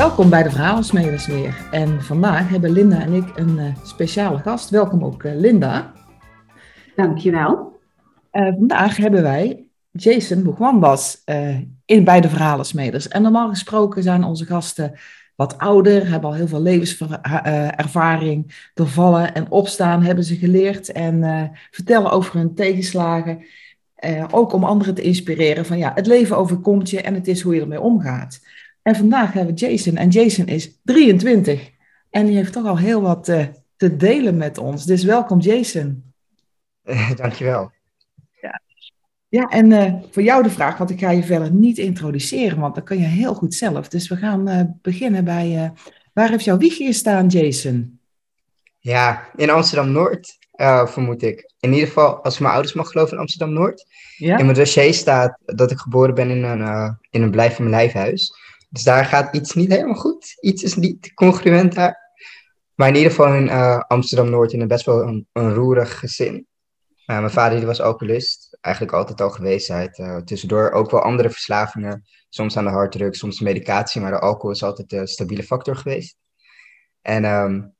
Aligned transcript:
Welkom 0.00 0.30
bij 0.30 0.42
de 0.42 0.50
Verhalensmeders 0.50 1.26
weer. 1.26 1.68
En 1.70 2.02
vandaag 2.02 2.48
hebben 2.48 2.70
Linda 2.70 3.00
en 3.00 3.12
ik 3.12 3.24
een 3.34 3.58
uh, 3.58 3.64
speciale 3.82 4.38
gast. 4.38 4.70
Welkom 4.70 5.04
ook 5.04 5.22
uh, 5.22 5.34
Linda. 5.34 5.92
Dankjewel. 6.96 7.80
Uh, 8.32 8.42
vandaag 8.42 8.96
hebben 8.96 9.22
wij 9.22 9.64
Jason 9.90 10.42
Boegwambas 10.42 11.22
in 11.84 12.04
bij 12.04 12.20
de 12.20 12.28
Verhalensmeders. 12.28 13.08
En 13.08 13.22
normaal 13.22 13.48
gesproken 13.48 14.02
zijn 14.02 14.24
onze 14.24 14.44
gasten 14.44 14.92
wat 15.36 15.58
ouder, 15.58 16.08
hebben 16.08 16.30
al 16.30 16.36
heel 16.36 16.48
veel 16.48 16.62
levenservaring. 16.62 18.70
Door 18.74 18.88
vallen 18.88 19.34
en 19.34 19.50
opstaan 19.50 20.02
hebben 20.02 20.24
ze 20.24 20.36
geleerd 20.36 20.92
en 20.92 21.50
vertellen 21.70 22.10
over 22.10 22.38
hun 22.38 22.54
tegenslagen. 22.54 23.44
ook 24.30 24.52
om 24.52 24.64
anderen 24.64 24.94
te 24.94 25.02
inspireren 25.02 25.66
van 25.66 25.78
ja, 25.78 25.92
het 25.94 26.06
leven 26.06 26.36
overkomt 26.36 26.90
je 26.90 27.00
en 27.00 27.14
het 27.14 27.28
is 27.28 27.40
hoe 27.40 27.54
je 27.54 27.60
ermee 27.60 27.80
omgaat. 27.80 28.40
En 28.82 28.96
vandaag 28.96 29.32
hebben 29.32 29.54
we 29.54 29.60
Jason. 29.60 29.96
En 29.96 30.08
Jason 30.08 30.46
is 30.46 30.78
23. 30.84 31.70
En 32.10 32.26
die 32.26 32.36
heeft 32.36 32.52
toch 32.52 32.66
al 32.66 32.78
heel 32.78 33.02
wat 33.02 33.28
uh, 33.28 33.46
te 33.76 33.96
delen 33.96 34.36
met 34.36 34.58
ons. 34.58 34.84
Dus 34.84 35.04
welkom 35.04 35.40
Jason. 35.40 36.12
Uh, 36.84 37.10
dankjewel. 37.14 37.72
Ja, 38.40 38.60
ja 39.28 39.48
en 39.48 39.70
uh, 39.70 39.94
voor 40.10 40.22
jou 40.22 40.42
de 40.42 40.50
vraag, 40.50 40.78
want 40.78 40.90
ik 40.90 40.98
ga 40.98 41.10
je 41.10 41.22
verder 41.22 41.52
niet 41.52 41.78
introduceren, 41.78 42.58
want 42.58 42.74
dat 42.74 42.84
kan 42.84 42.98
je 42.98 43.04
heel 43.04 43.34
goed 43.34 43.54
zelf. 43.54 43.88
Dus 43.88 44.08
we 44.08 44.16
gaan 44.16 44.78
beginnen 44.82 45.24
bij, 45.24 45.72
waar 46.12 46.30
heeft 46.30 46.44
jouw 46.44 46.56
wiegje 46.56 46.86
gestaan 46.86 47.26
Jason? 47.26 48.00
Ja, 48.78 49.28
in 49.36 49.50
Amsterdam-Noord, 49.50 50.38
vermoed 50.84 51.22
ik. 51.22 51.52
In 51.60 51.72
ieder 51.72 51.86
geval, 51.86 52.24
als 52.24 52.34
ik 52.34 52.40
mijn 52.40 52.52
ouders 52.52 52.74
mag 52.74 52.88
geloven, 52.88 53.12
in 53.12 53.20
Amsterdam-Noord. 53.20 53.86
Ja? 54.16 54.38
In 54.38 54.44
mijn 54.44 54.56
dossier 54.56 54.94
staat 54.94 55.38
dat 55.44 55.70
ik 55.70 55.78
geboren 55.78 56.14
ben 56.14 56.30
in 56.30 56.42
een, 56.42 56.96
in 57.10 57.22
een 57.22 57.30
blijf 57.30 57.54
van 57.54 57.64
mijn 57.70 57.76
lijfhuis. 57.76 58.32
Dus 58.70 58.82
daar 58.82 59.04
gaat 59.04 59.34
iets 59.34 59.54
niet 59.54 59.70
helemaal 59.70 59.94
goed. 59.94 60.36
Iets 60.40 60.62
is 60.62 60.74
niet 60.74 61.14
congruent 61.14 61.74
daar. 61.74 61.98
Maar 62.74 62.88
in 62.88 62.94
ieder 62.94 63.10
geval 63.10 63.34
in 63.34 63.46
uh, 63.46 63.78
Amsterdam-Noord 63.78 64.52
in 64.52 64.60
een 64.60 64.68
best 64.68 64.86
wel 64.86 65.02
een, 65.02 65.28
een 65.32 65.54
roerig 65.54 65.98
gezin. 65.98 66.46
Uh, 67.06 67.18
mijn 67.18 67.30
vader 67.30 67.58
die 67.58 67.66
was 67.66 67.80
alcoholist, 67.80 68.58
eigenlijk 68.60 68.94
altijd 68.94 69.20
al 69.20 69.30
geweest. 69.30 69.68
Hij 69.68 69.94
uh, 69.96 70.16
tussendoor 70.16 70.70
ook 70.70 70.90
wel 70.90 71.02
andere 71.02 71.30
verslavingen. 71.30 72.04
Soms 72.28 72.56
aan 72.56 72.64
de 72.64 72.70
harddruk, 72.70 73.14
soms 73.14 73.40
medicatie. 73.40 74.00
Maar 74.00 74.10
de 74.10 74.18
alcohol 74.18 74.50
is 74.50 74.62
altijd 74.62 74.88
de 74.88 75.06
stabiele 75.06 75.42
factor 75.42 75.76
geweest. 75.76 76.16
En, 77.02 77.24
um, 77.24 77.74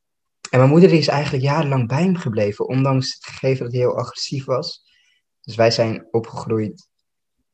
en 0.51 0.59
mijn 0.59 0.71
moeder 0.71 0.93
is 0.93 1.09
eigenlijk 1.09 1.45
jarenlang 1.45 1.89
bij 1.89 2.03
hem 2.03 2.17
gebleven. 2.17 2.69
Ondanks 2.69 3.15
het 3.15 3.25
gegeven 3.25 3.65
dat 3.65 3.73
hij 3.73 3.81
heel 3.83 3.99
agressief 3.99 4.45
was. 4.45 4.85
Dus 5.41 5.55
wij 5.55 5.71
zijn 5.71 6.09
opgegroeid 6.11 6.89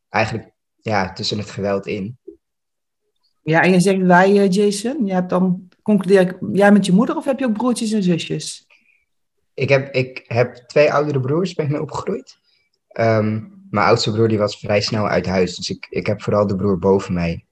eigenlijk 0.09 0.51
ja, 0.81 1.13
tussen 1.13 1.39
het 1.39 1.51
geweld 1.51 1.87
in. 1.87 2.19
Ja, 3.47 3.63
en 3.63 3.73
je 3.73 3.81
zegt 3.81 4.03
wij, 4.03 4.41
eh, 4.41 4.51
Jason. 4.51 5.07
Je 5.07 5.27
dan, 5.27 5.69
concludeer 5.83 6.39
jij 6.53 6.73
met 6.73 6.87
je 6.87 6.93
moeder 6.93 7.17
of 7.17 7.25
heb 7.25 7.39
je 7.39 7.45
ook 7.45 7.53
broertjes 7.53 7.93
en 7.93 8.03
zusjes? 8.03 8.67
Ik 9.55 9.69
heb, 9.69 9.95
ik 9.95 10.25
heb 10.27 10.55
twee 10.55 10.93
oudere 10.93 11.21
broers, 11.21 11.55
ben 11.55 11.65
ik 11.65 11.71
mee 11.71 11.81
opgegroeid. 11.81 12.39
Um, 13.01 13.65
mijn 13.71 13.87
oudste 13.87 14.13
broer 14.13 14.29
die 14.29 14.39
was 14.39 14.59
vrij 14.59 14.81
snel 14.81 15.09
uit 15.09 15.27
huis, 15.27 15.57
dus 15.57 15.71
ik, 15.71 15.87
ik 15.91 16.07
heb 16.07 16.23
vooral 16.23 16.47
de 16.47 16.57
broer 16.57 16.79
boven 16.79 17.15
mij 17.15 17.45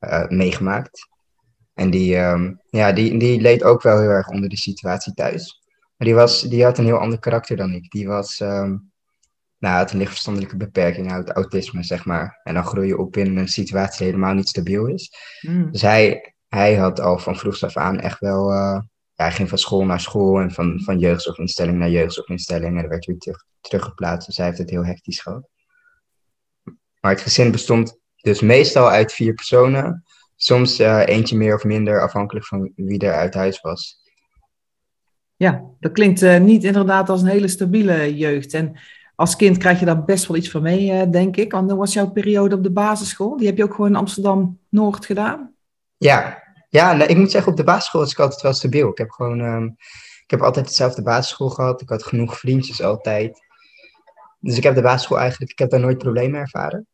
uh, 0.00 0.28
meegemaakt. 0.28 1.08
En 1.74 1.90
die, 1.90 2.16
um, 2.16 2.60
ja, 2.70 2.92
die, 2.92 3.18
die 3.18 3.40
leed 3.40 3.62
ook 3.62 3.82
wel 3.82 4.00
heel 4.00 4.08
erg 4.08 4.28
onder 4.28 4.48
de 4.48 4.56
situatie 4.56 5.14
thuis. 5.14 5.62
Maar 5.96 6.06
die, 6.06 6.16
was, 6.16 6.40
die 6.40 6.64
had 6.64 6.78
een 6.78 6.84
heel 6.84 6.98
ander 6.98 7.18
karakter 7.18 7.56
dan 7.56 7.72
ik. 7.72 7.90
Die 7.90 8.06
was, 8.06 8.40
um, 8.40 8.92
nou, 9.64 9.78
het 9.78 9.92
een 9.92 9.98
lichtverstandelijke 9.98 10.56
beperking, 10.56 11.12
het 11.12 11.30
autisme, 11.30 11.82
zeg 11.82 12.04
maar. 12.04 12.40
En 12.42 12.54
dan 12.54 12.64
groei 12.64 12.86
je 12.86 12.98
op 12.98 13.16
in 13.16 13.36
een 13.36 13.48
situatie 13.48 13.98
die 13.98 14.06
helemaal 14.06 14.34
niet 14.34 14.48
stabiel 14.48 14.86
is. 14.86 15.12
Mm. 15.40 15.70
Dus 15.70 15.82
hij, 15.82 16.34
hij 16.48 16.74
had 16.74 17.00
al 17.00 17.18
van 17.18 17.36
vroeg 17.36 17.62
af 17.62 17.76
aan 17.76 18.00
echt 18.00 18.18
wel... 18.20 18.52
Uh, 18.52 18.80
ja, 19.14 19.24
hij 19.24 19.32
ging 19.32 19.48
van 19.48 19.58
school 19.58 19.84
naar 19.84 20.00
school 20.00 20.40
en 20.40 20.50
van, 20.50 20.80
van 20.84 20.98
jeugdzorginstelling 20.98 21.78
naar 21.78 21.90
jeugdzorginstelling. 21.90 22.76
En 22.76 22.82
er 22.82 22.88
werd 22.88 23.06
weer 23.06 23.18
terug, 23.18 23.44
teruggeplaatst, 23.60 24.26
dus 24.26 24.36
hij 24.36 24.46
heeft 24.46 24.58
het 24.58 24.70
heel 24.70 24.84
hectisch 24.84 25.20
gehad. 25.20 25.48
Maar 27.00 27.12
het 27.12 27.20
gezin 27.20 27.50
bestond 27.50 27.98
dus 28.16 28.40
meestal 28.40 28.90
uit 28.90 29.12
vier 29.12 29.34
personen. 29.34 30.04
Soms 30.36 30.80
uh, 30.80 31.06
eentje 31.06 31.36
meer 31.36 31.54
of 31.54 31.64
minder, 31.64 32.02
afhankelijk 32.02 32.46
van 32.46 32.72
wie 32.76 32.98
er 32.98 33.14
uit 33.14 33.34
huis 33.34 33.60
was. 33.60 34.02
Ja, 35.36 35.62
dat 35.80 35.92
klinkt 35.92 36.22
uh, 36.22 36.38
niet 36.38 36.64
inderdaad 36.64 37.08
als 37.08 37.22
een 37.22 37.28
hele 37.28 37.48
stabiele 37.48 38.16
jeugd. 38.16 38.54
En 38.54 38.78
als 39.14 39.36
kind 39.36 39.58
krijg 39.58 39.78
je 39.78 39.84
daar 39.84 40.04
best 40.04 40.26
wel 40.26 40.36
iets 40.36 40.50
van 40.50 40.62
mee, 40.62 40.92
eh, 40.92 41.10
denk 41.10 41.36
ik. 41.36 41.52
Want 41.52 41.68
dan 41.68 41.78
was 41.78 41.92
jouw 41.92 42.10
periode 42.10 42.54
op 42.54 42.62
de 42.62 42.70
basisschool. 42.70 43.36
Die 43.36 43.46
heb 43.46 43.56
je 43.56 43.64
ook 43.64 43.74
gewoon 43.74 43.90
in 43.90 43.96
Amsterdam-Noord 43.96 45.06
gedaan? 45.06 45.54
Ja, 45.96 46.42
ja 46.68 46.92
ik 47.06 47.16
moet 47.16 47.30
zeggen, 47.30 47.50
op 47.50 47.56
de 47.56 47.64
basisschool 47.64 48.00
was 48.00 48.12
ik 48.12 48.18
altijd 48.18 48.42
wel 48.42 48.52
stabiel. 48.52 48.88
Ik 48.88 48.98
heb 48.98 49.10
gewoon, 49.10 49.40
um, 49.40 49.76
ik 50.24 50.30
heb 50.30 50.42
altijd 50.42 50.66
dezelfde 50.66 51.02
basisschool 51.02 51.50
gehad. 51.50 51.80
Ik 51.80 51.88
had 51.88 52.04
genoeg 52.04 52.38
vriendjes 52.38 52.82
altijd. 52.82 53.42
Dus 54.40 54.56
ik 54.56 54.62
heb 54.62 54.74
de 54.74 54.82
basisschool 54.82 55.18
eigenlijk, 55.18 55.50
ik 55.50 55.58
heb 55.58 55.70
daar 55.70 55.80
nooit 55.80 55.98
problemen 55.98 56.40
ervaren. 56.40 56.86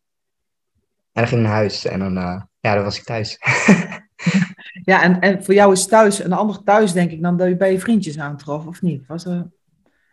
En 1.13 1.23
dan 1.23 1.27
ging 1.27 1.41
ik 1.41 1.47
naar 1.47 1.57
huis 1.57 1.85
en 1.85 1.99
dan, 1.99 2.17
uh, 2.17 2.41
ja, 2.61 2.75
dan 2.75 2.85
was 2.85 2.99
ik 2.99 3.05
thuis. 3.05 3.39
ja, 4.91 5.03
en, 5.03 5.21
en 5.21 5.45
voor 5.45 5.55
jou 5.55 5.73
is 5.73 5.87
thuis 5.87 6.25
een 6.25 6.33
ander 6.33 6.63
thuis, 6.63 6.93
denk 6.93 7.11
ik, 7.11 7.23
dan 7.23 7.37
dat 7.37 7.49
je 7.49 7.57
bij 7.57 7.73
je 7.73 7.81
vriendjes 7.81 8.19
aantrof, 8.19 8.67
of 8.67 8.83
niet? 8.83 9.07
Was 9.07 9.25
er... 9.25 9.51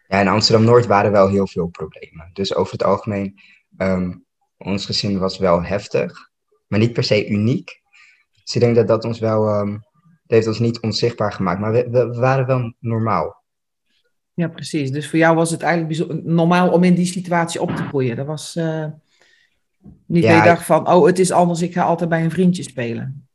Ja, 0.07 0.19
in 0.19 0.27
Amsterdam-Noord 0.27 0.85
waren 0.85 1.11
wel 1.11 1.29
heel 1.29 1.47
veel 1.47 1.67
problemen. 1.67 2.29
Dus 2.33 2.55
over 2.55 2.71
het 2.71 2.83
algemeen, 2.83 3.39
um, 3.77 4.25
ons 4.57 4.85
gezin 4.85 5.19
was 5.19 5.37
wel 5.37 5.63
heftig, 5.63 6.29
maar 6.67 6.79
niet 6.79 6.93
per 6.93 7.03
se 7.03 7.27
uniek. 7.27 7.81
Dus 8.43 8.55
ik 8.55 8.61
denk 8.61 8.75
dat 8.75 8.87
dat 8.87 9.05
ons 9.05 9.19
wel, 9.19 9.59
um, 9.59 9.71
dat 9.71 9.81
heeft 10.37 10.47
ons 10.47 10.59
niet 10.59 10.79
onzichtbaar 10.79 11.33
gemaakt, 11.33 11.59
maar 11.59 11.71
we, 11.71 11.89
we, 11.89 12.13
waren 12.13 12.45
wel 12.45 12.73
normaal. 12.79 13.43
Ja, 14.33 14.47
precies. 14.47 14.91
Dus 14.91 15.09
voor 15.09 15.19
jou 15.19 15.35
was 15.35 15.51
het 15.51 15.61
eigenlijk 15.61 16.23
normaal 16.23 16.71
om 16.71 16.83
in 16.83 16.95
die 16.95 17.05
situatie 17.05 17.61
op 17.61 17.69
te 17.69 17.83
groeien. 17.83 18.15
Dat 18.15 18.25
was 18.25 18.55
uh, 18.55 18.85
niet 20.05 20.23
ja, 20.23 20.33
dat 20.33 20.43
je 20.43 20.49
dacht 20.49 20.65
van, 20.65 20.89
oh, 20.89 21.05
het 21.05 21.19
is 21.19 21.31
anders, 21.31 21.61
ik 21.61 21.73
ga 21.73 21.83
altijd 21.83 22.09
bij 22.09 22.23
een 22.23 22.31
vriendje 22.31 22.63
spelen. 22.63 23.26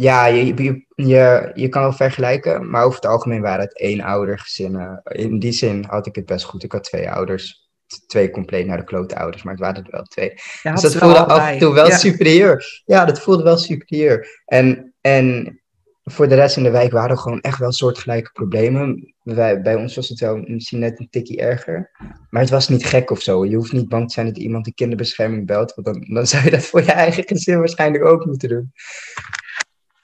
Ja, 0.00 0.26
je, 0.26 0.44
je, 0.44 0.84
je, 0.94 1.50
je 1.54 1.68
kan 1.68 1.82
wel 1.82 1.92
vergelijken, 1.92 2.70
maar 2.70 2.84
over 2.84 3.00
het 3.00 3.10
algemeen 3.10 3.40
waren 3.40 3.64
het 3.64 3.78
één 3.78 4.00
ouder 4.00 4.38
gezinnen. 4.38 5.00
In 5.04 5.38
die 5.38 5.52
zin 5.52 5.84
had 5.88 6.06
ik 6.06 6.14
het 6.14 6.26
best 6.26 6.44
goed. 6.44 6.62
Ik 6.62 6.72
had 6.72 6.84
twee 6.84 7.10
ouders. 7.10 7.68
Twee 8.06 8.30
compleet 8.30 8.66
naar 8.66 8.76
de 8.76 8.84
klote 8.84 9.16
ouders, 9.16 9.42
maar 9.42 9.52
het 9.52 9.62
waren 9.62 9.84
er 9.84 9.90
wel 9.90 10.02
twee. 10.02 10.32
Ja, 10.62 10.72
dus 10.72 10.82
dat 10.82 10.96
voelde 10.96 11.24
af 11.24 11.48
en 11.48 11.58
toe 11.58 11.74
wel 11.74 11.86
ja. 11.86 11.96
superieur. 11.96 12.82
Ja, 12.84 13.04
dat 13.04 13.20
voelde 13.20 13.42
wel 13.42 13.56
superieur. 13.56 14.42
En, 14.44 14.94
en 15.00 15.60
voor 16.04 16.28
de 16.28 16.34
rest 16.34 16.56
in 16.56 16.62
de 16.62 16.70
wijk 16.70 16.92
waren 16.92 17.10
er 17.10 17.18
gewoon 17.18 17.40
echt 17.40 17.58
wel 17.58 17.72
soortgelijke 17.72 18.30
problemen. 18.32 19.14
Wij, 19.22 19.60
bij 19.60 19.74
ons 19.74 19.94
was 19.94 20.08
het 20.08 20.20
wel 20.20 20.36
misschien 20.36 20.78
net 20.78 21.00
een 21.00 21.10
tikkie 21.10 21.40
erger. 21.40 21.90
Maar 22.30 22.42
het 22.42 22.50
was 22.50 22.68
niet 22.68 22.84
gek 22.84 23.10
of 23.10 23.20
zo. 23.20 23.44
Je 23.44 23.56
hoeft 23.56 23.72
niet 23.72 23.88
bang 23.88 24.06
te 24.06 24.12
zijn 24.12 24.26
dat 24.26 24.38
iemand 24.38 24.64
de 24.64 24.74
kinderbescherming 24.74 25.46
belt. 25.46 25.74
Want 25.74 25.86
dan, 25.86 26.14
dan 26.14 26.26
zou 26.26 26.44
je 26.44 26.50
dat 26.50 26.66
voor 26.66 26.82
je 26.82 26.92
eigen 26.92 27.24
gezin 27.26 27.58
waarschijnlijk 27.58 28.04
ook 28.04 28.24
moeten 28.24 28.48
doen. 28.48 28.72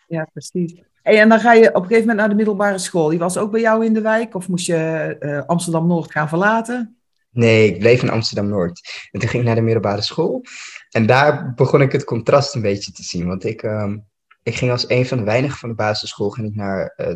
Ja, 0.07 0.29
precies. 0.33 0.75
en 1.03 1.29
dan 1.29 1.41
ga 1.41 1.53
je 1.53 1.69
op 1.69 1.75
een 1.75 1.83
gegeven 1.83 2.01
moment 2.01 2.19
naar 2.19 2.29
de 2.29 2.35
middelbare 2.35 2.79
school. 2.79 3.09
Die 3.09 3.19
was 3.19 3.37
ook 3.37 3.51
bij 3.51 3.61
jou 3.61 3.85
in 3.85 3.95
de 3.95 4.01
wijk? 4.01 4.35
Of 4.35 4.49
moest 4.49 4.67
je 4.67 5.17
uh, 5.21 5.43
Amsterdam-Noord 5.47 6.11
gaan 6.11 6.29
verlaten? 6.29 6.97
Nee, 7.31 7.73
ik 7.73 7.79
bleef 7.79 8.03
in 8.03 8.11
Amsterdam-Noord. 8.11 9.09
En 9.11 9.21
toen 9.21 9.29
ging 9.29 9.43
ik 9.43 9.49
naar 9.49 9.59
de 9.59 9.63
middelbare 9.63 10.03
school. 10.03 10.43
En 10.91 11.07
daar 11.07 11.55
begon 11.55 11.81
ik 11.81 11.93
het 11.93 12.05
contrast 12.05 12.55
een 12.55 12.63
beetje 12.63 12.93
te 12.93 13.03
zien. 13.03 13.27
Want 13.27 13.45
ik, 13.45 13.63
um, 13.63 14.07
ik 14.43 14.55
ging 14.55 14.71
als 14.71 14.89
een 14.89 15.07
van 15.07 15.19
de 15.19 15.25
weinigen 15.25 15.59
van 15.59 15.69
de 15.69 15.75
basisschool 15.75 16.31
ging 16.31 16.49
ik 16.49 16.55
naar, 16.55 16.95
uh, 16.97 17.15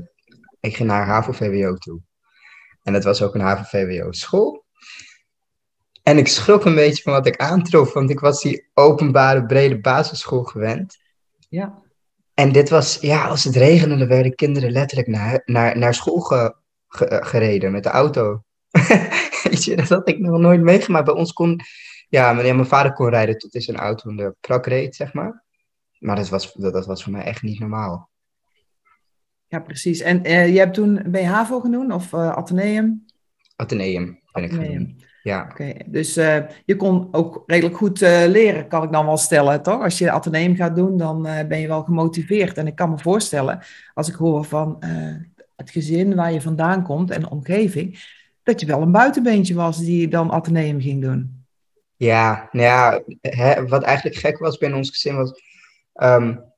ik 0.61 0.77
ging 0.77 0.89
naar 0.89 1.07
HAVO-VWO 1.07 1.75
toe. 1.75 2.01
En 2.83 2.93
dat 2.93 3.05
was 3.05 3.22
ook 3.22 3.34
een 3.34 3.41
HAVO-VWO-school. 3.41 4.65
En 6.03 6.19
ik 6.19 6.28
schrok 6.28 6.65
een 6.65 6.75
beetje 6.75 7.03
van 7.03 7.13
wat 7.13 7.27
ik 7.27 7.36
aantrof, 7.36 7.93
want 7.93 8.10
ik 8.10 8.21
was 8.21 8.43
die 8.43 8.69
openbare, 8.75 9.47
brede 9.47 9.81
basisschool 9.81 10.45
gewend. 10.45 10.98
Ja. 11.48 11.83
En 12.41 12.53
dit 12.53 12.69
was, 12.69 12.98
ja, 13.01 13.27
als 13.27 13.45
het 13.45 13.57
regende, 13.57 13.97
dan 13.97 14.09
werden 14.09 14.34
kinderen 14.34 14.71
letterlijk 14.71 15.09
naar, 15.09 15.42
naar, 15.45 15.78
naar 15.78 15.95
school 15.95 16.21
ge, 16.21 16.54
ge, 16.89 17.21
gereden 17.25 17.72
met 17.72 17.83
de 17.83 17.89
auto. 17.89 18.42
Weet 19.42 19.65
je, 19.65 19.77
dat 19.77 19.89
had 19.89 20.09
ik 20.09 20.19
nog 20.19 20.39
nooit 20.39 20.60
meegemaakt. 20.60 21.04
Bij 21.04 21.15
ons 21.15 21.33
kon, 21.33 21.60
ja, 22.09 22.33
mijn 22.33 22.66
vader 22.66 22.92
kon 22.92 23.09
rijden 23.09 23.39
tot 23.39 23.53
hij 23.53 23.63
zijn 23.63 23.77
auto 23.77 24.10
in 24.10 24.16
de 24.16 24.34
prak 24.41 24.66
reed, 24.66 24.97
zeg 24.97 25.13
maar. 25.13 25.45
Maar 25.98 26.16
dat 26.16 26.28
was, 26.28 26.53
dat, 26.53 26.72
dat 26.72 26.87
was 26.87 27.03
voor 27.03 27.13
mij 27.13 27.25
echt 27.25 27.42
niet 27.42 27.59
normaal. 27.59 28.10
Ja, 29.47 29.60
precies. 29.60 30.01
En 30.01 30.27
uh, 30.27 30.53
je 30.53 30.59
hebt 30.59 30.75
toen, 30.75 31.09
je 31.13 31.25
HAVO 31.25 31.60
genoemd 31.60 31.93
of 31.93 32.13
uh, 32.13 32.31
Atheneum? 32.31 33.04
Atheneum 33.57 34.21
ben 34.33 34.45
ik 34.45 34.53
genoemd. 34.53 35.04
Ja. 35.22 35.49
Oké, 35.51 35.72
dus 35.87 36.19
uh, 36.19 36.37
je 36.65 36.77
kon 36.77 37.09
ook 37.11 37.43
redelijk 37.47 37.77
goed 37.77 38.03
uh, 38.03 38.25
leren, 38.27 38.69
kan 38.69 38.83
ik 38.83 38.93
dan 38.93 39.07
wel 39.07 39.17
stellen, 39.17 39.63
toch? 39.63 39.83
Als 39.83 39.99
je 39.99 40.11
ateneum 40.11 40.57
gaat 40.57 40.77
doen, 40.77 40.97
dan 40.97 41.27
uh, 41.27 41.47
ben 41.49 41.61
je 41.61 41.69
wel 41.69 41.83
gemotiveerd. 41.83 42.59
En 42.59 42.67
ik 42.67 42.75
kan 42.75 42.91
me 42.91 42.99
voorstellen, 42.99 43.63
als 43.95 44.09
ik 44.09 44.15
hoor 44.15 44.45
van 44.45 44.78
het 45.57 45.71
gezin 45.71 46.15
waar 46.15 46.33
je 46.33 46.41
vandaan 46.41 46.83
komt 46.83 47.11
en 47.11 47.21
de 47.21 47.31
omgeving, 47.31 48.19
dat 48.43 48.61
je 48.61 48.67
wel 48.67 48.83
een 48.83 48.93
buitenbeentje 48.93 49.55
was 49.55 49.78
die 49.78 50.09
dan 50.09 50.33
ateneum 50.33 50.81
ging 50.81 51.03
doen. 51.03 51.45
Ja, 51.97 52.49
nou 52.53 52.67
ja, 52.67 53.03
hè, 53.21 53.67
wat 53.67 53.83
eigenlijk 53.83 54.17
gek 54.17 54.39
was 54.39 54.59
binnen 54.59 54.78
ons 54.78 54.91
gezin 54.91 55.17
was, 55.17 55.43
um, 55.95 56.49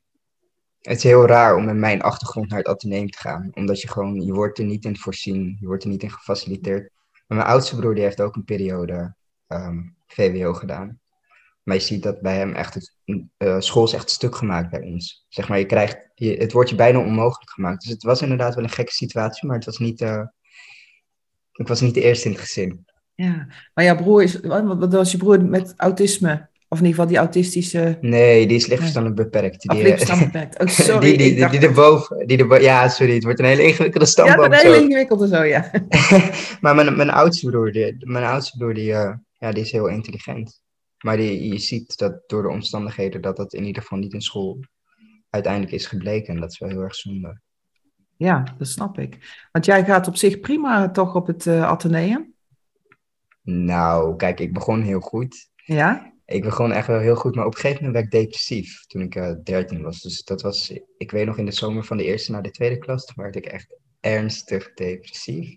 het 0.80 0.96
is 0.96 1.02
heel 1.02 1.26
raar 1.26 1.56
om 1.56 1.64
met 1.64 1.76
mijn 1.76 2.02
achtergrond 2.02 2.48
naar 2.48 2.58
het 2.58 2.68
ateneum 2.68 3.10
te 3.10 3.18
gaan. 3.18 3.50
Omdat 3.54 3.80
je 3.80 3.88
gewoon, 3.88 4.20
je 4.20 4.32
wordt 4.32 4.58
er 4.58 4.64
niet 4.64 4.84
in 4.84 4.96
voorzien, 4.96 5.56
je 5.60 5.66
wordt 5.66 5.84
er 5.84 5.90
niet 5.90 6.02
in 6.02 6.10
gefaciliteerd. 6.10 6.90
Maar 7.32 7.40
mijn 7.40 7.52
oudste 7.52 7.76
broer 7.76 7.94
die 7.94 8.02
heeft 8.02 8.20
ook 8.20 8.36
een 8.36 8.44
periode 8.44 9.14
ehm, 9.46 9.80
VWO 10.06 10.52
gedaan. 10.52 11.00
Maar 11.62 11.76
je 11.76 11.82
ziet 11.82 12.02
dat 12.02 12.20
bij 12.20 12.36
hem 12.36 12.54
echt, 12.54 12.74
het, 12.74 12.94
uh, 13.38 13.60
school 13.60 13.84
is 13.84 13.92
echt 13.92 14.10
stuk 14.10 14.36
gemaakt 14.36 14.70
bij 14.70 14.80
ons. 14.80 15.26
Zeg 15.28 15.48
maar, 15.48 15.58
je 15.58 15.66
krijgt, 15.66 15.98
je, 16.14 16.36
het 16.36 16.52
wordt 16.52 16.70
je 16.70 16.76
bijna 16.76 16.98
onmogelijk 16.98 17.50
gemaakt. 17.50 17.82
Dus 17.82 17.90
het 17.90 18.02
was 18.02 18.22
inderdaad 18.22 18.54
wel 18.54 18.64
een 18.64 18.70
gekke 18.70 18.92
situatie, 18.92 19.46
maar 19.46 19.56
het 19.56 19.64
was 19.64 19.78
niet, 19.78 20.00
ik 21.52 21.68
was 21.68 21.80
niet 21.80 21.94
de 21.94 22.02
eerste 22.02 22.26
in 22.26 22.32
het 22.32 22.40
gezin. 22.40 22.84
Ja, 23.14 23.46
maar 23.74 23.84
jouw 23.84 23.96
broer 23.96 24.22
is, 24.22 24.40
wat 24.40 24.92
was 24.92 25.12
je 25.12 25.18
broer 25.18 25.44
met 25.44 25.74
autisme? 25.76 26.48
Of 26.72 26.78
in 26.78 26.84
ieder 26.84 27.00
geval 27.00 27.06
die 27.06 27.16
autistische... 27.16 27.98
Nee, 28.00 28.46
die 28.46 28.56
is 28.56 28.66
lichtverstandelijk 28.66 29.22
beperkt. 29.22 29.62
Die, 29.62 29.82
lichtverstandelijk 29.82 30.32
beperkt. 30.32 30.60
Oh, 30.60 30.66
sorry. 30.86 31.00
die, 31.00 31.16
die, 31.16 31.34
die, 31.34 31.48
die 31.48 31.68
erboven, 31.68 32.26
die 32.26 32.38
erboven... 32.38 32.64
Ja, 32.64 32.88
sorry, 32.88 33.14
het 33.14 33.24
wordt 33.24 33.38
een 33.38 33.44
hele 33.44 33.62
ingewikkelde 33.62 34.06
stamboom. 34.06 34.52
Ja, 34.52 34.60
een 34.60 34.66
hele 34.66 34.82
ingewikkelde 34.82 35.28
zo, 35.28 35.42
ja. 35.42 35.70
maar 36.60 36.74
mijn, 36.74 36.96
mijn 36.96 37.10
oudste 37.10 37.50
broer, 37.50 37.72
die, 37.72 37.96
mijn 37.98 38.24
oudste 38.24 38.56
broer, 38.56 38.74
die, 38.74 38.90
uh, 38.90 39.14
ja, 39.32 39.52
die 39.52 39.62
is 39.62 39.72
heel 39.72 39.86
intelligent. 39.86 40.62
Maar 40.98 41.16
die, 41.16 41.48
je 41.48 41.58
ziet 41.58 41.98
dat 41.98 42.22
door 42.26 42.42
de 42.42 42.48
omstandigheden 42.48 43.20
dat 43.20 43.36
dat 43.36 43.52
in 43.52 43.64
ieder 43.64 43.82
geval 43.82 43.98
niet 43.98 44.12
in 44.12 44.22
school 44.22 44.58
uiteindelijk 45.30 45.72
is 45.72 45.86
gebleken. 45.86 46.34
En 46.34 46.40
dat 46.40 46.50
is 46.50 46.58
wel 46.58 46.68
heel 46.68 46.82
erg 46.82 46.94
zonde. 46.94 47.40
Ja, 48.16 48.54
dat 48.58 48.68
snap 48.68 48.98
ik. 48.98 49.46
Want 49.50 49.64
jij 49.64 49.84
gaat 49.84 50.08
op 50.08 50.16
zich 50.16 50.40
prima 50.40 50.90
toch 50.90 51.14
op 51.14 51.26
het 51.26 51.46
uh, 51.46 51.68
Atheneum? 51.68 52.34
Nou, 53.42 54.16
kijk, 54.16 54.40
ik 54.40 54.52
begon 54.52 54.82
heel 54.82 55.00
goed. 55.00 55.50
Ja? 55.64 56.11
Ik 56.24 56.42
begon 56.42 56.72
echt 56.72 56.86
wel 56.86 56.98
heel 56.98 57.16
goed, 57.16 57.34
maar 57.34 57.46
op 57.46 57.54
een 57.54 57.60
gegeven 57.60 57.84
moment 57.84 58.02
werd 58.02 58.14
ik 58.14 58.20
depressief 58.20 58.86
toen 58.86 59.02
ik 59.02 59.14
uh, 59.14 59.30
eh, 59.30 59.36
13 59.42 59.82
was. 59.82 60.00
Dus 60.00 60.24
dat 60.24 60.42
was, 60.42 60.72
ik 60.96 61.10
weet 61.10 61.26
nog 61.26 61.38
in 61.38 61.46
de 61.46 61.52
zomer 61.52 61.84
van 61.84 61.96
de 61.96 62.04
eerste 62.04 62.32
naar 62.32 62.42
de 62.42 62.50
tweede 62.50 62.78
klas, 62.78 63.12
werd 63.14 63.36
ik 63.36 63.46
echt 63.46 63.76
ernstig 64.00 64.74
depressief. 64.74 65.54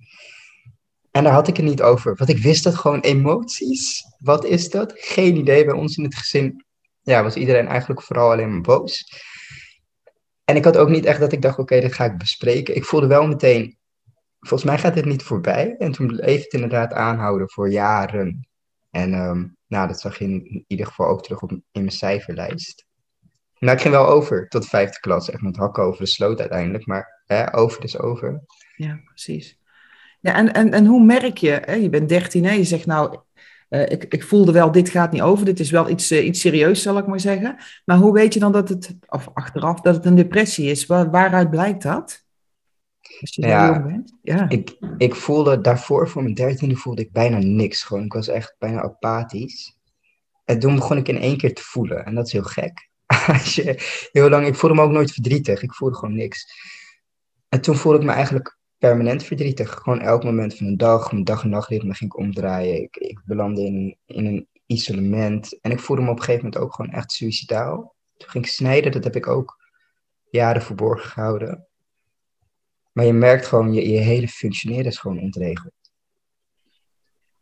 En 1.12 1.24
daar 1.24 1.34
had 1.34 1.48
ik 1.48 1.58
het 1.58 1.66
niet 1.66 1.82
over, 1.82 2.16
want 2.16 2.30
ik 2.30 2.38
wist 2.38 2.64
dat 2.64 2.76
gewoon 2.76 3.00
emoties. 3.00 4.04
Wat 4.20 4.46
is 4.46 4.70
dat? 4.70 4.94
Geen 4.96 5.36
idee. 5.36 5.66
Bij 5.66 5.74
ons 5.74 5.98
in 5.98 6.04
het 6.04 6.16
gezin 6.16 6.66
ja, 7.02 7.24
was 7.24 7.36
iedereen 7.36 7.68
eigenlijk 7.68 8.02
vooral 8.02 8.32
alleen 8.32 8.52
maar 8.52 8.62
boos. 8.62 9.24
En 10.44 10.56
ik 10.56 10.64
had 10.64 10.78
ook 10.78 10.90
niet 10.90 11.06
echt 11.06 11.20
dat 11.20 11.32
ik 11.32 11.42
dacht, 11.42 11.60
oké, 11.60 11.80
dit 11.80 11.94
ga 11.94 12.06
ik 12.06 12.18
bespreken. 12.18 12.76
Ik 12.76 12.86
voelde 12.86 13.08
wel 13.08 13.28
meteen, 13.28 13.78
volgens 14.40 14.70
mij 14.70 14.80
gaat 14.80 14.94
dit 14.94 15.06
niet 15.06 15.24
voorbij. 15.24 15.76
En 15.78 15.92
toen 15.92 16.08
bleef 16.08 16.44
het 16.44 16.54
inderdaad 16.54 16.94
aanhouden 16.94 17.50
voor 17.50 17.70
jaren. 17.70 18.48
En 18.92 19.14
um, 19.14 19.55
nou, 19.68 19.88
dat 19.88 20.00
zag 20.00 20.18
je 20.18 20.26
in 20.26 20.66
ieder 20.68 20.86
geval 20.86 21.08
ook 21.08 21.24
terug 21.24 21.42
op, 21.42 21.52
in 21.52 21.62
mijn 21.72 21.92
cijferlijst. 21.92 22.86
Nou, 23.60 23.76
ik 23.76 23.82
ging 23.82 23.94
wel 23.94 24.08
over 24.08 24.48
tot 24.48 24.62
de 24.62 24.68
vijfde 24.68 25.00
klas, 25.00 25.30
echt 25.30 25.42
met 25.42 25.56
hakken 25.56 25.84
over 25.84 26.04
de 26.04 26.10
sloot 26.10 26.40
uiteindelijk. 26.40 26.86
Maar 26.86 27.22
hè, 27.26 27.56
over 27.56 27.84
is 27.84 28.00
over. 28.00 28.44
Ja, 28.76 29.00
precies. 29.06 29.60
Ja, 30.20 30.36
en, 30.36 30.54
en, 30.54 30.72
en 30.72 30.86
hoe 30.86 31.04
merk 31.04 31.38
je, 31.38 31.62
hè, 31.66 31.74
je 31.74 31.90
bent 31.90 32.10
dertien 32.10 32.46
en 32.46 32.58
je 32.58 32.64
zegt 32.64 32.86
nou, 32.86 33.20
uh, 33.70 33.82
ik, 33.82 34.04
ik 34.04 34.24
voelde 34.24 34.52
wel, 34.52 34.72
dit 34.72 34.90
gaat 34.90 35.12
niet 35.12 35.22
over, 35.22 35.46
dit 35.46 35.60
is 35.60 35.72
wel 35.72 35.90
iets, 35.90 36.12
uh, 36.12 36.26
iets 36.26 36.40
serieus, 36.40 36.82
zal 36.82 36.98
ik 36.98 37.08
maar 37.08 37.20
zeggen. 37.20 37.58
Maar 37.86 37.98
hoe 37.98 38.14
weet 38.14 38.34
je 38.34 38.40
dan 38.40 38.52
dat 38.52 38.70
het, 38.70 38.98
of 39.08 39.30
achteraf, 39.34 39.82
dat 39.82 39.96
het 39.96 40.06
een 40.06 40.16
depressie 40.16 40.70
is? 40.70 40.86
Waar, 40.86 41.12
waaruit 41.12 41.50
blijkt 41.50 41.84
dat? 41.84 42.25
Ja, 43.22 43.86
ja. 44.22 44.50
Ik, 44.50 44.78
ik 44.98 45.16
voelde 45.16 45.62
daarvoor, 45.62 46.10
voor 46.10 46.24
mijn 46.24 46.34
dertiende, 46.36 46.76
voelde 46.76 47.02
ik 47.02 47.12
bijna 47.12 47.38
niks. 47.38 47.84
Gewoon, 47.84 48.04
ik 48.04 48.14
was 48.14 48.28
echt 48.28 48.56
bijna 48.60 48.82
apathisch. 48.82 49.78
En 50.46 50.60
toen 50.60 50.76
begon 50.76 50.98
ik 50.98 51.08
in 51.08 51.18
één 51.18 51.38
keer 51.38 51.54
te 51.54 51.62
voelen. 51.62 52.06
En 52.06 52.16
dat 52.16 52.26
is 52.26 52.32
heel 52.32 52.44
gek. 52.44 52.90
Als 53.28 53.56
je, 53.56 54.08
heel 54.12 54.30
lang, 54.30 54.48
ik 54.48 54.56
voelde 54.56 54.76
me 54.76 54.82
ook 54.82 54.92
nooit 54.92 55.12
verdrietig. 55.12 55.62
Ik 55.64 55.74
voelde 55.74 55.96
gewoon 55.96 56.16
niks. 56.16 56.46
En 57.50 57.62
toen 57.62 57.76
voelde 57.76 57.98
ik 57.98 58.06
me 58.06 58.12
eigenlijk 58.12 58.58
permanent 58.78 59.24
verdrietig. 59.24 59.72
Gewoon 59.72 60.02
elk 60.02 60.24
moment 60.24 60.56
van 60.58 60.68
een 60.68 60.78
dag, 60.78 61.12
mijn 61.12 61.24
dag- 61.24 61.44
en 61.44 61.50
nachtritme 61.50 61.94
ging 61.94 62.14
ik 62.14 62.20
omdraaien. 62.20 62.82
Ik, 62.82 62.96
ik 62.96 63.22
belandde 63.26 63.62
in, 63.62 63.98
in 64.06 64.26
een 64.26 64.48
isolement. 64.66 65.60
En 65.62 65.72
ik 65.72 65.80
voelde 65.80 66.02
me 66.02 66.10
op 66.10 66.18
een 66.18 66.24
gegeven 66.24 66.44
moment 66.46 66.64
ook 66.64 66.74
gewoon 66.74 66.92
echt 66.92 67.12
suicidaal. 67.12 67.96
Toen 68.18 68.30
ging 68.30 68.46
ik 68.46 68.52
snijden, 68.52 68.92
dat 68.92 69.04
heb 69.04 69.16
ik 69.16 69.28
ook 69.28 69.64
jaren 70.30 70.62
verborgen 70.62 71.10
gehouden. 71.10 71.68
Maar 72.96 73.06
je 73.06 73.14
merkt 73.14 73.46
gewoon, 73.46 73.74
je, 73.74 73.90
je 73.90 74.00
hele 74.00 74.28
functioneren 74.28 74.86
is 74.86 74.98
gewoon 74.98 75.20
ontregeld. 75.20 75.74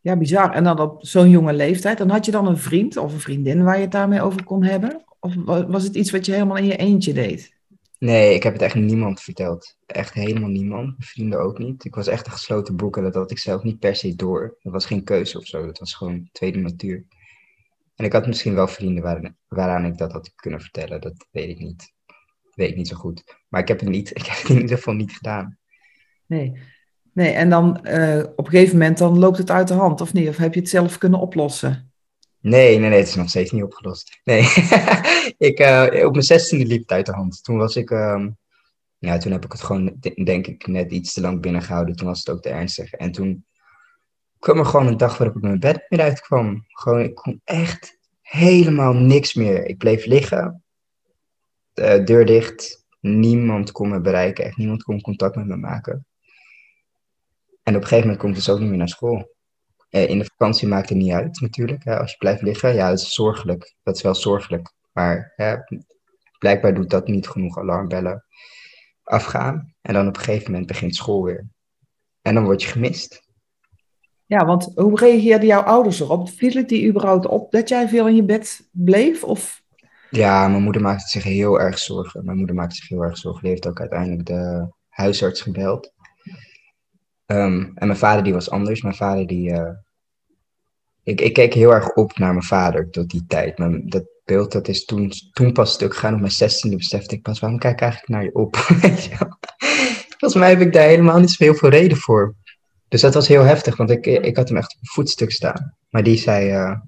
Ja, 0.01 0.17
bizar. 0.17 0.51
En 0.51 0.63
dan 0.63 0.79
op 0.79 1.05
zo'n 1.05 1.29
jonge 1.29 1.53
leeftijd. 1.53 1.97
Dan 1.97 2.09
had 2.09 2.25
je 2.25 2.31
dan 2.31 2.47
een 2.47 2.57
vriend 2.57 2.97
of 2.97 3.13
een 3.13 3.19
vriendin 3.19 3.63
waar 3.63 3.75
je 3.75 3.81
het 3.81 3.91
daarmee 3.91 4.21
over 4.21 4.43
kon 4.43 4.63
hebben? 4.63 5.03
Of 5.19 5.33
was 5.45 5.83
het 5.83 5.95
iets 5.95 6.11
wat 6.11 6.25
je 6.25 6.31
helemaal 6.31 6.57
in 6.57 6.65
je 6.65 6.75
eentje 6.75 7.13
deed? 7.13 7.53
Nee, 7.99 8.33
ik 8.33 8.43
heb 8.43 8.53
het 8.53 8.61
echt 8.61 8.75
niemand 8.75 9.21
verteld. 9.21 9.77
Echt 9.85 10.13
helemaal 10.13 10.49
niemand. 10.49 10.85
Mijn 10.85 10.95
vrienden 10.99 11.39
ook 11.41 11.57
niet. 11.57 11.85
Ik 11.85 11.95
was 11.95 12.07
echt 12.07 12.25
een 12.25 12.31
gesloten 12.31 12.75
boek 12.75 12.97
en 12.97 13.03
dat 13.03 13.15
had 13.15 13.31
ik 13.31 13.39
zelf 13.39 13.63
niet 13.63 13.79
per 13.79 13.95
se 13.95 14.15
door. 14.15 14.57
Dat 14.61 14.73
was 14.73 14.85
geen 14.85 15.03
keuze 15.03 15.37
of 15.37 15.45
zo. 15.45 15.65
Dat 15.65 15.79
was 15.79 15.93
gewoon 15.93 16.29
tweede 16.31 16.59
natuur. 16.59 17.05
En 17.95 18.05
ik 18.05 18.13
had 18.13 18.27
misschien 18.27 18.55
wel 18.55 18.67
vrienden 18.67 19.35
waaraan 19.47 19.85
ik 19.85 19.97
dat 19.97 20.11
had 20.11 20.33
kunnen 20.35 20.61
vertellen. 20.61 21.01
Dat 21.01 21.27
weet 21.31 21.49
ik 21.49 21.59
niet 21.59 21.92
weet 22.55 22.69
ik 22.69 22.75
niet 22.75 22.87
zo 22.87 22.95
goed. 22.95 23.23
Maar 23.47 23.61
ik 23.61 23.67
heb 23.67 23.79
het 23.79 23.89
niet, 23.89 24.09
ik 24.19 24.25
heb 24.25 24.37
het 24.37 24.49
in 24.49 24.61
ieder 24.61 24.77
geval 24.77 24.93
niet 24.93 25.11
gedaan. 25.11 25.57
Nee, 26.25 26.53
nee 27.13 27.31
en 27.31 27.49
dan 27.49 27.79
uh, 27.83 28.23
op 28.35 28.45
een 28.45 28.51
gegeven 28.51 28.77
moment 28.77 28.97
dan 28.97 29.19
loopt 29.19 29.37
het 29.37 29.51
uit 29.51 29.67
de 29.67 29.73
hand, 29.73 30.01
of 30.01 30.13
niet? 30.13 30.27
Of 30.27 30.37
heb 30.37 30.53
je 30.53 30.59
het 30.59 30.69
zelf 30.69 30.97
kunnen 30.97 31.19
oplossen? 31.19 31.91
Nee, 32.39 32.79
nee, 32.79 32.89
nee, 32.89 32.99
het 32.99 33.07
is 33.07 33.15
nog 33.15 33.29
steeds 33.29 33.51
niet 33.51 33.63
opgelost. 33.63 34.19
Nee, 34.23 34.41
ik, 35.49 35.59
uh, 35.59 36.05
op 36.05 36.11
mijn 36.11 36.23
zestiende 36.23 36.65
liep 36.65 36.81
het 36.81 36.91
uit 36.91 37.05
de 37.05 37.13
hand. 37.13 37.43
Toen 37.43 37.57
was 37.57 37.75
ik, 37.75 37.89
um, 37.89 38.37
ja, 38.97 39.17
toen 39.17 39.31
heb 39.31 39.45
ik 39.45 39.51
het 39.51 39.61
gewoon, 39.61 39.95
denk 40.23 40.47
ik, 40.47 40.67
net 40.67 40.91
iets 40.91 41.13
te 41.13 41.21
lang 41.21 41.41
binnengehouden. 41.41 41.95
Toen 41.95 42.07
was 42.07 42.19
het 42.19 42.29
ook 42.29 42.41
te 42.41 42.49
ernstig. 42.49 42.93
En 42.93 43.11
toen 43.11 43.45
kwam 44.39 44.59
er 44.59 44.65
gewoon 44.65 44.87
een 44.87 44.97
dag 44.97 45.17
waarop 45.17 45.35
ik 45.35 45.41
mijn 45.41 45.59
bed 45.59 45.85
meer 45.89 46.01
uitkwam. 46.01 46.65
Gewoon, 46.67 46.99
ik 46.99 47.15
kon 47.15 47.41
echt 47.43 47.99
helemaal 48.21 48.93
niks 48.93 49.33
meer. 49.33 49.65
Ik 49.65 49.77
bleef 49.77 50.05
liggen 50.05 50.62
uh, 51.73 52.05
deur 52.05 52.25
dicht. 52.25 52.85
Niemand 52.99 53.71
kon 53.71 53.89
me 53.89 54.01
bereiken. 54.01 54.45
Echt 54.45 54.57
niemand 54.57 54.83
kon 54.83 55.01
contact 55.01 55.35
met 55.35 55.45
me 55.45 55.55
maken. 55.55 56.05
En 57.63 57.75
op 57.75 57.81
een 57.81 57.87
gegeven 57.87 57.99
moment 57.99 58.19
komt 58.19 58.35
het 58.35 58.45
dus 58.45 58.53
ook 58.53 58.59
niet 58.59 58.69
meer 58.69 58.77
naar 58.77 58.89
school. 58.89 59.31
Uh, 59.89 60.09
in 60.09 60.19
de 60.19 60.25
vakantie 60.25 60.67
maakt 60.67 60.89
het 60.89 60.97
niet 60.97 61.11
uit 61.11 61.41
natuurlijk. 61.41 61.83
Hè. 61.83 61.99
Als 61.99 62.11
je 62.11 62.17
blijft 62.17 62.41
liggen, 62.41 62.73
ja, 62.73 62.89
dat 62.89 62.99
is 62.99 63.13
zorgelijk. 63.13 63.75
Dat 63.83 63.95
is 63.95 64.01
wel 64.01 64.15
zorgelijk. 64.15 64.73
Maar 64.91 65.33
hè, 65.35 65.55
blijkbaar 66.39 66.73
doet 66.73 66.89
dat 66.89 67.07
niet 67.07 67.27
genoeg 67.27 67.57
alarmbellen 67.57 68.25
afgaan. 69.03 69.75
En 69.81 69.93
dan 69.93 70.07
op 70.07 70.15
een 70.15 70.23
gegeven 70.23 70.51
moment 70.51 70.67
begint 70.67 70.95
school 70.95 71.23
weer. 71.23 71.47
En 72.21 72.33
dan 72.33 72.43
word 72.43 72.61
je 72.61 72.67
gemist. 72.67 73.23
Ja, 74.25 74.45
want 74.45 74.71
hoe 74.75 74.99
reageerden 74.99 75.47
jouw 75.47 75.61
ouders 75.61 75.99
erop? 75.99 76.29
Viel 76.29 76.53
het 76.53 76.69
die 76.69 76.87
überhaupt 76.87 77.25
op 77.25 77.51
dat 77.51 77.69
jij 77.69 77.87
veel 77.87 78.07
in 78.07 78.15
je 78.15 78.23
bed 78.23 78.69
bleef? 78.71 79.23
Of 79.23 79.62
ja, 80.15 80.47
mijn 80.47 80.63
moeder 80.63 80.81
maakte 80.81 81.07
zich 81.07 81.23
heel 81.23 81.59
erg 81.59 81.79
zorgen. 81.79 82.25
Mijn 82.25 82.37
moeder 82.37 82.55
maakte 82.55 82.75
zich 82.75 82.87
heel 82.87 83.03
erg 83.03 83.17
zorgen. 83.17 83.41
Die 83.41 83.49
heeft 83.49 83.67
ook 83.67 83.79
uiteindelijk 83.79 84.25
de 84.25 84.67
huisarts 84.89 85.41
gebeld. 85.41 85.93
Um, 87.25 87.71
en 87.75 87.87
mijn 87.87 87.99
vader 87.99 88.23
die 88.23 88.33
was 88.33 88.49
anders. 88.49 88.81
Mijn 88.81 88.95
vader 88.95 89.27
die... 89.27 89.49
Uh, 89.49 89.69
ik, 91.03 91.21
ik 91.21 91.33
keek 91.33 91.53
heel 91.53 91.73
erg 91.73 91.93
op 91.93 92.17
naar 92.17 92.31
mijn 92.31 92.45
vader 92.45 92.89
tot 92.89 93.09
die 93.09 93.25
tijd. 93.27 93.57
Maar 93.57 93.79
dat 93.83 94.03
beeld 94.25 94.51
dat 94.51 94.67
is 94.67 94.85
toen, 94.85 95.11
toen 95.31 95.51
pas 95.51 95.73
stuk 95.73 95.93
gegaan. 95.93 96.13
Op 96.13 96.19
mijn 96.19 96.31
zestiende 96.31 96.77
besefte 96.77 97.15
ik 97.15 97.21
pas, 97.21 97.39
waarom 97.39 97.59
kijk 97.59 97.73
ik 97.73 97.81
eigenlijk 97.81 98.11
naar 98.11 98.23
je 98.23 98.33
op? 98.33 98.55
Volgens 100.19 100.41
mij 100.41 100.49
heb 100.49 100.61
ik 100.61 100.73
daar 100.73 100.87
helemaal 100.87 101.19
niet 101.19 101.31
zo 101.31 101.43
heel 101.43 101.55
veel 101.55 101.69
reden 101.69 101.97
voor. 101.97 102.35
Dus 102.87 103.01
dat 103.01 103.13
was 103.13 103.27
heel 103.27 103.43
heftig, 103.43 103.77
want 103.77 103.89
ik, 103.89 104.05
ik 104.05 104.35
had 104.35 104.47
hem 104.47 104.57
echt 104.57 104.73
op 104.73 104.81
een 104.81 104.87
voetstuk 104.87 105.31
staan. 105.31 105.75
Maar 105.89 106.03
die 106.03 106.17
zei, 106.17 106.51
uh, 106.51 106.79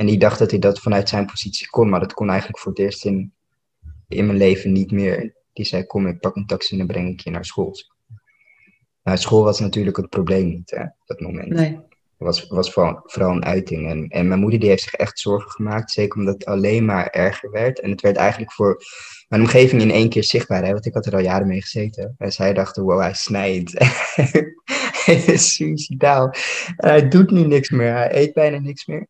en 0.00 0.06
die 0.06 0.18
dacht 0.18 0.38
dat 0.38 0.50
hij 0.50 0.60
dat 0.60 0.80
vanuit 0.80 1.08
zijn 1.08 1.26
positie 1.26 1.70
kon, 1.70 1.88
maar 1.88 2.00
dat 2.00 2.12
kon 2.12 2.28
eigenlijk 2.28 2.58
voor 2.58 2.72
het 2.72 2.80
eerst 2.80 3.04
in, 3.04 3.32
in 4.08 4.26
mijn 4.26 4.38
leven 4.38 4.72
niet 4.72 4.90
meer. 4.90 5.34
Die 5.52 5.64
zei, 5.64 5.84
kom, 5.84 6.06
ik 6.06 6.20
pak 6.20 6.36
een 6.36 6.46
taxi 6.46 6.72
en 6.72 6.78
dan 6.78 6.86
breng 6.86 7.08
ik 7.08 7.20
je 7.20 7.30
naar 7.30 7.44
school. 7.44 7.74
Nou, 9.02 9.18
school 9.18 9.44
was 9.44 9.60
natuurlijk 9.60 9.96
het 9.96 10.08
probleem 10.08 10.48
niet, 10.48 10.70
hè, 10.70 10.84
dat 11.04 11.20
moment. 11.20 11.48
Nee. 11.48 11.78
was, 12.16 12.46
was 12.48 12.72
vooral, 12.72 13.00
vooral 13.04 13.30
een 13.30 13.44
uiting. 13.44 13.88
En, 13.88 14.08
en 14.08 14.28
mijn 14.28 14.40
moeder 14.40 14.60
die 14.60 14.68
heeft 14.68 14.82
zich 14.82 14.92
echt 14.92 15.18
zorgen 15.18 15.50
gemaakt, 15.50 15.90
zeker 15.90 16.18
omdat 16.18 16.34
het 16.34 16.44
alleen 16.44 16.84
maar 16.84 17.06
erger 17.06 17.50
werd. 17.50 17.80
En 17.80 17.90
het 17.90 18.00
werd 18.00 18.16
eigenlijk 18.16 18.52
voor 18.52 18.82
mijn 19.28 19.42
omgeving 19.42 19.82
in 19.82 19.90
één 19.90 20.08
keer 20.08 20.24
zichtbaar, 20.24 20.64
hè, 20.64 20.72
want 20.72 20.86
ik 20.86 20.94
had 20.94 21.06
er 21.06 21.14
al 21.14 21.20
jaren 21.20 21.46
mee 21.46 21.62
gezeten. 21.62 22.14
En 22.18 22.32
zij 22.32 22.52
dachten, 22.52 22.82
wow, 22.82 23.00
hij 23.00 23.14
snijdt. 23.14 23.72
hij 25.04 25.14
is 25.14 25.54
suicidaal. 25.54 26.34
En 26.76 26.88
hij 26.88 27.08
doet 27.08 27.30
nu 27.30 27.46
niks 27.46 27.70
meer, 27.70 27.92
hij 27.92 28.16
eet 28.16 28.32
bijna 28.32 28.58
niks 28.58 28.86
meer. 28.86 29.06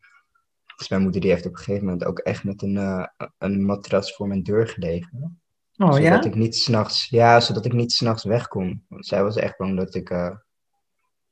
Dus 0.80 0.88
mijn 0.88 1.02
moeder 1.02 1.20
die 1.20 1.30
heeft 1.30 1.46
op 1.46 1.52
een 1.52 1.58
gegeven 1.58 1.84
moment 1.84 2.04
ook 2.04 2.18
echt 2.18 2.44
met 2.44 2.62
een, 2.62 2.74
uh, 2.74 3.06
een 3.38 3.64
matras 3.64 4.14
voor 4.14 4.28
mijn 4.28 4.42
deur 4.42 4.68
gelegen. 4.68 5.40
Oh 5.76 5.92
zodat 5.92 6.02
ja? 6.02 6.24
Ik 6.24 6.34
niet 6.34 6.56
s'nachts, 6.56 7.08
ja, 7.08 7.40
zodat 7.40 7.64
ik 7.64 7.72
niet 7.72 7.92
s'nachts 7.92 8.24
weg 8.24 8.48
kon. 8.48 8.84
Want 8.88 9.06
zij 9.06 9.22
was 9.22 9.36
echt 9.36 9.56
bang 9.56 9.76
dat 9.76 9.94
ik, 9.94 10.10
uh, 10.10 10.30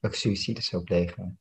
dat 0.00 0.10
ik 0.10 0.14
suïcide 0.14 0.62
zou 0.62 0.82
plegen. 0.82 1.38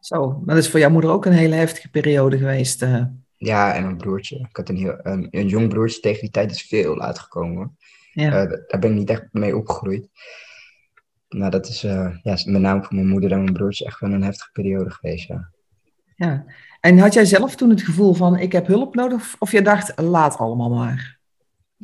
Zo, 0.00 0.42
dat 0.44 0.56
is 0.56 0.70
voor 0.70 0.80
jouw 0.80 0.90
moeder 0.90 1.10
ook 1.10 1.24
een 1.24 1.32
hele 1.32 1.54
heftige 1.54 1.90
periode 1.90 2.38
geweest. 2.38 2.82
Uh. 2.82 3.04
ja, 3.36 3.74
en 3.74 3.84
een 3.84 3.96
broertje. 3.96 4.38
Ik 4.38 4.56
had 4.56 4.68
een, 4.68 4.76
heel, 4.76 4.98
een, 5.02 5.28
een 5.30 5.48
jong 5.48 5.68
broertje 5.68 6.00
tegen 6.00 6.20
die 6.20 6.30
tijd 6.30 6.50
is 6.50 6.62
veel 6.62 6.96
laat 6.96 7.18
gekomen. 7.18 7.76
Ja. 8.12 8.26
Uh, 8.26 8.50
daar 8.66 8.80
ben 8.80 8.90
ik 8.90 8.96
niet 8.96 9.10
echt 9.10 9.28
mee 9.32 9.56
opgegroeid. 9.56 10.08
Maar 11.28 11.50
dat 11.50 11.68
is 11.68 11.84
uh, 11.84 12.16
ja, 12.22 12.36
met 12.44 12.60
name 12.60 12.84
voor 12.84 12.94
mijn 12.94 13.08
moeder 13.08 13.32
en 13.32 13.42
mijn 13.42 13.52
broertje 13.52 13.84
echt 13.84 14.00
wel 14.00 14.12
een 14.12 14.24
heftige 14.24 14.52
periode 14.52 14.90
geweest, 14.90 15.28
ja. 15.28 15.50
Ja, 16.16 16.44
en 16.82 16.98
had 16.98 17.14
jij 17.14 17.24
zelf 17.24 17.56
toen 17.56 17.70
het 17.70 17.82
gevoel 17.82 18.14
van 18.14 18.38
ik 18.38 18.52
heb 18.52 18.66
hulp 18.66 18.94
nodig? 18.94 19.36
Of 19.38 19.52
je 19.52 19.62
dacht, 19.62 20.00
laat 20.00 20.38
allemaal 20.38 20.70
maar? 20.70 21.18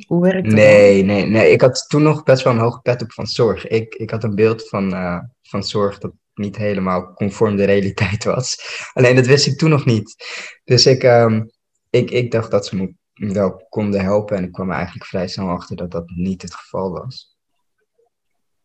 Hoe 0.07 0.21
werkt 0.21 0.43
dat? 0.43 0.53
Nee, 0.53 1.03
nee, 1.03 1.25
nee. 1.25 1.51
Ik 1.51 1.61
had 1.61 1.85
toen 1.87 2.03
nog 2.03 2.23
best 2.23 2.43
wel 2.43 2.53
een 2.53 2.59
hoge 2.59 2.81
pet 2.81 3.01
op 3.01 3.13
van 3.13 3.27
zorg. 3.27 3.67
Ik, 3.67 3.95
ik 3.95 4.09
had 4.09 4.23
een 4.23 4.35
beeld 4.35 4.67
van, 4.67 4.93
uh, 4.93 5.19
van 5.41 5.63
zorg 5.63 5.97
dat 5.97 6.11
niet 6.33 6.57
helemaal 6.57 7.13
conform 7.13 7.55
de 7.55 7.63
realiteit 7.63 8.23
was. 8.23 8.57
Alleen 8.93 9.15
dat 9.15 9.25
wist 9.25 9.47
ik 9.47 9.57
toen 9.57 9.69
nog 9.69 9.85
niet. 9.85 10.15
Dus 10.63 10.85
ik, 10.85 11.03
um, 11.03 11.49
ik, 11.89 12.11
ik 12.11 12.31
dacht 12.31 12.51
dat 12.51 12.65
ze 12.65 12.75
me 12.75 12.93
wel 13.13 13.65
konden 13.69 14.01
helpen. 14.01 14.37
En 14.37 14.43
ik 14.43 14.51
kwam 14.51 14.69
er 14.69 14.75
eigenlijk 14.75 15.05
vrij 15.05 15.27
snel 15.27 15.49
achter 15.49 15.75
dat 15.75 15.91
dat 15.91 16.09
niet 16.09 16.41
het 16.41 16.53
geval 16.53 16.91
was. 16.91 17.37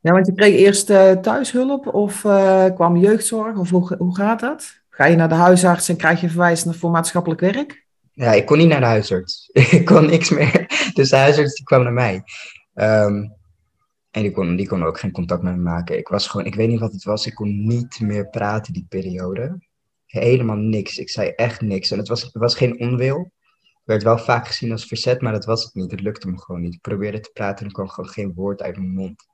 Ja, 0.01 0.13
want 0.13 0.27
je 0.27 0.35
kreeg 0.35 0.55
eerst 0.55 0.91
uh, 0.91 1.11
thuishulp 1.11 1.87
of 1.87 2.25
uh, 2.25 2.65
kwam 2.75 2.97
jeugdzorg? 2.97 3.59
Of 3.59 3.71
hoe, 3.71 3.97
hoe 3.99 4.17
gaat 4.17 4.41
dat? 4.41 4.83
Ga 4.95 5.05
je 5.05 5.17
naar 5.17 5.29
de 5.29 5.35
huisarts 5.35 5.89
en 5.89 5.97
krijg 5.97 6.21
je 6.21 6.29
verwijzing 6.29 6.77
voor 6.77 6.91
maatschappelijk 6.91 7.41
werk? 7.41 7.87
Ja, 8.13 8.33
ik 8.33 8.47
kon 8.47 8.59
niet 8.59 8.69
naar 8.69 8.81
de 8.81 8.87
huisarts. 8.87 9.51
ik 9.79 9.85
kon 9.85 10.07
niks 10.07 10.31
meer. 10.31 10.91
Dus 10.93 11.09
de 11.09 11.17
huisarts 11.17 11.55
die 11.55 11.65
kwam 11.65 11.83
naar 11.83 11.93
mij. 11.93 12.23
Um, 12.75 13.33
en 14.11 14.23
die 14.23 14.31
kon, 14.31 14.57
die 14.57 14.69
kon 14.69 14.85
ook 14.85 14.99
geen 14.99 15.13
contact 15.13 15.43
met 15.43 15.57
me 15.57 15.63
maken. 15.63 15.99
Ik 15.99 16.09
was 16.09 16.27
gewoon, 16.27 16.47
ik 16.47 16.55
weet 16.55 16.69
niet 16.69 16.81
wat 16.81 16.93
het 16.93 17.05
was. 17.05 17.27
Ik 17.27 17.35
kon 17.35 17.67
niet 17.67 18.01
meer 18.01 18.29
praten 18.29 18.73
die 18.73 18.87
periode. 18.89 19.63
Helemaal 20.07 20.57
niks. 20.57 20.97
Ik 20.97 21.11
zei 21.11 21.29
echt 21.29 21.61
niks. 21.61 21.91
En 21.91 21.99
het 21.99 22.09
was, 22.09 22.23
het 22.23 22.33
was 22.35 22.57
geen 22.57 22.81
onwil. 22.81 23.19
Het 23.61 23.83
werd 23.85 24.03
wel 24.03 24.19
vaak 24.19 24.47
gezien 24.47 24.73
als 24.73 24.87
verzet, 24.87 25.21
maar 25.21 25.33
dat 25.33 25.45
was 25.45 25.65
het 25.65 25.75
niet. 25.75 25.91
Het 25.91 26.01
lukte 26.01 26.29
me 26.29 26.39
gewoon 26.39 26.61
niet. 26.61 26.75
Ik 26.75 26.81
probeerde 26.81 27.21
te 27.21 27.31
praten 27.33 27.59
en 27.59 27.67
er 27.67 27.73
kwam 27.73 27.89
gewoon 27.89 28.11
geen 28.11 28.33
woord 28.35 28.63
uit 28.63 28.77
mijn 28.77 28.95
mond. 28.95 29.27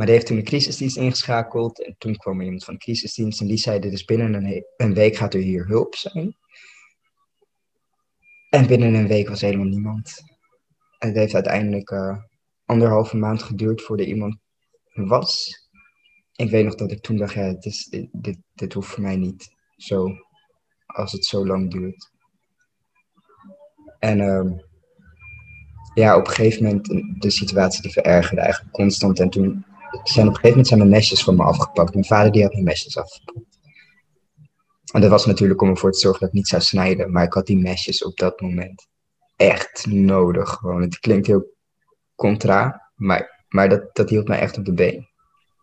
Maar 0.00 0.08
die 0.08 0.18
heeft 0.18 0.28
toen 0.28 0.38
de 0.38 0.50
crisisdienst 0.50 0.96
ingeschakeld. 0.96 1.84
En 1.84 1.94
toen 1.98 2.16
kwam 2.16 2.38
er 2.38 2.44
iemand 2.44 2.64
van 2.64 2.74
de 2.74 2.80
crisisdienst 2.80 3.40
en 3.40 3.46
die 3.46 3.56
zei: 3.56 3.78
Dit 3.78 4.06
binnen 4.06 4.34
een, 4.34 4.64
een 4.76 4.94
week 4.94 5.16
gaat 5.16 5.34
er 5.34 5.40
hier 5.40 5.66
hulp 5.66 5.94
zijn. 5.94 6.36
En 8.50 8.66
binnen 8.66 8.94
een 8.94 9.06
week 9.06 9.28
was 9.28 9.40
helemaal 9.40 9.66
niemand. 9.66 10.22
En 10.98 11.08
het 11.08 11.16
heeft 11.16 11.34
uiteindelijk 11.34 11.90
uh, 11.90 12.16
anderhalve 12.64 13.16
maand 13.16 13.42
geduurd 13.42 13.82
voordat 13.82 14.06
iemand 14.06 14.36
was. 14.92 15.50
Ik 16.32 16.50
weet 16.50 16.64
nog 16.64 16.74
dat 16.74 16.92
ik 16.92 17.00
toen 17.00 17.16
dacht: 17.16 17.34
ja, 17.34 17.52
dit, 17.52 18.08
dit, 18.12 18.38
dit 18.54 18.72
hoeft 18.72 18.88
voor 18.88 19.02
mij 19.02 19.16
niet 19.16 19.54
zo, 19.76 20.08
als 20.86 21.12
het 21.12 21.24
zo 21.24 21.46
lang 21.46 21.70
duurt. 21.70 22.10
En 23.98 24.18
uh, 24.18 24.58
ja, 25.94 26.16
op 26.16 26.26
een 26.26 26.32
gegeven 26.32 26.64
moment 26.64 26.86
de 27.22 27.30
situatie 27.30 27.82
die 27.82 27.92
verergerde 27.92 28.40
eigenlijk 28.40 28.72
constant. 28.72 29.20
En 29.20 29.30
toen 29.30 29.68
zijn 30.02 30.26
op 30.26 30.34
een 30.34 30.40
gegeven 30.40 30.48
moment 30.48 30.66
zijn 30.66 30.78
mijn 30.78 30.90
mesjes 30.90 31.22
van 31.22 31.36
me 31.36 31.42
afgepakt. 31.42 31.94
Mijn 31.94 32.06
vader 32.06 32.32
die 32.32 32.42
had 32.42 32.52
mijn 32.52 32.64
mesjes 32.64 32.96
afgepakt. 32.96 33.58
En 34.92 35.00
dat 35.00 35.10
was 35.10 35.26
natuurlijk 35.26 35.62
om 35.62 35.68
ervoor 35.68 35.92
te 35.92 35.98
zorgen 35.98 36.20
dat 36.20 36.28
ik 36.28 36.34
niet 36.34 36.48
zou 36.48 36.62
snijden. 36.62 37.12
Maar 37.12 37.24
ik 37.24 37.32
had 37.32 37.46
die 37.46 37.58
mesjes 37.58 38.04
op 38.04 38.16
dat 38.16 38.40
moment 38.40 38.88
echt 39.36 39.86
nodig. 39.86 40.50
Gewoon. 40.50 40.82
Het 40.82 40.98
klinkt 40.98 41.26
heel 41.26 41.54
contra, 42.14 42.90
maar, 42.94 43.44
maar 43.48 43.68
dat, 43.68 43.88
dat 43.92 44.10
hield 44.10 44.28
mij 44.28 44.38
echt 44.38 44.58
op 44.58 44.64
de 44.64 44.72
been. 44.72 45.08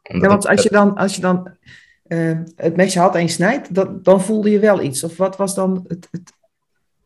Omdat 0.04 0.24
ja, 0.24 0.28
want 0.30 0.48
als 0.48 0.64
je 0.64 0.70
dan, 0.70 0.96
als 0.96 1.16
je 1.16 1.22
dan 1.22 1.58
uh, 2.08 2.40
het 2.56 2.76
mesje 2.76 3.00
had 3.00 3.16
en 3.16 3.22
je 3.22 3.28
snijdt, 3.28 3.74
dat, 3.76 4.04
dan 4.04 4.22
voelde 4.22 4.50
je 4.50 4.60
wel 4.60 4.82
iets. 4.82 5.04
Of 5.04 5.18
wat 5.18 5.38
was 5.38 5.56
dan 5.56 5.86
het, 5.88 6.08
het... 6.12 6.36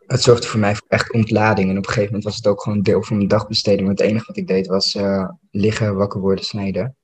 Het 0.05 0.21
zorgde 0.21 0.47
voor 0.47 0.59
mij 0.59 0.75
voor 0.75 0.87
echt 0.87 1.13
ontlading. 1.13 1.69
En 1.69 1.77
op 1.77 1.83
een 1.83 1.89
gegeven 1.89 2.05
moment 2.05 2.23
was 2.23 2.35
het 2.35 2.47
ook 2.47 2.61
gewoon 2.61 2.77
een 2.77 2.83
deel 2.83 3.03
van 3.03 3.15
mijn 3.17 3.29
dagbesteding. 3.29 3.87
Want 3.87 3.99
het 3.99 4.07
enige 4.07 4.25
wat 4.27 4.37
ik 4.37 4.47
deed 4.47 4.67
was 4.67 4.95
uh, 4.95 5.29
liggen, 5.51 5.95
wakker 5.95 6.19
worden, 6.19 6.45
snijden. 6.45 6.95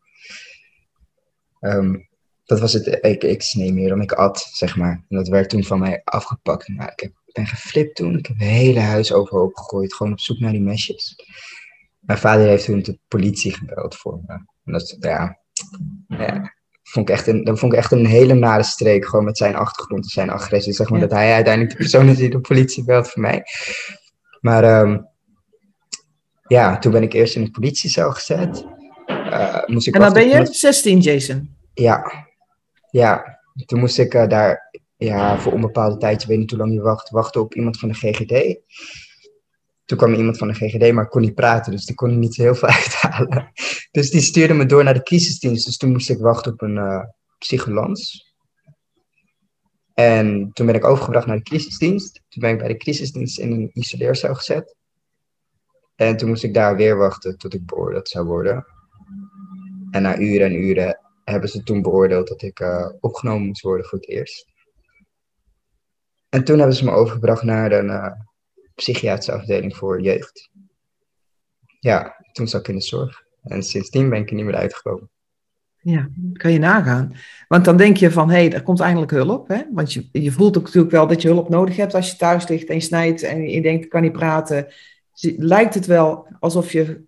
Um, 1.76 2.08
dat 2.48 2.60
was 2.60 2.74
het, 2.74 2.98
ik, 3.02 3.24
ik 3.24 3.42
snee 3.42 3.74
meer 3.74 3.90
dan 3.90 4.02
ik 4.02 4.12
at, 4.12 4.50
zeg 4.52 4.78
maar. 4.78 5.04
En 5.10 5.18
dat 5.18 5.28
werd 5.28 5.50
toen 5.50 5.64
van 5.64 5.80
mij 5.80 6.02
afgepakt. 6.04 6.68
Maar 6.68 6.92
ik, 6.92 7.00
heb, 7.00 7.12
ben 7.32 7.48
geflipt 7.48 7.96
toen. 7.96 8.18
Ik 8.18 8.26
heb 8.26 8.38
het 8.38 8.48
hele 8.48 8.80
huis 8.80 9.14
overhoop 9.14 9.56
gegooid, 9.56 9.94
gewoon 9.94 10.12
op 10.12 10.20
zoek 10.20 10.40
naar 10.40 10.52
die 10.52 10.62
mesjes. 10.62 11.16
Mijn 12.00 12.20
vader 12.20 12.48
heeft 12.48 12.66
toen 12.66 12.82
de 12.82 13.00
politie 13.08 13.54
gebeld 13.54 13.96
voor 13.96 14.20
me. 14.28 14.34
En 14.64 14.74
dat, 14.74 14.98
ja, 15.00 15.40
ja 16.08 16.56
vond 16.84 17.10
ik 17.10 17.16
echt 17.16 17.28
een, 17.28 17.44
dat 17.44 17.60
vond 17.60 17.74
ik 17.74 17.78
echt 17.78 17.92
een 17.92 18.06
hele 18.06 18.34
nare 18.34 18.64
streek, 18.64 19.06
gewoon 19.06 19.26
met 19.26 19.38
zijn 19.38 19.56
achtergrond 19.56 20.04
en 20.04 20.10
zijn 20.10 20.30
agressie. 20.30 20.74
Zeg 20.74 20.90
maar 20.90 21.00
dat 21.00 21.12
hij 21.12 21.34
uiteindelijk 21.34 21.74
de 21.74 21.82
persoon 21.82 22.08
is 22.08 22.18
die 22.18 22.30
de 22.30 22.40
politie 22.40 22.84
belt 22.84 23.10
voor 23.10 23.22
mij. 23.22 23.44
Maar 24.42 24.82
um, 24.82 25.08
ja, 26.48 26.78
toen 26.78 26.92
ben 26.92 27.04
ik 27.04 27.14
eerst 27.14 27.36
in 27.36 27.44
de 27.44 27.52
politiecel 27.52 28.12
gezet. 28.12 28.66
Uh, 29.08 29.66
moest 29.66 29.88
ik 29.88 29.94
en 29.94 30.02
dan 30.02 30.14
ben 30.14 30.28
je 30.28 30.46
16, 30.46 31.00
Jason? 31.00 31.57
Ja, 31.80 32.28
ja. 32.90 33.40
Toen 33.66 33.80
moest 33.80 33.98
ik 33.98 34.14
uh, 34.14 34.28
daar 34.28 34.72
ja, 34.98 35.40
voor 35.40 35.52
onbepaalde 35.52 35.98
tijd, 35.98 36.22
je 36.22 36.28
weet 36.28 36.38
niet 36.38 36.50
hoe 36.50 36.60
lang 36.60 36.74
je 36.74 36.82
wacht, 36.82 37.10
wachten 37.10 37.42
op 37.42 37.54
iemand 37.54 37.80
van 37.80 37.90
de 37.90 37.96
GGD. 37.96 38.60
Toen 39.86 39.98
kwam 39.98 40.14
iemand 40.14 40.38
van 40.38 40.48
de 40.48 40.54
GGD, 40.54 40.94
maar 40.94 41.04
ik 41.04 41.10
kon 41.10 41.22
niet 41.22 41.36
praten, 41.36 41.72
dus 41.72 41.86
die 41.86 41.96
kon 41.96 42.10
er 42.10 42.18
niet 42.18 42.36
heel 42.36 42.56
veel 42.56 42.70
uithalen. 42.78 43.52
Dus 43.92 44.10
die 44.10 44.22
stuurde 44.22 44.54
me 44.54 44.66
door 44.66 44.84
naar 44.84 44.94
de 44.94 45.04
crisisdienst. 45.04 45.66
Dus 45.66 45.78
toen 45.78 45.92
moest 45.92 46.10
ik 46.10 46.20
wachten 46.20 46.52
op 46.52 46.62
een 46.62 46.76
uh, 46.76 47.04
psycholans. 47.38 48.34
En 49.94 50.52
toen 50.54 50.66
ben 50.66 50.76
ik 50.76 50.86
overgebracht 50.86 51.28
naar 51.28 51.38
de 51.38 51.44
crisisdienst. 51.44 52.22
Toen 52.30 52.42
ben 52.42 52.52
ik 52.52 52.58
bij 52.58 52.68
de 52.68 52.78
crisisdienst 52.78 53.40
in 53.40 53.52
een 53.52 53.70
isoleercel 53.74 54.36
gezet. 54.36 54.76
En 55.96 56.18
toen 56.18 56.30
moest 56.30 56.44
ik 56.44 56.54
daar 56.54 56.76
weer 56.76 56.98
wachten 56.98 57.38
tot 57.38 57.54
ik 57.54 57.66
beoordeeld 57.66 58.10
zou 58.10 58.26
worden. 58.26 58.66
En 59.92 60.02
na 60.02 60.18
uren 60.18 60.48
en 60.48 60.54
uren 60.54 61.00
hebben 61.32 61.50
ze 61.50 61.64
toen 61.64 61.82
beoordeeld 61.82 62.28
dat 62.28 62.42
ik 62.42 62.60
uh, 62.60 62.90
opgenomen 63.00 63.48
moest 63.48 63.62
worden 63.62 63.86
voor 63.86 63.98
het 63.98 64.08
eerst. 64.08 64.46
En 66.30 66.44
toen 66.44 66.58
hebben 66.58 66.76
ze 66.76 66.86
me 66.86 66.92
overgebracht 66.92 67.44
naar 67.44 67.72
een 67.72 67.90
uh, 67.90 68.12
psychiatrische 68.76 69.32
afdeling 69.32 69.76
voor 69.76 70.02
jeugd. 70.02 70.50
Ja, 71.80 72.26
toen 72.32 72.48
zat 72.48 72.60
ik 72.60 72.68
in 72.68 72.76
de 72.76 72.82
zorg. 72.82 73.24
En 73.44 73.64
sindsdien 73.64 74.10
ben 74.10 74.22
ik 74.22 74.30
er 74.30 74.36
niet 74.36 74.46
meer 74.46 74.56
uitgekomen. 74.56 75.10
Ja, 75.82 76.10
kan 76.34 76.52
je 76.52 76.60
nagaan. 76.60 77.14
Want 77.48 77.66
dan 77.66 77.78
denk 77.78 77.98
je 77.98 78.12
van, 78.12 78.30
hé, 78.30 78.36
hey, 78.36 78.54
er 78.54 78.64
komt 78.64 78.80
eindelijk 78.80 79.12
hulp. 79.12 79.48
Hè? 79.48 79.64
Want 79.72 79.94
je, 79.94 80.10
je 80.12 80.32
voelt 80.32 80.58
ook 80.58 80.64
natuurlijk 80.64 80.94
wel 80.94 81.08
dat 81.08 81.22
je 81.22 81.28
hulp 81.28 81.50
nodig 81.50 81.76
hebt 81.76 81.94
als 81.94 82.12
je 82.12 82.18
thuis 82.18 82.48
ligt 82.48 82.68
en 82.70 82.76
je 82.76 82.82
snijdt 82.82 83.24
en 83.24 83.50
je 83.50 83.62
denkt, 83.62 83.88
kan 83.88 84.02
niet 84.02 84.12
praten. 84.12 84.68
Lijkt 85.38 85.74
het 85.74 85.86
wel 85.86 86.28
alsof 86.40 86.72
je 86.72 87.06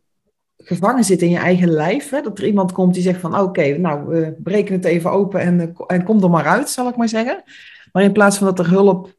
gevangen 0.69 1.03
zit 1.03 1.21
in 1.21 1.29
je 1.29 1.37
eigen 1.37 1.69
lijf. 1.69 2.09
Hè? 2.09 2.21
Dat 2.21 2.37
er 2.37 2.45
iemand 2.45 2.71
komt 2.71 2.93
die 2.93 3.03
zegt 3.03 3.19
van 3.19 3.39
oké, 3.39 3.77
nou 3.77 4.07
we 4.07 4.35
breken 4.43 4.75
het 4.75 4.85
even 4.85 5.11
open 5.11 5.39
en, 5.39 5.59
eh, 5.59 5.67
en 5.87 6.03
kom 6.03 6.23
er 6.23 6.29
maar 6.29 6.45
uit, 6.45 6.69
zal 6.69 6.89
ik 6.89 6.95
maar 6.95 7.09
zeggen. 7.09 7.43
Maar 7.91 8.03
in 8.03 8.11
plaats 8.11 8.37
van 8.37 8.47
dat 8.47 8.59
er 8.59 8.69
hulp 8.69 9.13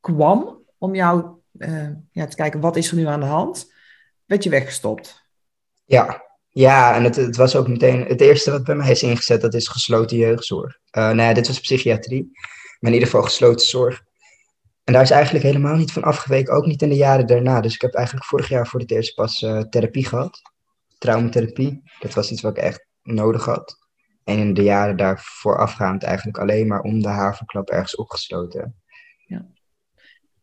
kwam 0.00 0.64
om 0.78 0.94
jou 0.94 1.24
uh, 1.58 1.88
ja, 2.12 2.26
te 2.26 2.36
kijken 2.36 2.60
wat 2.60 2.76
is 2.76 2.90
er 2.90 2.96
nu 2.96 3.06
aan 3.06 3.20
de 3.20 3.26
hand, 3.26 3.72
werd 4.24 4.44
je 4.44 4.50
weggestopt. 4.50 5.26
Ja, 5.84 6.22
ja 6.48 6.94
en 6.94 7.04
het, 7.04 7.16
het 7.16 7.36
was 7.36 7.56
ook 7.56 7.68
meteen 7.68 8.04
het 8.04 8.20
eerste 8.20 8.50
wat 8.50 8.64
bij 8.64 8.74
mij 8.74 8.90
is 8.90 9.02
ingezet, 9.02 9.40
dat 9.40 9.54
is 9.54 9.68
gesloten 9.68 10.16
jeugdzorg. 10.16 10.78
Uh, 10.96 11.10
nou 11.10 11.34
dit 11.34 11.46
was 11.46 11.60
psychiatrie, 11.60 12.30
maar 12.80 12.90
in 12.90 12.98
ieder 12.98 13.08
geval 13.08 13.22
gesloten 13.22 13.66
zorg. 13.66 14.02
En 14.84 14.92
daar 14.92 15.02
is 15.02 15.10
eigenlijk 15.10 15.44
helemaal 15.44 15.76
niet 15.76 15.92
van 15.92 16.02
afgeweken, 16.02 16.54
ook 16.54 16.66
niet 16.66 16.82
in 16.82 16.88
de 16.88 16.96
jaren 16.96 17.26
daarna. 17.26 17.60
Dus 17.60 17.74
ik 17.74 17.80
heb 17.80 17.94
eigenlijk 17.94 18.26
vorig 18.26 18.48
jaar 18.48 18.66
voor 18.66 18.80
het 18.80 18.90
eerst 18.90 19.14
pas 19.14 19.38
therapie 19.70 20.06
gehad 20.06 20.51
traumatherapie. 21.02 21.82
Dat 21.98 22.14
was 22.14 22.30
iets 22.30 22.40
wat 22.40 22.56
ik 22.56 22.62
echt 22.62 22.86
nodig 23.02 23.44
had. 23.44 23.76
En 24.24 24.38
in 24.38 24.54
de 24.54 24.62
jaren 24.62 24.96
daarvoor 24.96 25.58
afgaand 25.58 26.02
eigenlijk 26.02 26.38
alleen 26.38 26.66
maar 26.66 26.80
om 26.80 27.02
de 27.02 27.08
haverklap 27.08 27.70
ergens 27.70 27.96
opgesloten. 27.96 28.74
Ja, 29.26 29.46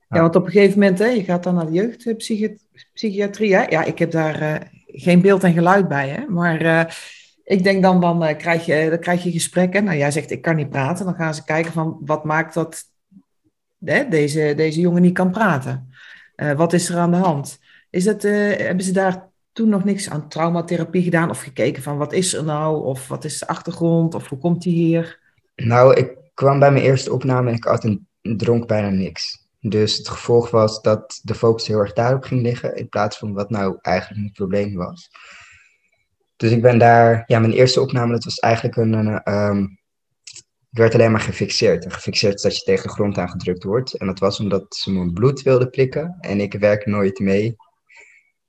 ja 0.09 0.21
want 0.21 0.35
op 0.35 0.45
een 0.45 0.51
gegeven 0.51 0.79
moment, 0.79 0.99
hè, 0.99 1.05
je 1.05 1.23
gaat 1.23 1.43
dan 1.43 1.55
naar 1.55 1.65
de 1.65 1.71
jeugdpsychiatrie. 1.71 3.55
Hè? 3.55 3.63
Ja, 3.63 3.83
ik 3.83 3.99
heb 3.99 4.11
daar 4.11 4.41
uh, 4.41 4.55
geen 4.85 5.21
beeld 5.21 5.43
en 5.43 5.53
geluid 5.53 5.87
bij, 5.87 6.09
hè? 6.09 6.25
maar 6.27 6.61
uh, 6.61 6.83
ik 7.43 7.63
denk 7.63 7.83
dan, 7.83 8.01
dan, 8.01 8.23
uh, 8.23 8.37
krijg 8.37 8.65
je, 8.65 8.89
dan 8.89 8.99
krijg 8.99 9.23
je 9.23 9.31
gesprekken. 9.31 9.83
Nou, 9.83 9.97
jij 9.97 10.11
zegt, 10.11 10.31
ik 10.31 10.41
kan 10.41 10.55
niet 10.55 10.69
praten. 10.69 11.05
Dan 11.05 11.15
gaan 11.15 11.35
ze 11.35 11.43
kijken 11.43 11.71
van, 11.71 11.97
wat 12.05 12.23
maakt 12.23 12.53
dat 12.53 12.83
hè, 13.85 14.07
deze, 14.07 14.53
deze 14.55 14.79
jongen 14.79 15.01
niet 15.01 15.13
kan 15.13 15.31
praten? 15.31 15.87
wat 16.55 16.73
is 16.73 16.89
er 16.89 16.97
aan 16.97 17.11
de 17.11 17.17
hand? 17.17 17.59
Is 17.89 18.05
het, 18.05 18.23
hebben 18.23 18.83
ze 18.83 18.91
daar 18.91 19.28
toen 19.59 19.69
nog 19.69 19.83
niks 19.83 20.09
aan 20.09 20.29
traumatherapie 20.29 21.03
gedaan 21.03 21.29
of 21.29 21.41
gekeken 21.41 21.83
van 21.83 21.97
wat 21.97 22.13
is 22.13 22.33
er 22.33 22.43
nou 22.43 22.83
of 22.83 23.07
wat 23.07 23.23
is 23.23 23.39
de 23.39 23.47
achtergrond 23.47 24.13
of 24.13 24.27
hoe 24.27 24.39
komt 24.39 24.63
hij 24.63 24.73
hier? 24.73 25.19
Nou, 25.55 25.95
ik 25.95 26.17
kwam 26.33 26.59
bij 26.59 26.71
mijn 26.71 26.83
eerste 26.83 27.13
opname 27.13 27.49
en 27.49 27.55
ik 27.55 27.63
had 27.63 27.83
een 27.83 28.07
dronk 28.21 28.67
bijna 28.67 28.89
niks. 28.89 29.47
Dus 29.59 29.97
het 29.97 30.09
gevolg 30.09 30.49
was 30.49 30.81
dat 30.81 31.19
de 31.23 31.35
focus 31.35 31.67
heel 31.67 31.79
erg 31.79 31.93
daarop 31.93 32.23
ging 32.23 32.41
liggen 32.41 32.75
in 32.75 32.89
plaats 32.89 33.17
van 33.17 33.33
wat 33.33 33.49
nou 33.49 33.77
eigenlijk 33.81 34.23
het 34.23 34.33
probleem 34.33 34.75
was. 34.75 35.09
Dus 36.35 36.51
ik 36.51 36.61
ben 36.61 36.77
daar, 36.77 37.23
ja, 37.27 37.39
mijn 37.39 37.53
eerste 37.53 37.81
opname, 37.81 38.11
dat 38.11 38.23
was 38.23 38.39
eigenlijk 38.39 38.75
een, 38.75 39.33
um, 39.33 39.79
ik 40.71 40.77
werd 40.77 40.93
alleen 40.93 41.11
maar 41.11 41.21
gefixeerd. 41.21 41.85
En 41.85 41.91
gefixeerd 41.91 42.35
is 42.35 42.41
dat 42.41 42.57
je 42.57 42.63
tegen 42.63 42.87
de 42.87 42.93
grond 42.93 43.17
aangedrukt 43.17 43.63
wordt. 43.63 43.93
En 43.93 44.07
dat 44.07 44.19
was 44.19 44.39
omdat 44.39 44.75
ze 44.75 44.91
mijn 44.91 45.13
bloed 45.13 45.41
wilden 45.41 45.69
prikken. 45.69 46.17
En 46.19 46.39
ik 46.39 46.53
werk 46.53 46.85
nooit 46.85 47.19
mee. 47.19 47.55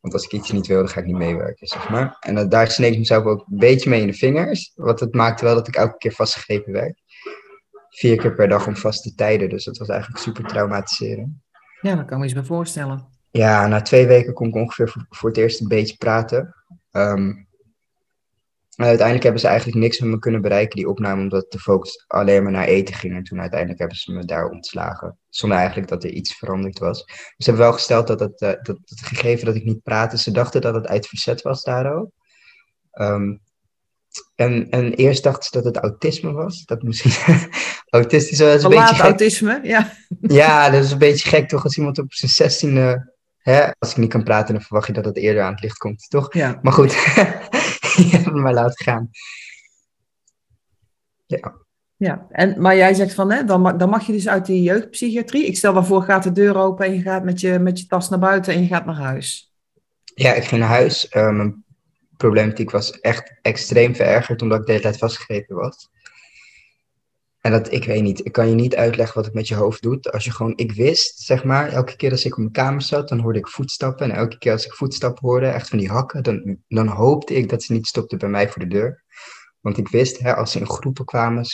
Want 0.00 0.14
als 0.14 0.24
ik 0.24 0.32
iets 0.32 0.52
niet 0.52 0.66
wilde, 0.66 0.88
ga 0.88 1.00
ik 1.00 1.06
niet 1.06 1.16
meewerken, 1.16 1.66
zeg 1.66 1.88
maar. 1.88 2.16
En 2.20 2.48
daar 2.48 2.70
sneek 2.70 2.92
ik 2.92 2.98
mezelf 2.98 3.24
ook 3.24 3.44
een 3.50 3.58
beetje 3.58 3.90
mee 3.90 4.00
in 4.00 4.06
de 4.06 4.12
vingers. 4.12 4.72
Want 4.74 5.00
het 5.00 5.14
maakte 5.14 5.44
wel 5.44 5.54
dat 5.54 5.68
ik 5.68 5.76
elke 5.76 5.96
keer 5.96 6.12
vastgegrepen 6.12 6.72
werd. 6.72 7.02
Vier 7.88 8.16
keer 8.16 8.34
per 8.34 8.48
dag 8.48 8.66
om 8.66 8.76
vaste 8.76 9.14
tijden. 9.14 9.48
Dus 9.48 9.64
dat 9.64 9.78
was 9.78 9.88
eigenlijk 9.88 10.20
super 10.22 10.44
traumatiserend. 10.44 11.28
Ja, 11.80 11.94
dat 11.94 12.04
kan 12.04 12.18
me 12.18 12.24
eens 12.24 12.32
bij 12.32 12.44
voorstellen. 12.44 13.08
Ja, 13.30 13.66
na 13.66 13.82
twee 13.82 14.06
weken 14.06 14.32
kon 14.32 14.48
ik 14.48 14.54
ongeveer 14.54 14.88
voor, 14.88 15.06
voor 15.08 15.28
het 15.28 15.38
eerst 15.38 15.60
een 15.60 15.68
beetje 15.68 15.96
praten. 15.96 16.54
Um, 16.92 17.48
uiteindelijk 18.76 19.22
hebben 19.22 19.40
ze 19.40 19.46
eigenlijk 19.46 19.78
niks 19.78 19.98
met 19.98 20.10
me 20.10 20.18
kunnen 20.18 20.40
bereiken, 20.40 20.76
die 20.76 20.88
opname, 20.88 21.22
omdat 21.22 21.52
de 21.52 21.58
focus 21.58 22.04
alleen 22.06 22.42
maar 22.42 22.52
naar 22.52 22.66
eten 22.66 22.94
ging. 22.94 23.14
En 23.14 23.22
toen 23.22 23.40
uiteindelijk 23.40 23.78
hebben 23.80 23.96
ze 23.96 24.12
me 24.12 24.24
daar 24.24 24.48
ontslagen. 24.48 25.18
Zonder 25.28 25.58
eigenlijk 25.58 25.88
dat 25.88 26.04
er 26.04 26.10
iets 26.10 26.34
veranderd 26.34 26.78
was. 26.78 27.04
Dus 27.04 27.16
ze 27.36 27.44
hebben 27.44 27.62
wel 27.62 27.72
gesteld 27.72 28.06
dat 28.06 28.20
het, 28.20 28.40
uh, 28.40 28.48
dat 28.48 28.78
het 28.84 29.00
gegeven 29.00 29.46
dat 29.46 29.54
ik 29.54 29.64
niet 29.64 29.82
praatte, 29.82 30.18
ze 30.18 30.30
dachten 30.30 30.60
dat 30.60 30.74
het 30.74 30.86
uit 30.86 31.06
verzet 31.06 31.42
was 31.42 31.62
daar 31.62 31.94
ook. 31.94 32.10
Um, 32.92 33.40
en, 34.34 34.70
en 34.70 34.92
eerst 34.92 35.22
dachten 35.22 35.44
ze 35.44 35.62
dat 35.62 35.74
het 35.74 35.84
autisme 35.84 36.32
was. 36.32 36.64
Dat 36.64 36.82
misschien 36.82 37.12
autistisch 37.90 38.38
was. 38.38 38.62
Een 38.62 38.70
beetje 38.70 39.02
autisme, 39.02 39.60
ja. 39.62 39.92
Ja, 40.20 40.70
dat 40.70 40.84
is 40.84 40.90
een 40.90 40.98
beetje 40.98 41.28
gek 41.28 41.48
toch 41.48 41.64
als 41.64 41.76
iemand 41.76 41.98
op 41.98 42.12
zijn 42.12 42.30
zestiende... 42.30 43.18
Hè, 43.40 43.70
als 43.78 43.90
ik 43.90 43.96
niet 43.96 44.10
kan 44.10 44.22
praten, 44.22 44.54
dan 44.54 44.62
verwacht 44.62 44.86
je 44.86 44.92
dat 44.92 45.04
het 45.04 45.16
eerder 45.16 45.42
aan 45.42 45.52
het 45.52 45.62
licht 45.62 45.78
komt, 45.78 46.06
toch? 46.08 46.34
Ja. 46.34 46.58
Maar 46.62 46.72
goed, 46.72 46.92
maar 48.42 48.54
laten 48.54 48.84
gaan. 48.84 49.10
Ja. 51.26 51.54
Ja, 51.96 52.26
en, 52.30 52.60
maar 52.60 52.76
jij 52.76 52.94
zegt 52.94 53.14
van, 53.14 53.30
hè, 53.30 53.44
dan, 53.44 53.60
mag, 53.60 53.76
dan 53.76 53.88
mag 53.88 54.06
je 54.06 54.12
dus 54.12 54.28
uit 54.28 54.46
die 54.46 54.62
jeugdpsychiatrie. 54.62 55.46
Ik 55.46 55.56
stel 55.56 55.72
waarvoor, 55.72 56.02
gaat 56.02 56.22
de 56.22 56.32
deur 56.32 56.56
open 56.56 56.86
en 56.86 56.94
je 56.94 57.02
gaat 57.02 57.24
met 57.24 57.40
je, 57.40 57.58
met 57.58 57.80
je 57.80 57.86
tas 57.86 58.08
naar 58.08 58.18
buiten 58.18 58.54
en 58.54 58.60
je 58.60 58.66
gaat 58.66 58.86
naar 58.86 58.94
huis. 58.94 59.54
Ja, 60.14 60.32
ik 60.32 60.44
ging 60.44 60.60
naar 60.60 60.70
huis. 60.70 61.06
Uh, 61.12 61.30
mijn 61.30 61.64
problematiek 62.16 62.70
was 62.70 63.00
echt 63.00 63.38
extreem 63.42 63.94
verergerd 63.94 64.42
omdat 64.42 64.58
ik 64.60 64.66
de 64.66 64.70
hele 64.70 64.84
tijd 64.84 64.98
vastgegrepen 64.98 65.56
was. 65.56 65.90
En 67.40 67.50
dat, 67.50 67.72
ik 67.72 67.84
weet 67.84 68.02
niet, 68.02 68.26
ik 68.26 68.32
kan 68.32 68.48
je 68.48 68.54
niet 68.54 68.76
uitleggen 68.76 69.16
wat 69.16 69.24
het 69.24 69.34
met 69.34 69.48
je 69.48 69.54
hoofd 69.54 69.82
doet. 69.82 70.12
Als 70.12 70.24
je 70.24 70.30
gewoon, 70.30 70.56
ik 70.56 70.72
wist, 70.72 71.20
zeg 71.20 71.44
maar, 71.44 71.68
elke 71.68 71.96
keer 71.96 72.10
als 72.10 72.24
ik 72.24 72.32
op 72.32 72.38
mijn 72.38 72.52
kamer 72.52 72.82
zat, 72.82 73.08
dan 73.08 73.18
hoorde 73.18 73.38
ik 73.38 73.48
voetstappen. 73.48 74.10
En 74.10 74.16
elke 74.16 74.38
keer 74.38 74.52
als 74.52 74.66
ik 74.66 74.72
voetstappen 74.72 75.28
hoorde, 75.28 75.46
echt 75.46 75.68
van 75.68 75.78
die 75.78 75.88
hakken, 75.88 76.22
dan, 76.22 76.58
dan 76.68 76.86
hoopte 76.86 77.34
ik 77.34 77.48
dat 77.48 77.62
ze 77.62 77.72
niet 77.72 77.86
stopten 77.86 78.18
bij 78.18 78.28
mij 78.28 78.48
voor 78.48 78.62
de 78.62 78.68
deur. 78.68 79.04
Want 79.60 79.78
ik 79.78 79.88
wist, 79.88 80.18
hè, 80.18 80.34
als 80.34 80.52
ze 80.52 80.58
in 80.58 80.66
groepen 80.66 81.04
kwamen, 81.04 81.44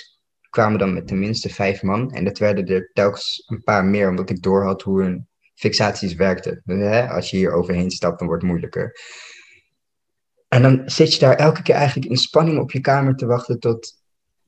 kwamen 0.51 0.79
dan 0.79 0.93
met 0.93 1.07
tenminste 1.07 1.49
vijf 1.49 1.83
man. 1.83 2.13
En 2.13 2.25
dat 2.25 2.39
werden 2.39 2.67
er 2.67 2.91
telkens 2.93 3.43
een 3.47 3.63
paar 3.63 3.85
meer, 3.85 4.09
omdat 4.09 4.31
ik 4.31 4.43
doorhad 4.43 4.83
hoe 4.83 5.03
hun 5.03 5.29
fixaties 5.55 6.15
werkten. 6.15 6.63
Dus, 6.65 6.79
hè, 6.79 7.09
als 7.09 7.31
je 7.31 7.37
hier 7.37 7.53
overheen 7.53 7.91
stapt, 7.91 8.19
dan 8.19 8.29
wordt 8.29 8.43
het 8.43 8.51
moeilijker. 8.51 8.93
En 10.49 10.63
dan 10.63 10.83
zit 10.85 11.13
je 11.15 11.21
daar 11.21 11.35
elke 11.35 11.63
keer 11.63 11.75
eigenlijk 11.75 12.11
in 12.11 12.17
spanning 12.17 12.59
op 12.59 12.73
je 12.73 12.81
kamer 12.81 13.17
te 13.17 13.27
wachten 13.27 13.59
tot, 13.59 13.96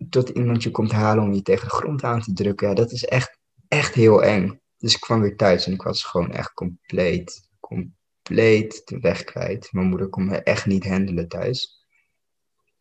tot 0.08 0.28
iemand 0.28 0.62
je 0.62 0.70
komt 0.70 0.92
halen 0.92 1.24
om 1.24 1.32
je 1.32 1.42
tegen 1.42 1.68
de 1.68 1.74
grond 1.74 2.04
aan 2.04 2.20
te 2.20 2.32
drukken. 2.32 2.68
Ja, 2.68 2.74
dat 2.74 2.90
is 2.90 3.04
echt, 3.04 3.38
echt 3.68 3.94
heel 3.94 4.24
eng. 4.24 4.60
Dus 4.78 4.94
ik 4.94 5.00
kwam 5.00 5.20
weer 5.20 5.36
thuis 5.36 5.66
en 5.66 5.72
ik 5.72 5.82
was 5.82 6.04
gewoon 6.04 6.32
echt 6.32 6.52
compleet, 6.52 7.48
compleet 7.60 8.82
de 8.84 8.98
weg 9.00 9.24
kwijt. 9.24 9.68
Mijn 9.72 9.86
moeder 9.86 10.08
kon 10.08 10.26
me 10.26 10.42
echt 10.42 10.66
niet 10.66 10.88
handelen 10.88 11.28
thuis. 11.28 11.86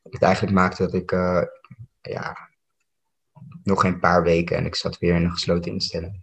Het 0.04 0.22
eigenlijk 0.22 0.56
maakte 0.56 0.84
dat 0.84 0.94
ik, 0.94 1.12
uh, 1.12 1.44
ja, 2.02 2.50
nog 3.64 3.84
een 3.84 4.00
paar 4.00 4.24
weken 4.24 4.58
en 4.58 4.66
ik 4.66 4.76
zat 4.76 4.98
weer 4.98 5.16
in 5.16 5.24
een 5.24 5.32
gesloten 5.32 5.72
instelling. 5.72 6.22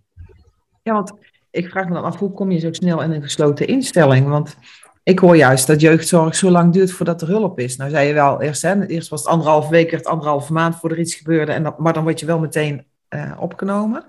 Ja, 0.83 0.93
want 0.93 1.13
ik 1.51 1.69
vraag 1.69 1.89
me 1.89 1.95
dan 1.95 2.05
af, 2.05 2.19
hoe 2.19 2.33
kom 2.33 2.51
je 2.51 2.59
zo 2.59 2.73
snel 2.73 3.03
in 3.03 3.11
een 3.11 3.23
gesloten 3.23 3.67
instelling? 3.67 4.29
Want 4.29 4.57
ik 5.05 5.19
hoor 5.19 5.37
juist 5.37 5.67
dat 5.67 5.81
jeugdzorg 5.81 6.35
zo 6.35 6.51
lang 6.51 6.73
duurt 6.73 6.93
voordat 6.93 7.23
er 7.23 7.29
hulp 7.29 7.59
is. 7.59 7.77
Nou 7.77 7.91
zei 7.91 8.09
je 8.09 8.15
wel 8.15 8.43
eerst, 8.43 8.63
hè, 8.63 8.87
eerst 8.87 9.09
was 9.09 9.21
het 9.21 9.31
anderhalve 9.31 9.71
week, 9.71 9.91
het 9.91 10.07
anderhalve 10.07 10.53
maand 10.53 10.77
voordat 10.77 10.99
er 10.99 11.05
iets 11.05 11.15
gebeurde. 11.15 11.53
En 11.53 11.63
dat, 11.63 11.79
maar 11.79 11.93
dan 11.93 12.03
word 12.03 12.21
je 12.21 12.27
wel 12.27 12.39
meteen 12.39 12.87
uh, 13.09 13.33
opgenomen. 13.41 14.05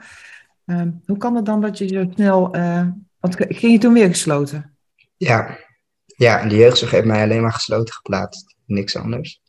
Uh, 0.65 0.81
hoe 1.05 1.17
kan 1.17 1.35
het 1.35 1.45
dan 1.45 1.61
dat 1.61 1.77
je 1.77 1.87
zo 1.87 2.05
snel... 2.13 2.55
Uh, 2.55 2.87
want 3.19 3.35
ging 3.37 3.71
je 3.71 3.77
toen 3.77 3.93
weer 3.93 4.07
gesloten? 4.07 4.75
Ja. 5.17 5.57
ja, 6.05 6.45
de 6.45 6.55
jeugdzorg 6.55 6.91
heeft 6.91 7.05
mij 7.05 7.23
alleen 7.23 7.41
maar 7.41 7.53
gesloten 7.53 7.93
geplaatst. 7.93 8.55
Niks 8.65 8.95
anders. 8.95 9.41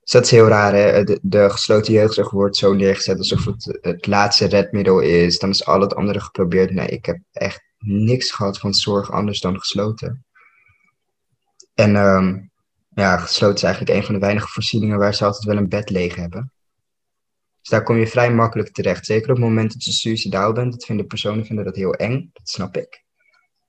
Dus 0.00 0.12
dat 0.12 0.24
is 0.24 0.30
heel 0.30 0.48
raar, 0.48 0.74
hè? 0.74 1.04
De, 1.04 1.18
de 1.22 1.50
gesloten 1.50 1.92
jeugdzorg 1.92 2.30
wordt 2.30 2.56
zo 2.56 2.74
neergezet 2.74 3.18
alsof 3.18 3.44
het 3.44 3.78
het 3.80 4.06
laatste 4.06 4.46
redmiddel 4.46 5.00
is. 5.00 5.38
Dan 5.38 5.50
is 5.50 5.66
al 5.66 5.80
het 5.80 5.94
andere 5.94 6.20
geprobeerd. 6.20 6.70
Nee, 6.70 6.88
ik 6.88 7.06
heb 7.06 7.18
echt 7.32 7.62
niks 7.78 8.30
gehad 8.30 8.58
van 8.58 8.74
zorg 8.74 9.12
anders 9.12 9.40
dan 9.40 9.58
gesloten. 9.58 10.24
En 11.78 11.96
um, 11.96 12.50
ja, 12.88 13.16
gesloten 13.16 13.56
is 13.56 13.62
eigenlijk 13.62 13.96
een 13.96 14.04
van 14.04 14.14
de 14.14 14.20
weinige 14.20 14.48
voorzieningen 14.48 14.98
waar 14.98 15.14
ze 15.14 15.24
altijd 15.24 15.44
wel 15.44 15.56
een 15.56 15.68
bed 15.68 15.90
leeg 15.90 16.14
hebben. 16.14 16.52
Dus 17.60 17.68
daar 17.68 17.82
kom 17.82 17.96
je 17.96 18.06
vrij 18.06 18.34
makkelijk 18.34 18.72
terecht. 18.72 19.06
Zeker 19.06 19.30
op 19.30 19.36
het 19.36 19.44
moment 19.44 19.72
dat 19.72 19.84
je 19.84 19.92
suicidaal 19.92 20.52
bent. 20.52 20.72
Dat 20.72 20.84
vinden 20.84 21.06
personen 21.06 21.46
vinden 21.46 21.64
dat 21.64 21.76
heel 21.76 21.94
eng. 21.94 22.30
Dat 22.32 22.48
snap 22.48 22.76
ik. 22.76 23.04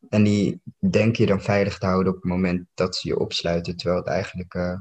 En 0.10 0.24
die 0.24 0.62
denk 0.89 1.15
je 1.15 1.26
dan 1.26 1.41
veilig 1.41 1.78
te 1.78 1.86
houden 1.86 2.13
op 2.13 2.22
het 2.22 2.32
moment 2.32 2.67
dat 2.74 2.95
ze 2.95 3.08
je 3.08 3.19
opsluiten. 3.19 3.76
Terwijl 3.76 4.00
het 4.00 4.10
eigenlijk 4.10 4.54
uh, 4.54 4.80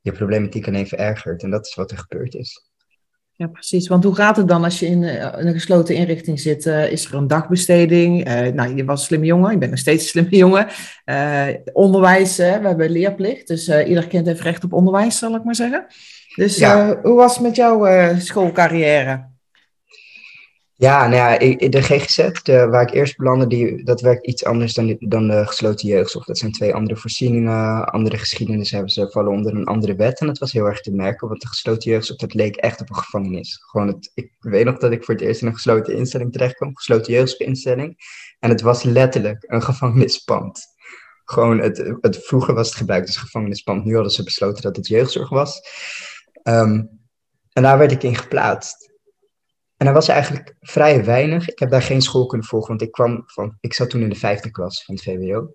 je 0.00 0.12
problematiek 0.12 0.66
alleen 0.66 0.88
verergert. 0.88 1.42
En 1.42 1.50
dat 1.50 1.66
is 1.66 1.74
wat 1.74 1.90
er 1.90 1.98
gebeurd 1.98 2.34
is. 2.34 2.69
Ja, 3.40 3.46
precies. 3.46 3.88
Want 3.88 4.04
hoe 4.04 4.14
gaat 4.14 4.36
het 4.36 4.48
dan 4.48 4.64
als 4.64 4.78
je 4.78 4.86
in, 4.86 5.02
uh, 5.02 5.28
een 5.32 5.52
gesloten 5.52 5.94
inrichting 5.94 6.40
zit? 6.40 6.66
Uh, 6.66 6.92
is 6.92 7.04
er 7.04 7.14
een 7.14 7.26
dagbesteding? 7.26 8.28
Uh, 8.28 8.52
nou, 8.52 8.76
je 8.76 8.84
was 8.84 9.00
een 9.00 9.06
slimme 9.06 9.26
jongen, 9.26 9.50
ik 9.50 9.58
ben 9.58 9.70
nog 9.70 9.78
steeds 9.78 10.02
een 10.02 10.08
slimme 10.08 10.36
jongen. 10.46 10.66
onderwijs, 11.72 12.36
we 12.36 12.42
hebben 12.42 12.90
leerplicht, 12.90 13.48
dus 13.48 13.68
ieder 13.68 14.06
kind 14.06 14.26
heeft 14.26 14.40
recht 14.40 14.64
op 14.64 14.72
onderwijs, 14.72 15.18
zal 15.18 15.34
ik 15.34 15.44
maar 15.44 15.54
zeggen. 15.54 15.86
Dus 16.34 16.56
ja. 16.56 16.98
hoe 17.02 17.14
was 17.14 17.34
het 17.34 17.42
met 17.42 17.56
jouw 17.56 17.86
schoolcarrière? 18.18 19.29
Ja, 20.80 21.08
nou 21.08 21.14
ja, 21.14 21.68
de 21.68 21.82
GGZ, 21.82 22.42
de, 22.42 22.66
waar 22.66 22.82
ik 22.82 22.90
eerst 22.90 23.16
belandde, 23.16 23.46
die, 23.46 23.84
dat 23.84 24.00
werkt 24.00 24.26
iets 24.26 24.44
anders 24.44 24.74
dan, 24.74 24.96
dan 24.98 25.28
de 25.28 25.46
gesloten 25.46 25.88
jeugdzorg. 25.88 26.24
Dat 26.24 26.38
zijn 26.38 26.52
twee 26.52 26.74
andere 26.74 26.96
voorzieningen, 26.96 27.84
andere 27.84 28.18
geschiedenis 28.18 28.70
hebben 28.70 28.90
ze, 28.90 29.10
vallen 29.10 29.32
onder 29.32 29.54
een 29.54 29.64
andere 29.64 29.94
wet. 29.94 30.20
En 30.20 30.26
dat 30.26 30.38
was 30.38 30.52
heel 30.52 30.64
erg 30.64 30.80
te 30.80 30.92
merken, 30.92 31.28
want 31.28 31.40
de 31.40 31.46
gesloten 31.46 31.90
jeugdzorg, 31.90 32.18
dat 32.18 32.34
leek 32.34 32.56
echt 32.56 32.80
op 32.80 32.88
een 32.88 32.96
gevangenis. 32.96 33.58
Gewoon 33.70 33.86
het, 33.86 34.10
ik 34.14 34.32
weet 34.38 34.64
nog 34.64 34.78
dat 34.78 34.92
ik 34.92 35.04
voor 35.04 35.14
het 35.14 35.22
eerst 35.22 35.40
in 35.40 35.46
een 35.46 35.54
gesloten 35.54 35.96
instelling 35.96 36.32
terechtkwam, 36.32 36.76
gesloten 36.76 37.12
jeugdzorginstelling. 37.12 37.96
En 38.38 38.50
het 38.50 38.60
was 38.60 38.82
letterlijk 38.82 39.44
een 39.46 39.62
gevangenispand. 39.62 40.66
Gewoon, 41.24 41.58
het, 41.58 41.94
het, 42.00 42.18
vroeger 42.26 42.54
was 42.54 42.68
het 42.68 42.76
gebruikt 42.76 43.06
als 43.06 43.16
gevangenispand, 43.16 43.84
nu 43.84 43.94
hadden 43.94 44.12
ze 44.12 44.24
besloten 44.24 44.62
dat 44.62 44.76
het 44.76 44.86
jeugdzorg 44.86 45.28
was. 45.28 45.60
Um, 46.42 47.00
en 47.52 47.62
daar 47.62 47.78
werd 47.78 47.92
ik 47.92 48.02
in 48.02 48.16
geplaatst. 48.16 48.89
En 49.80 49.86
er 49.86 49.92
was 49.92 50.08
eigenlijk 50.08 50.54
vrij 50.60 51.04
weinig. 51.04 51.48
Ik 51.48 51.58
heb 51.58 51.70
daar 51.70 51.82
geen 51.82 52.02
school 52.02 52.26
kunnen 52.26 52.46
volgen, 52.46 52.68
want 52.68 52.82
ik 52.82 52.90
kwam 52.90 53.22
van, 53.26 53.56
ik 53.60 53.74
zat 53.74 53.90
toen 53.90 54.02
in 54.02 54.08
de 54.08 54.14
vijfde 54.14 54.50
klas 54.50 54.84
van 54.84 54.94
het 54.94 55.04
VWO. 55.04 55.54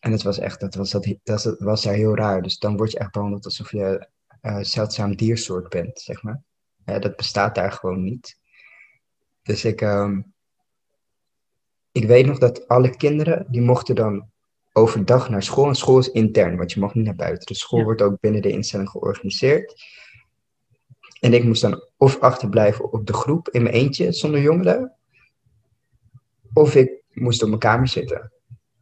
En 0.00 0.12
het 0.12 0.22
was 0.22 0.38
echt, 0.38 0.60
dat 0.60 0.74
was, 0.74 0.90
dat, 0.90 1.14
dat 1.22 1.54
was 1.58 1.82
daar 1.82 1.94
heel 1.94 2.16
raar. 2.16 2.42
Dus 2.42 2.58
dan 2.58 2.76
word 2.76 2.90
je 2.90 2.98
echt 2.98 3.12
behandeld 3.12 3.44
alsof 3.44 3.70
je 3.70 4.08
uh, 4.42 4.58
zeldzaam 4.60 5.16
diersoort 5.16 5.68
bent, 5.68 6.00
zeg 6.00 6.22
maar. 6.22 6.42
Dat 6.84 7.16
bestaat 7.16 7.54
daar 7.54 7.72
gewoon 7.72 8.02
niet. 8.02 8.38
Dus 9.42 9.64
ik, 9.64 9.80
um, 9.80 10.34
ik 11.92 12.06
weet 12.06 12.26
nog 12.26 12.38
dat 12.38 12.68
alle 12.68 12.96
kinderen, 12.96 13.46
die 13.48 13.62
mochten 13.62 13.94
dan 13.94 14.30
overdag 14.72 15.28
naar 15.28 15.42
school. 15.42 15.66
En 15.66 15.74
school 15.74 15.98
is 15.98 16.10
intern, 16.10 16.56
want 16.56 16.72
je 16.72 16.80
mag 16.80 16.94
niet 16.94 17.04
naar 17.04 17.14
buiten. 17.14 17.46
Dus 17.46 17.58
school 17.58 17.78
ja. 17.78 17.84
wordt 17.84 18.02
ook 18.02 18.20
binnen 18.20 18.42
de 18.42 18.50
instelling 18.50 18.88
georganiseerd. 18.88 19.74
En 21.24 21.32
ik 21.32 21.44
moest 21.44 21.62
dan 21.62 21.82
of 21.96 22.20
achterblijven 22.20 22.92
op 22.92 23.06
de 23.06 23.12
groep 23.12 23.48
in 23.48 23.62
mijn 23.62 23.74
eentje 23.74 24.12
zonder 24.12 24.40
jongeren. 24.40 24.92
Of 26.52 26.74
ik 26.74 27.02
moest 27.12 27.42
op 27.42 27.48
mijn 27.48 27.60
kamer 27.60 27.88
zitten 27.88 28.32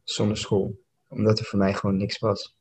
zonder 0.05 0.37
school. 0.37 0.79
Omdat 1.09 1.39
er 1.39 1.45
voor 1.45 1.59
mij 1.59 1.75
gewoon 1.75 1.97
niks 1.97 2.19
was. 2.19 2.57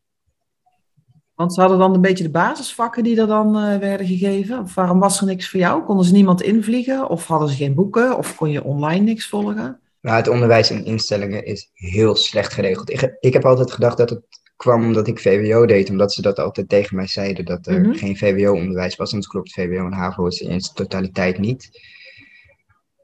Want 1.35 1.53
ze 1.53 1.59
hadden 1.59 1.79
dan 1.79 1.93
een 1.93 2.01
beetje 2.01 2.23
de 2.23 2.29
basisvakken 2.29 3.03
die 3.03 3.19
er 3.19 3.27
dan 3.27 3.47
uh, 3.47 3.77
werden 3.77 4.07
gegeven. 4.07 4.59
Of 4.59 4.75
waarom 4.75 4.99
was 4.99 5.19
er 5.19 5.25
niks 5.25 5.49
voor 5.49 5.59
jou? 5.59 5.83
Konden 5.83 6.05
ze 6.05 6.13
niemand 6.13 6.41
invliegen? 6.41 7.09
Of 7.09 7.27
hadden 7.27 7.49
ze 7.49 7.55
geen 7.55 7.75
boeken? 7.75 8.17
Of 8.17 8.35
kon 8.35 8.49
je 8.49 8.63
online 8.63 9.03
niks 9.03 9.27
volgen? 9.27 9.79
Nou, 10.01 10.17
het 10.17 10.27
onderwijs 10.27 10.71
in 10.71 10.85
instellingen 10.85 11.45
is 11.45 11.69
heel 11.73 12.15
slecht 12.15 12.53
geregeld. 12.53 12.89
Ik, 12.89 13.17
ik 13.19 13.33
heb 13.33 13.45
altijd 13.45 13.71
gedacht 13.71 13.97
dat 13.97 14.09
het 14.09 14.40
kwam 14.61 14.83
omdat 14.83 15.07
ik 15.07 15.19
VWO 15.19 15.65
deed, 15.65 15.89
omdat 15.89 16.13
ze 16.13 16.21
dat 16.21 16.39
altijd 16.39 16.69
tegen 16.69 16.95
mij 16.95 17.07
zeiden, 17.07 17.45
dat 17.45 17.67
er 17.67 17.79
mm-hmm. 17.79 17.95
geen 17.95 18.17
VWO-onderwijs 18.17 18.95
was. 18.95 19.11
En 19.11 19.19
dat 19.19 19.27
klopt, 19.27 19.53
VWO 19.53 19.85
en 19.85 19.93
HAVO 19.93 20.27
is 20.27 20.39
in 20.39 20.61
zijn 20.61 20.75
totaliteit 20.75 21.37
niet. 21.37 21.69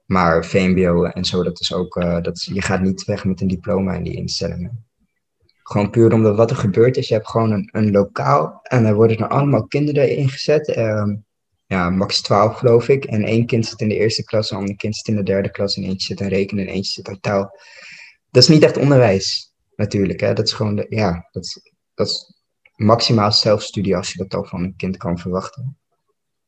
Maar 0.05 0.45
VMBO 0.45 1.03
en 1.03 1.25
zo, 1.25 1.43
dat 1.43 1.59
is 1.59 1.73
ook, 1.73 1.95
uh, 1.95 2.21
dat 2.21 2.35
is, 2.35 2.49
je 2.53 2.61
gaat 2.61 2.81
niet 2.81 3.05
weg 3.05 3.25
met 3.25 3.41
een 3.41 3.47
diploma 3.47 3.93
in 3.93 4.03
die 4.03 4.15
instellingen. 4.15 4.85
Gewoon 5.63 5.89
puur 5.89 6.13
omdat 6.13 6.35
wat 6.35 6.49
er 6.49 6.55
gebeurt 6.55 6.97
is, 6.97 7.07
je 7.07 7.13
hebt 7.13 7.29
gewoon 7.29 7.51
een, 7.51 7.69
een 7.71 7.91
lokaal 7.91 8.59
en 8.63 8.85
er 8.85 8.95
worden 8.95 9.17
er 9.17 9.27
allemaal 9.27 9.67
kinderen 9.67 10.15
ingezet. 10.15 10.77
Uh, 10.77 11.13
ja, 11.65 11.89
max 11.89 12.21
12 12.21 12.57
geloof 12.57 12.87
ik. 12.87 13.05
En 13.05 13.23
één 13.23 13.45
kind 13.45 13.65
zit 13.65 13.81
in 13.81 13.89
de 13.89 13.97
eerste 13.97 14.23
klas, 14.23 14.51
een 14.51 14.57
ander 14.57 14.75
kind 14.75 14.95
zit 14.95 15.07
in 15.07 15.15
de 15.15 15.23
derde 15.23 15.51
klas. 15.51 15.75
En 15.75 15.83
eentje 15.83 16.07
zit 16.07 16.21
aan 16.21 16.27
rekenen 16.27 16.67
en 16.67 16.73
eentje 16.73 16.93
zit 16.93 17.07
aan 17.07 17.19
taal. 17.19 17.57
Dat 18.31 18.43
is 18.43 18.49
niet 18.49 18.63
echt 18.63 18.77
onderwijs, 18.77 19.46
natuurlijk. 19.77 20.19
Hè? 20.19 20.33
Dat 20.33 20.47
is 20.47 20.53
gewoon, 20.53 20.75
de, 20.75 20.85
ja, 20.89 21.27
dat 21.31 21.43
is, 21.43 21.71
dat 21.93 22.07
is 22.07 22.33
maximaal 22.75 23.31
zelfstudie 23.31 23.95
als 23.95 24.11
je 24.11 24.17
dat 24.17 24.33
al 24.33 24.45
van 24.45 24.63
een 24.63 24.75
kind 24.75 24.97
kan 24.97 25.17
verwachten. 25.19 25.77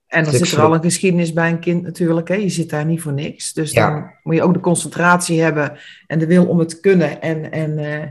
En 0.07 0.23
dan 0.23 0.33
zit 0.33 0.51
er 0.51 0.61
al 0.61 0.73
een 0.73 0.81
geschiedenis 0.81 1.33
bij 1.33 1.49
een 1.49 1.59
kind 1.59 1.81
natuurlijk. 1.83 2.27
Hè? 2.27 2.33
Je 2.35 2.49
zit 2.49 2.69
daar 2.69 2.85
niet 2.85 3.01
voor 3.01 3.13
niks. 3.13 3.53
Dus 3.53 3.71
Ja. 3.71 3.89
dan 3.89 4.11
moet 4.23 4.35
je 4.35 4.43
ook 4.43 4.53
de 4.53 4.59
concentratie 4.59 5.41
hebben 5.41 5.77
en 6.07 6.19
de 6.19 6.25
wil 6.27 6.45
om 6.47 6.59
het 6.59 6.69
te 6.69 6.79
kunnen. 6.79 7.21
En, 7.21 7.51
en, 7.51 7.77
eh, 7.77 8.01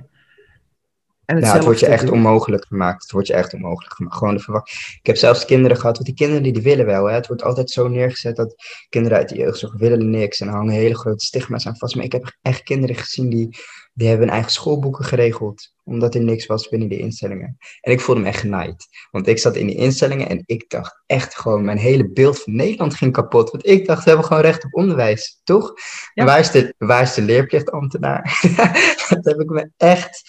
en 1.24 1.36
het 1.36 1.44
Ja, 1.44 1.52
het 1.54 1.64
wordt 1.64 1.80
je 1.80 1.86
echt 1.86 2.04
doen. 2.06 2.12
onmogelijk 2.12 2.66
gemaakt. 2.66 3.02
Het 3.02 3.10
wordt 3.12 3.26
je 3.26 3.32
echt 3.34 3.54
onmogelijk 3.54 3.94
gemaakt. 3.94 4.16
Gewoon 4.16 4.34
de 4.34 4.40
verwacht. 4.40 4.70
Ik 5.00 5.06
heb 5.06 5.16
zelfs 5.16 5.44
kinderen 5.44 5.76
gehad, 5.76 5.94
want 5.94 6.06
die 6.06 6.14
kinderen 6.16 6.42
die, 6.42 6.52
die 6.52 6.62
willen 6.62 6.86
wel. 6.86 7.04
Hè. 7.04 7.14
Het 7.14 7.26
wordt 7.26 7.42
altijd 7.42 7.70
zo 7.70 7.88
neergezet 7.88 8.36
dat 8.36 8.54
kinderen 8.88 9.18
uit 9.18 9.28
de 9.28 9.36
jeugdzorg 9.36 9.74
willen 9.76 10.10
niks. 10.10 10.40
En 10.40 10.46
er 10.48 10.54
hangen 10.54 10.72
hele 10.74 10.96
grote 10.98 11.24
stigma's 11.24 11.66
aan 11.66 11.76
vast. 11.76 11.94
Maar 11.94 12.04
ik 12.04 12.12
heb 12.12 12.36
echt 12.42 12.62
kinderen 12.62 12.96
gezien 12.96 13.28
die, 13.28 13.58
die 13.98 14.08
hebben 14.08 14.26
hun 14.26 14.34
eigen 14.34 14.52
schoolboeken 14.52 15.04
geregeld. 15.04 15.72
Omdat 15.84 16.14
er 16.14 16.20
niks 16.20 16.46
was 16.46 16.68
binnen 16.68 16.88
de 16.88 16.98
instellingen. 16.98 17.56
En 17.80 17.92
ik 17.92 18.00
voelde 18.00 18.20
me 18.20 18.26
echt 18.26 18.40
genaaid. 18.40 18.86
Want 19.10 19.26
ik 19.26 19.38
zat 19.38 19.56
in 19.56 19.66
die 19.66 19.76
instellingen 19.76 20.28
en 20.28 20.42
ik 20.46 20.70
dacht 20.70 21.02
echt 21.06 21.34
gewoon, 21.34 21.64
mijn 21.64 21.78
hele 21.78 22.12
beeld 22.12 22.42
van 22.42 22.56
Nederland 22.56 22.94
ging 22.94 23.12
kapot. 23.12 23.50
Want 23.50 23.66
ik 23.66 23.86
dacht, 23.86 24.02
we 24.02 24.08
hebben 24.08 24.26
gewoon 24.26 24.42
recht 24.42 24.64
op 24.64 24.74
onderwijs, 24.74 25.40
toch? 25.44 25.72
Ja. 26.14 26.24
Waar, 26.24 26.38
is 26.38 26.50
de, 26.50 26.74
waar 26.78 27.02
is 27.02 27.14
de 27.14 27.22
leerplichtambtenaar? 27.22 28.40
dat 29.08 29.24
heb 29.24 29.40
ik 29.40 29.48
me 29.48 29.70
echt 29.76 30.22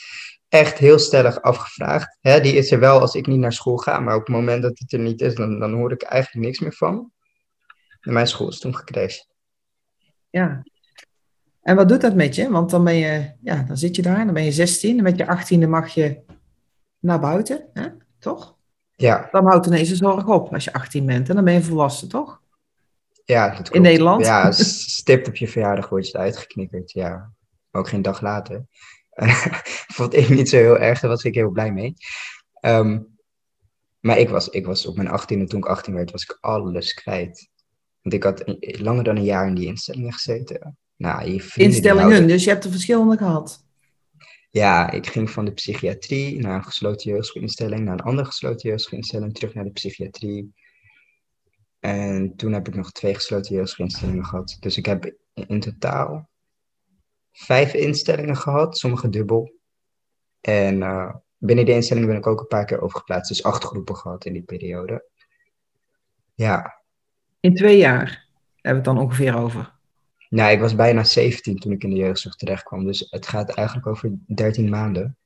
echt 0.48 0.78
heel 0.78 1.00
stellig 1.00 1.42
afgevraagd. 1.42 2.18
Hè, 2.22 2.42
die 2.42 2.54
is 2.54 2.72
er 2.72 2.80
wel 2.80 3.00
als 3.00 3.16
ik 3.16 3.28
niet 3.28 3.40
naar 3.40 3.54
school 3.54 3.78
ga, 3.78 4.00
maar 4.00 4.16
op 4.16 4.26
het 4.26 4.36
moment 4.36 4.62
dat 4.62 4.80
het 4.80 4.94
er 4.94 5.00
niet 5.00 5.22
is, 5.22 5.36
dan, 5.36 5.60
dan 5.60 5.74
hoor 5.74 5.92
ik 5.92 6.02
eigenlijk 6.02 6.46
niks 6.46 6.60
meer 6.60 6.74
van. 6.74 7.12
En 8.02 8.14
mijn 8.14 8.28
school 8.28 8.50
is 8.50 8.60
toen 8.60 8.76
gecrashed. 8.76 9.28
Ja. 10.30 10.64
En 11.70 11.76
wat 11.76 11.90
doet 11.90 12.02
dat 12.02 12.16
met 12.16 12.36
je? 12.36 12.50
Want 12.50 12.70
dan 12.70 12.84
ben 12.84 12.96
je, 12.96 13.32
ja, 13.42 13.64
dan 13.64 13.78
zit 13.78 13.96
je 13.96 14.02
daar, 14.02 14.26
dan 14.26 14.34
ben 14.34 14.44
je 14.44 14.52
16, 14.52 14.98
en 14.98 15.04
met 15.04 15.18
je 15.18 15.26
18e 15.26 15.70
mag 15.70 15.88
je 15.90 16.20
naar 17.00 17.20
buiten, 17.20 17.66
hè? 17.74 17.88
toch? 18.20 18.58
Ja, 18.96 19.28
Dan 19.32 19.46
houdt 19.46 19.66
ineens 19.66 19.90
de 19.90 19.96
zorg 19.96 20.28
op 20.28 20.54
als 20.54 20.64
je 20.64 20.74
18 20.74 21.06
bent 21.06 21.30
en 21.30 21.36
dan 21.36 21.44
ben 21.44 21.54
je 21.54 21.62
volwassen, 21.62 22.10
toch? 22.10 22.42
ja, 23.26 23.50
dat 23.56 23.70
klopt. 23.70 23.86
Nederland? 23.86 24.26
Ja, 24.26 24.52
stipt 24.52 25.28
op 25.28 25.36
je 25.36 25.48
verjaardag 25.48 25.90
word 25.90 26.08
je 26.08 26.18
eruit 26.18 26.38
geknikkerd. 26.38 26.92
Ja, 26.92 27.32
ook 27.72 27.88
geen 27.88 28.02
dag 28.02 28.22
later. 28.22 28.66
Vond 29.96 30.14
ik 30.14 30.30
niet 30.30 30.50
zo 30.50 30.58
heel 30.58 30.78
erg, 30.78 31.00
daar 31.00 31.10
was 31.10 31.24
ik 31.24 31.36
heel 31.36 31.50
blij 31.52 31.72
mee. 31.72 31.94
Ehm, 32.54 33.00
maar 34.00 34.18
ik 34.18 34.30
was, 34.30 34.50
ik 34.50 34.66
was 34.66 34.86
op 34.86 34.96
mijn 34.96 35.08
18e, 35.22 35.48
toen 35.48 35.60
ik 35.60 35.66
18 35.66 35.94
werd, 35.94 36.12
was 36.12 36.24
ik 36.24 36.38
alles 36.40 36.94
kwijt. 36.94 37.50
Want 38.02 38.16
ik 38.16 38.24
had 38.24 38.48
een- 38.48 38.82
langer 38.82 39.04
dan 39.04 39.16
een 39.16 39.24
jaar 39.24 39.48
in 39.48 39.56
die 39.56 39.68
instellingen 39.68 40.14
gezeten. 40.14 40.78
Nou, 41.00 41.32
je 41.32 41.52
Instellingen, 41.56 42.28
dus 42.28 42.44
je 42.44 42.50
hebt 42.50 42.64
er 42.64 42.72
verschillende 42.72 43.18
gehad. 43.18 43.66
Ja, 44.50 44.92
ik 44.92 45.08
ging 45.08 45.30
van 45.30 45.46
de 45.46 45.52
psychiatrie 45.52 46.40
naar 46.40 46.56
een 46.56 46.64
gesloten 46.64 47.12
jeugdzorginstelling, 47.12 47.82
naar 47.82 47.94
een 47.94 48.06
andere 48.06 48.28
gesloten 48.28 48.70
jeugdzorginstelling, 48.70 49.34
terug 49.34 49.54
naar 49.54 49.64
de 49.64 49.72
psychiatrie. 49.72 50.54
En 51.80 52.36
toen 52.36 52.54
heb 52.54 52.68
ik 52.68 52.76
nog 52.76 52.92
twee 52.92 53.14
gesloten 53.14 53.56
jeugdzorginstellingen 53.56 54.26
gehad. 54.26 54.58
Dus 54.60 54.78
ik 54.78 54.86
heb 54.86 55.06
in 55.34 55.48
in 55.48 55.60
totaal 55.60 56.30
vijf 57.32 57.74
instellingen 57.74 58.38
gehad, 58.38 58.78
sommige 58.78 59.10
dubbel. 59.10 59.54
En 60.42 60.82
eh, 60.84 61.16
binnen 61.38 61.66
die 61.66 61.76
instellingen 61.76 62.10
ben 62.10 62.18
ik 62.18 62.28
ook 62.28 62.40
een 62.40 62.48
paar 62.48 62.66
keer 62.66 62.82
overgeplaatst, 62.82 63.30
dus 63.30 63.44
acht 63.44 63.64
groepen 63.64 63.96
gehad 63.96 64.26
in 64.26 64.34
die 64.34 64.44
periode. 64.44 65.06
Ja, 66.34 66.84
In 67.40 67.56
twee 67.56 67.78
jaar 67.78 68.28
hebben 68.62 68.84
we 68.84 68.90
het 68.90 68.98
dan 68.98 68.98
ongeveer 68.98 69.38
over. 69.38 69.79
Nou, 70.30 70.52
ik 70.52 70.60
was 70.60 70.76
bijna 70.76 71.04
17 71.04 71.60
toen 71.60 71.72
ik 71.72 71.84
in 71.84 71.90
de 71.90 71.96
jeugdzorg 71.96 72.36
terecht 72.36 72.64
kwam, 72.64 72.86
dus 72.86 73.08
het 73.10 73.28
gaat 73.28 73.50
eigenlijk 73.50 73.88
over 73.88 74.12
13 74.28 74.70
maanden. 74.70 75.18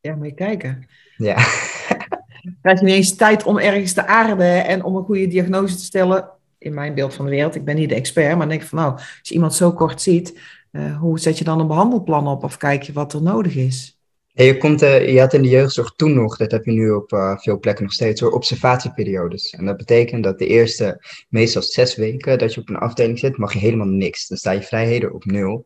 Ja, 0.00 0.14
moet 0.14 0.26
je 0.26 0.34
kijken. 0.34 0.86
Ja. 1.16 1.34
krijg 2.62 2.78
je 2.78 2.84
niet 2.84 2.94
eens 2.94 3.16
tijd 3.16 3.44
om 3.44 3.58
ergens 3.58 3.92
te 3.92 4.06
aarden 4.06 4.64
en 4.64 4.84
om 4.84 4.96
een 4.96 5.04
goede 5.04 5.26
diagnose 5.26 5.76
te 5.76 5.82
stellen. 5.82 6.28
In 6.58 6.74
mijn 6.74 6.94
beeld 6.94 7.14
van 7.14 7.24
de 7.24 7.30
wereld, 7.30 7.54
ik 7.54 7.64
ben 7.64 7.76
niet 7.76 7.88
de 7.88 7.94
expert, 7.94 8.36
maar 8.36 8.48
denk 8.48 8.62
van 8.62 8.78
nou, 8.78 8.92
als 8.92 9.18
je 9.22 9.34
iemand 9.34 9.54
zo 9.54 9.72
kort 9.72 10.02
ziet, 10.02 10.40
eh, 10.70 10.98
hoe 10.98 11.18
zet 11.18 11.38
je 11.38 11.44
dan 11.44 11.60
een 11.60 11.66
behandelplan 11.66 12.28
op 12.28 12.44
of 12.44 12.56
kijk 12.56 12.82
je 12.82 12.92
wat 12.92 13.12
er 13.12 13.22
nodig 13.22 13.54
is? 13.56 13.95
Je, 14.44 14.56
komt, 14.56 14.82
eh, 14.82 15.12
je 15.12 15.20
had 15.20 15.32
in 15.32 15.42
de 15.42 15.48
jeugdzorg 15.48 15.92
toen 15.94 16.14
nog, 16.14 16.36
dat 16.36 16.50
heb 16.50 16.64
je 16.64 16.72
nu 16.72 16.90
op 16.90 17.12
eh, 17.12 17.38
veel 17.38 17.58
plekken 17.58 17.84
nog 17.84 17.92
steeds, 17.92 18.20
hoor, 18.20 18.32
observatieperiodes. 18.32 19.50
En 19.50 19.64
dat 19.64 19.76
betekent 19.76 20.24
dat 20.24 20.38
de 20.38 20.46
eerste, 20.46 21.04
meestal 21.28 21.62
zes 21.62 21.96
weken 21.96 22.38
dat 22.38 22.54
je 22.54 22.60
op 22.60 22.68
een 22.68 22.76
afdeling 22.76 23.18
zit, 23.18 23.36
mag 23.36 23.52
je 23.52 23.58
helemaal 23.58 23.86
niks. 23.86 24.28
Dan 24.28 24.36
sta 24.36 24.50
je 24.50 24.62
vrijheden 24.62 25.14
op 25.14 25.24
nul. 25.24 25.64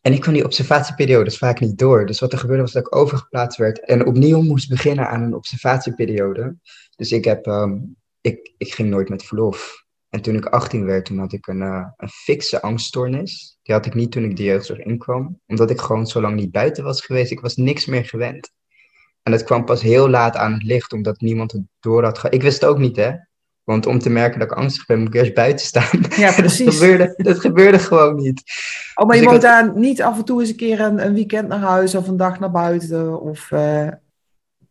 En 0.00 0.12
ik 0.12 0.20
kwam 0.20 0.34
die 0.34 0.44
observatieperiodes 0.44 1.38
vaak 1.38 1.60
niet 1.60 1.78
door. 1.78 2.06
Dus 2.06 2.20
wat 2.20 2.32
er 2.32 2.38
gebeurde 2.38 2.62
was 2.62 2.72
dat 2.72 2.86
ik 2.86 2.96
overgeplaatst 2.96 3.58
werd 3.58 3.80
en 3.80 4.06
opnieuw 4.06 4.42
moest 4.42 4.68
beginnen 4.68 5.08
aan 5.08 5.22
een 5.22 5.34
observatieperiode. 5.34 6.56
Dus 6.96 7.12
ik, 7.12 7.24
heb, 7.24 7.46
ehm, 7.46 7.78
ik, 8.20 8.54
ik 8.58 8.74
ging 8.74 8.88
nooit 8.88 9.08
met 9.08 9.24
verlof. 9.24 9.85
En 10.16 10.22
toen 10.22 10.34
ik 10.36 10.46
18 10.46 10.84
werd, 10.84 11.04
toen 11.04 11.18
had 11.18 11.32
ik 11.32 11.46
een, 11.46 11.62
eh, 11.62 11.86
een 11.96 12.08
fikse 12.08 12.62
angststoornis. 12.62 13.58
Die 13.62 13.74
had 13.74 13.86
ik 13.86 13.94
niet 13.94 14.12
toen 14.12 14.24
ik 14.24 14.36
de 14.36 14.42
jeugdzorg 14.42 14.78
inkwam. 14.78 15.40
Omdat 15.46 15.70
ik 15.70 15.80
gewoon 15.80 16.06
zo 16.06 16.20
lang 16.20 16.34
niet 16.36 16.50
buiten 16.50 16.84
was 16.84 17.00
geweest. 17.00 17.30
Ik 17.30 17.40
was 17.40 17.56
niks 17.56 17.86
meer 17.86 18.04
gewend. 18.04 18.50
En 19.22 19.32
dat 19.32 19.42
kwam 19.44 19.64
pas 19.64 19.82
heel 19.82 20.08
laat 20.08 20.36
aan 20.36 20.52
het 20.52 20.62
licht, 20.62 20.92
omdat 20.92 21.20
niemand 21.20 21.52
het 21.52 21.62
door 21.80 22.04
had 22.04 22.18
gehad. 22.18 22.34
Ik 22.34 22.42
wist 22.42 22.60
het 22.60 22.70
ook 22.70 22.78
niet, 22.78 22.96
hè. 22.96 23.12
Want 23.64 23.86
om 23.86 23.98
te 23.98 24.10
merken 24.10 24.38
dat 24.38 24.50
ik 24.50 24.56
angstig 24.56 24.86
ben, 24.86 24.98
moet 24.98 25.08
ik 25.08 25.14
eerst 25.14 25.34
buiten 25.34 25.66
staan. 25.66 26.00
Ja, 26.16 26.32
precies. 26.42 26.64
dat, 26.64 26.74
gebeurde, 26.74 27.14
dat 27.16 27.40
gebeurde 27.40 27.78
gewoon 27.78 28.14
niet. 28.16 28.42
Oh, 28.94 29.06
maar 29.06 29.16
je 29.16 29.22
Dus 29.22 29.32
ik 29.32 29.36
moet 29.40 29.50
had- 29.50 29.64
daar 29.66 29.78
niet 29.78 30.02
af 30.02 30.18
en 30.18 30.24
toe 30.24 30.40
eens 30.40 30.50
een 30.50 30.56
keer 30.56 30.80
een, 30.80 31.04
een 31.06 31.14
weekend 31.14 31.48
naar 31.48 31.58
huis 31.58 31.94
of 31.94 32.08
een 32.08 32.16
dag 32.16 32.40
naar 32.40 32.50
buiten 32.50 33.20
of 33.20 33.50
eh, 33.52 33.88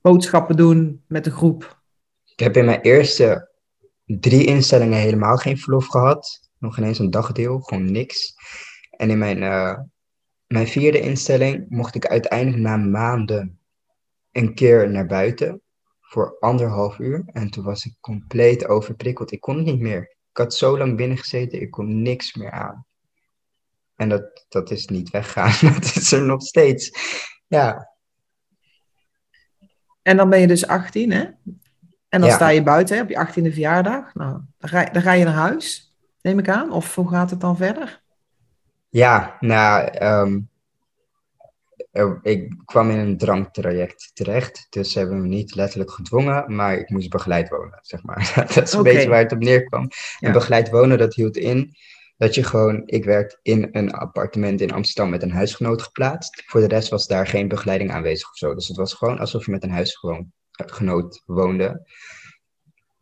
boodschappen 0.01 0.55
doen 0.55 1.03
met 1.07 1.25
een 1.25 1.31
groep. 1.31 1.81
Ik 2.25 2.39
heb 2.39 2.57
in 2.57 2.65
mijn 2.65 2.81
eerste 2.81 3.53
drie 4.05 4.45
instellingen 4.45 4.99
helemaal 4.99 5.37
geen 5.37 5.57
verlof 5.57 5.87
gehad. 5.87 6.49
Nog 6.57 6.77
ineens 6.77 6.99
een 6.99 7.11
dagdeel, 7.11 7.59
gewoon 7.59 7.91
niks. 7.91 8.33
En 8.89 9.09
in 9.09 9.17
mijn, 9.17 9.43
eh, 9.43 9.79
mijn 10.47 10.67
vierde 10.67 10.99
instelling 10.99 11.65
mocht 11.69 11.95
ik 11.95 12.07
uiteindelijk 12.07 12.63
na 12.63 12.77
maanden 12.77 13.59
een 14.31 14.53
keer 14.53 14.89
naar 14.89 15.05
buiten 15.05 15.61
voor 16.01 16.37
anderhalf 16.39 16.99
uur. 16.99 17.23
En 17.25 17.49
toen 17.49 17.63
was 17.63 17.85
ik 17.85 17.95
compleet 17.99 18.67
overprikkeld. 18.67 19.31
Ik 19.31 19.41
kon 19.41 19.55
het 19.55 19.65
niet 19.65 19.79
meer. 19.79 20.01
Ik 20.01 20.37
had 20.37 20.53
zo 20.53 20.77
lang 20.77 20.95
binnen 20.97 21.17
gezeten, 21.17 21.61
ik 21.61 21.71
kon 21.71 22.01
niks 22.01 22.33
meer 22.33 22.51
aan. 22.51 22.85
En 23.95 24.09
dat, 24.09 24.45
dat 24.49 24.71
is 24.71 24.87
niet 24.87 25.09
weggaan. 25.09 25.53
Dat 25.73 25.83
is 25.83 26.11
er 26.11 26.21
nog 26.21 26.41
steeds. 26.41 26.91
Ja, 27.47 27.95
En 30.01 30.17
dan 30.17 30.29
ben 30.29 30.39
je 30.39 30.47
dus 30.47 30.67
18, 30.67 31.11
hè? 31.11 31.25
En 32.15 32.21
dan 32.21 32.29
Ja. 32.29 32.35
sta 32.35 32.49
je 32.49 32.63
buiten 32.63 32.95
hè, 32.95 33.01
op 33.01 33.09
je 33.09 33.15
18e 33.15 33.51
verjaardag. 33.51 34.13
Nou, 34.13 34.39
dan 34.57 34.69
ga, 34.69 34.83
dan 34.85 35.01
ga 35.01 35.11
je 35.11 35.23
naar 35.25 35.33
huis, 35.33 35.95
neem 36.21 36.39
ik 36.39 36.49
aan. 36.49 36.71
Of 36.71 36.95
hoe 36.95 37.09
gaat 37.09 37.29
het 37.29 37.41
dan 37.41 37.57
verder? 37.57 38.01
Ja, 38.89 39.37
nou, 39.39 39.87
ehm, 39.87 40.39
er- 41.91 42.19
ik 42.21 42.53
kwam 42.65 42.89
in 42.89 42.97
een 42.97 43.17
drangtraject 43.17 44.11
terecht. 44.13 44.67
Dus 44.69 44.91
ze 44.91 44.99
hebben 44.99 45.21
me 45.21 45.27
niet 45.27 45.55
letterlijk 45.55 45.91
gedwongen, 45.91 46.55
maar 46.55 46.77
ik 46.77 46.89
moest 46.89 47.09
begeleid 47.09 47.49
wonen, 47.49 47.79
zeg 47.81 48.03
maar. 48.03 48.33
Dat 48.55 48.63
is 48.67 48.73
een 48.73 48.83
beetje 48.83 49.09
waar 49.09 49.21
het 49.21 49.31
op 49.31 49.39
neerkwam. 49.43 49.87
Ja. 50.19 50.27
En 50.27 50.33
begeleid 50.33 50.69
wonen, 50.69 50.97
dat 50.97 51.13
hield 51.15 51.37
in 51.37 51.75
dat 52.17 52.35
je 52.35 52.43
gewoon... 52.43 52.83
Ik 52.85 53.05
werd 53.05 53.39
in 53.41 53.69
een 53.71 53.91
appartement 53.93 54.61
in 54.61 54.71
Amsterdam 54.71 55.09
met 55.11 55.21
een 55.23 55.31
huisgenoot 55.31 55.81
geplaatst. 55.81 56.43
Voor 56.45 56.59
de 56.61 56.67
rest 56.67 56.89
was 56.89 57.07
daar 57.07 57.27
geen 57.27 57.47
begeleiding 57.47 57.91
aanwezig 57.91 58.29
of 58.29 58.37
zo. 58.37 58.53
Dus 58.55 58.67
het 58.67 58.77
was 58.77 58.93
gewoon 58.93 59.19
alsof 59.19 59.45
je 59.45 59.51
met 59.51 59.63
een 59.63 59.71
huisgenoot 60.55 61.23
woonde. 61.25 61.87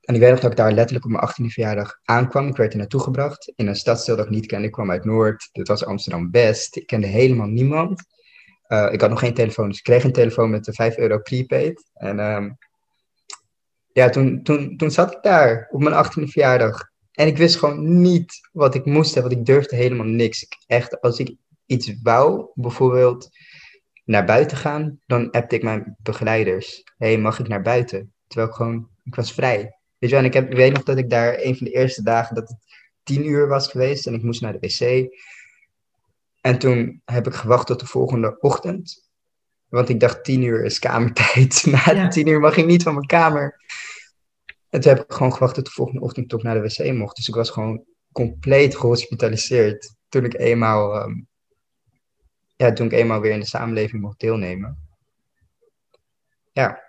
En 0.01 0.15
ik 0.15 0.21
weet 0.21 0.31
nog 0.31 0.39
dat 0.39 0.51
ik 0.51 0.57
daar 0.57 0.71
letterlijk 0.71 1.05
op 1.05 1.11
mijn 1.11 1.29
18e 1.29 1.53
verjaardag 1.53 1.99
aankwam. 2.03 2.47
Ik 2.47 2.55
werd 2.55 2.71
er 2.71 2.77
naartoe 2.77 3.01
gebracht 3.01 3.51
in 3.55 3.67
een 3.67 3.75
stadsdeel 3.75 4.15
dat 4.15 4.25
ik 4.25 4.31
niet 4.31 4.45
kende. 4.45 4.65
Ik 4.65 4.71
kwam 4.71 4.91
uit 4.91 5.05
Noord. 5.05 5.49
Dit 5.51 5.67
was 5.67 5.85
Amsterdam 5.85 6.31
West. 6.31 6.75
Ik 6.75 6.87
kende 6.87 7.07
helemaal 7.07 7.47
niemand. 7.47 8.03
Eh, 8.63 8.87
ik 8.91 9.01
had 9.01 9.09
nog 9.09 9.19
geen 9.19 9.33
telefoon, 9.33 9.67
dus 9.67 9.77
ik 9.77 9.83
kreeg 9.83 10.03
een 10.03 10.11
telefoon 10.11 10.49
met 10.49 10.63
de 10.63 10.73
5 10.73 10.97
euro 10.97 11.19
prepaid. 11.19 11.89
En 11.93 12.19
ehm, 12.19 12.51
ja, 13.93 14.09
toen, 14.09 14.43
toen, 14.43 14.77
toen 14.77 14.91
zat 14.91 15.11
ik 15.11 15.21
daar 15.21 15.67
op 15.71 15.81
mijn 15.81 16.05
18e 16.05 16.23
verjaardag. 16.23 16.91
En 17.11 17.27
ik 17.27 17.37
wist 17.37 17.55
gewoon 17.55 18.01
niet 18.01 18.49
wat 18.51 18.75
ik 18.75 18.85
moest 18.85 19.13
hebben, 19.13 19.31
want 19.33 19.47
ik 19.47 19.53
durfde 19.53 19.75
helemaal 19.75 20.05
niks. 20.05 20.43
Ik, 20.43 20.57
echt, 20.67 21.01
als 21.01 21.19
ik 21.19 21.35
iets 21.65 21.93
wou, 22.03 22.49
bijvoorbeeld 22.53 23.29
naar 24.03 24.25
buiten 24.25 24.57
gaan, 24.57 24.99
dan 25.05 25.31
appte 25.31 25.55
ik 25.55 25.63
mijn 25.63 25.95
begeleiders. 25.99 26.83
hey, 26.97 27.17
mag 27.17 27.39
ik 27.39 27.47
naar 27.47 27.61
buiten? 27.61 28.13
Terwijl 28.27 28.49
ik 28.49 28.55
gewoon, 28.55 28.89
ik 29.03 29.15
was 29.15 29.33
vrij. 29.33 29.57
Weet 29.97 30.09
je 30.09 30.15
wel, 30.15 30.19
en 30.19 30.25
ik, 30.25 30.33
heb, 30.33 30.51
ik 30.51 30.57
weet 30.57 30.73
nog 30.73 30.83
dat 30.83 30.97
ik 30.97 31.09
daar 31.09 31.39
een 31.39 31.55
van 31.57 31.65
de 31.65 31.73
eerste 31.73 32.03
dagen, 32.03 32.35
dat 32.35 32.49
het 32.49 32.57
tien 33.03 33.25
uur 33.25 33.47
was 33.47 33.67
geweest 33.67 34.07
en 34.07 34.13
ik 34.13 34.23
moest 34.23 34.41
naar 34.41 34.59
de 34.59 34.67
wc. 34.67 35.09
En 36.41 36.59
toen 36.59 37.01
heb 37.05 37.27
ik 37.27 37.33
gewacht 37.33 37.67
tot 37.67 37.79
de 37.79 37.85
volgende 37.85 38.39
ochtend. 38.39 39.09
Want 39.67 39.89
ik 39.89 39.99
dacht, 39.99 40.23
tien 40.23 40.41
uur 40.41 40.65
is 40.65 40.79
kamertijd. 40.79 41.65
Na 41.71 41.93
Ja. 41.93 42.07
tien 42.07 42.27
uur 42.27 42.39
mag 42.39 42.57
ik 42.57 42.65
niet 42.65 42.83
van 42.83 42.93
mijn 42.93 43.05
kamer. 43.05 43.61
En 44.69 44.79
toen 44.81 44.93
heb 44.93 45.03
ik 45.03 45.13
gewoon 45.13 45.33
gewacht 45.33 45.55
tot 45.55 45.65
de 45.65 45.71
volgende 45.71 46.01
ochtend 46.01 46.29
toch 46.29 46.43
naar 46.43 46.61
de 46.61 46.61
wc 46.61 46.93
mocht. 46.93 47.15
Dus 47.15 47.27
ik 47.27 47.35
was 47.35 47.49
gewoon 47.49 47.85
compleet 48.11 48.75
gehospitaliseerd 48.75 49.95
toen 50.09 50.25
ik 50.25 50.33
eenmaal, 50.33 50.95
ehm, 50.95 51.13
ja, 52.63 52.73
toen 52.73 52.85
ik 52.85 52.91
eenmaal 52.91 53.21
weer 53.21 53.31
in 53.31 53.39
de 53.39 53.45
samenleving 53.45 54.01
mocht 54.01 54.19
deelnemen. 54.19 54.77
Ja. 56.51 56.81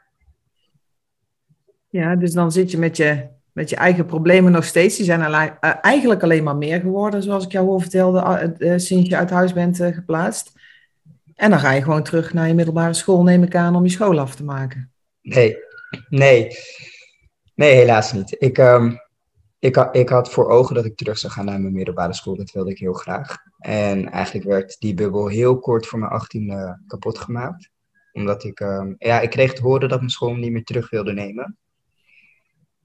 Ja, 1.88 2.16
dus 2.16 2.32
dan 2.32 2.52
zit 2.52 2.70
je 2.70 2.78
met 2.78 2.96
je, 2.96 3.26
met 3.52 3.70
je 3.70 3.76
eigen 3.76 4.06
problemen 4.06 4.52
nog 4.52 4.64
steeds. 4.64 4.96
Die 4.96 5.04
zijn 5.04 5.22
alleen, 5.22 5.58
eh, 5.60 5.74
eigenlijk 5.80 6.22
alleen 6.22 6.42
maar 6.42 6.56
meer 6.56 6.80
geworden, 6.80 7.22
zoals 7.22 7.44
ik 7.44 7.52
jou 7.52 7.68
al 7.68 7.80
vertelde, 7.80 8.54
uh, 8.58 8.72
sinds 8.76 9.08
je 9.08 9.16
uit 9.16 9.30
huis 9.30 9.52
bent 9.52 9.76
geplaatst. 9.76 10.52
En 11.34 11.50
dan 11.50 11.58
ga 11.58 11.72
je 11.72 11.82
gewoon 11.82 12.02
terug 12.02 12.32
naar 12.32 12.48
je 12.48 12.54
middelbare 12.54 12.94
school, 12.94 13.22
neem 13.22 13.42
ik 13.42 13.54
aan, 13.54 13.76
om 13.76 13.84
je 13.84 13.90
school 13.90 14.20
af 14.20 14.34
te 14.34 14.44
maken. 14.44 14.92
Nee, 15.20 15.56
nee. 16.08 16.56
Nee, 17.54 17.74
helaas 17.74 18.12
niet. 18.12 18.36
Ik, 18.38 18.58
um, 18.58 18.98
ik, 19.64 19.76
ik 19.92 20.08
had 20.08 20.30
voor 20.30 20.48
ogen 20.48 20.74
dat 20.74 20.84
ik 20.84 20.96
terug 20.96 21.18
zou 21.18 21.32
gaan 21.32 21.44
naar 21.44 21.60
mijn 21.60 21.72
middelbare 21.72 22.14
school. 22.14 22.36
Dat 22.36 22.50
wilde 22.50 22.70
ik 22.70 22.78
heel 22.78 22.92
graag. 22.92 23.36
En 23.58 24.10
eigenlijk 24.10 24.46
werd 24.46 24.76
die 24.78 24.94
bubbel 24.94 25.26
heel 25.26 25.58
kort 25.58 25.86
voor 25.86 25.98
mijn 25.98 26.10
18 26.10 26.50
uh, 26.50 26.72
kapot 26.86 27.18
gemaakt. 27.18 27.70
Omdat 28.12 28.44
ik, 28.44 28.60
um, 28.60 28.94
ja, 28.98 29.20
ik 29.20 29.30
kreeg 29.30 29.52
te 29.52 29.62
horen 29.62 29.88
dat 29.88 29.98
mijn 29.98 30.10
school 30.10 30.32
me 30.32 30.38
niet 30.38 30.52
meer 30.52 30.64
terug 30.64 30.90
wilde 30.90 31.12
nemen. 31.12 31.58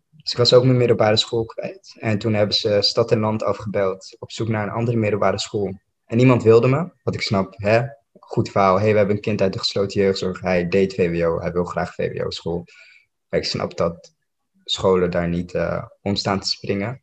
Dus 0.10 0.32
ik 0.32 0.38
was 0.38 0.54
ook 0.54 0.64
mijn 0.64 0.78
middelbare 0.78 1.18
school 1.18 1.46
kwijt. 1.46 1.96
En 2.00 2.18
toen 2.18 2.34
hebben 2.34 2.56
ze 2.56 2.82
stad 2.82 3.12
en 3.12 3.20
land 3.20 3.44
afgebeld 3.44 4.16
op 4.20 4.32
zoek 4.32 4.48
naar 4.48 4.64
een 4.64 4.74
andere 4.74 4.98
middelbare 4.98 5.40
school. 5.40 5.80
En 6.06 6.18
niemand 6.18 6.44
wilde 6.44 6.68
me, 6.68 6.92
wat 7.04 7.14
ik 7.14 7.22
snap, 7.22 7.54
hè? 7.58 7.82
Goed 8.20 8.50
verhaal. 8.50 8.80
hey, 8.80 8.92
we 8.92 8.98
hebben 8.98 9.16
een 9.16 9.22
kind 9.22 9.42
uit 9.42 9.54
de 9.54 9.60
gesloten 9.60 10.02
jeugdzorg. 10.02 10.42
Hij 10.42 10.68
deed 10.68 10.94
VWO, 10.94 11.40
hij 11.40 11.52
wil 11.52 11.66
graag 11.66 11.94
VWO-school. 11.94 12.66
Ik 13.30 13.44
snap 13.44 13.78
dat 13.78 14.18
scholen 14.72 15.12
daar 15.12 15.28
niet 15.28 15.54
uh, 15.54 15.84
om 16.02 16.16
staan 16.16 16.40
te 16.40 16.48
springen. 16.48 17.02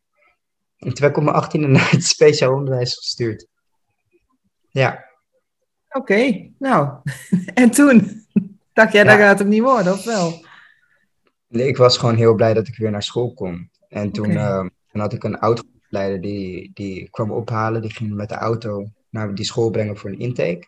En 0.77 0.93
toen 0.93 0.99
werd 0.99 1.17
ik 1.17 1.17
op 1.17 1.23
mijn 1.23 1.43
18e 1.43 1.69
naar 1.69 1.91
het 1.91 2.03
speciaal 2.03 2.53
onderwijs 2.53 2.95
gestuurd. 2.95 3.47
Ja. 4.69 5.05
Oké, 5.89 6.51
nou. 6.59 6.99
en 7.53 7.71
toen? 7.71 8.25
Dacht 8.73 8.93
jij, 8.93 9.03
ja. 9.03 9.09
dat 9.09 9.19
gaat 9.19 9.39
hem 9.39 9.47
niet 9.47 9.61
worden, 9.61 9.93
of 9.93 10.03
wel? 10.03 10.45
Nee, 11.47 11.67
ik 11.67 11.77
was 11.77 11.97
gewoon 11.97 12.15
heel 12.15 12.35
blij 12.35 12.53
dat 12.53 12.67
ik 12.67 12.77
weer 12.77 12.91
naar 12.91 13.03
school 13.03 13.33
kon. 13.33 13.69
En 13.89 14.11
toen, 14.11 14.31
okay. 14.31 14.63
uh, 14.63 14.69
toen 14.91 15.01
had 15.01 15.13
ik 15.13 15.23
een 15.23 15.37
autoleider 15.37 16.21
die, 16.21 16.71
die 16.73 17.09
kwam 17.09 17.31
ophalen. 17.31 17.81
Die 17.81 17.93
ging 17.93 18.13
met 18.13 18.29
de 18.29 18.35
auto 18.35 18.87
naar 19.09 19.35
die 19.35 19.45
school 19.45 19.69
brengen 19.69 19.97
voor 19.97 20.09
een 20.09 20.19
intake. 20.19 20.67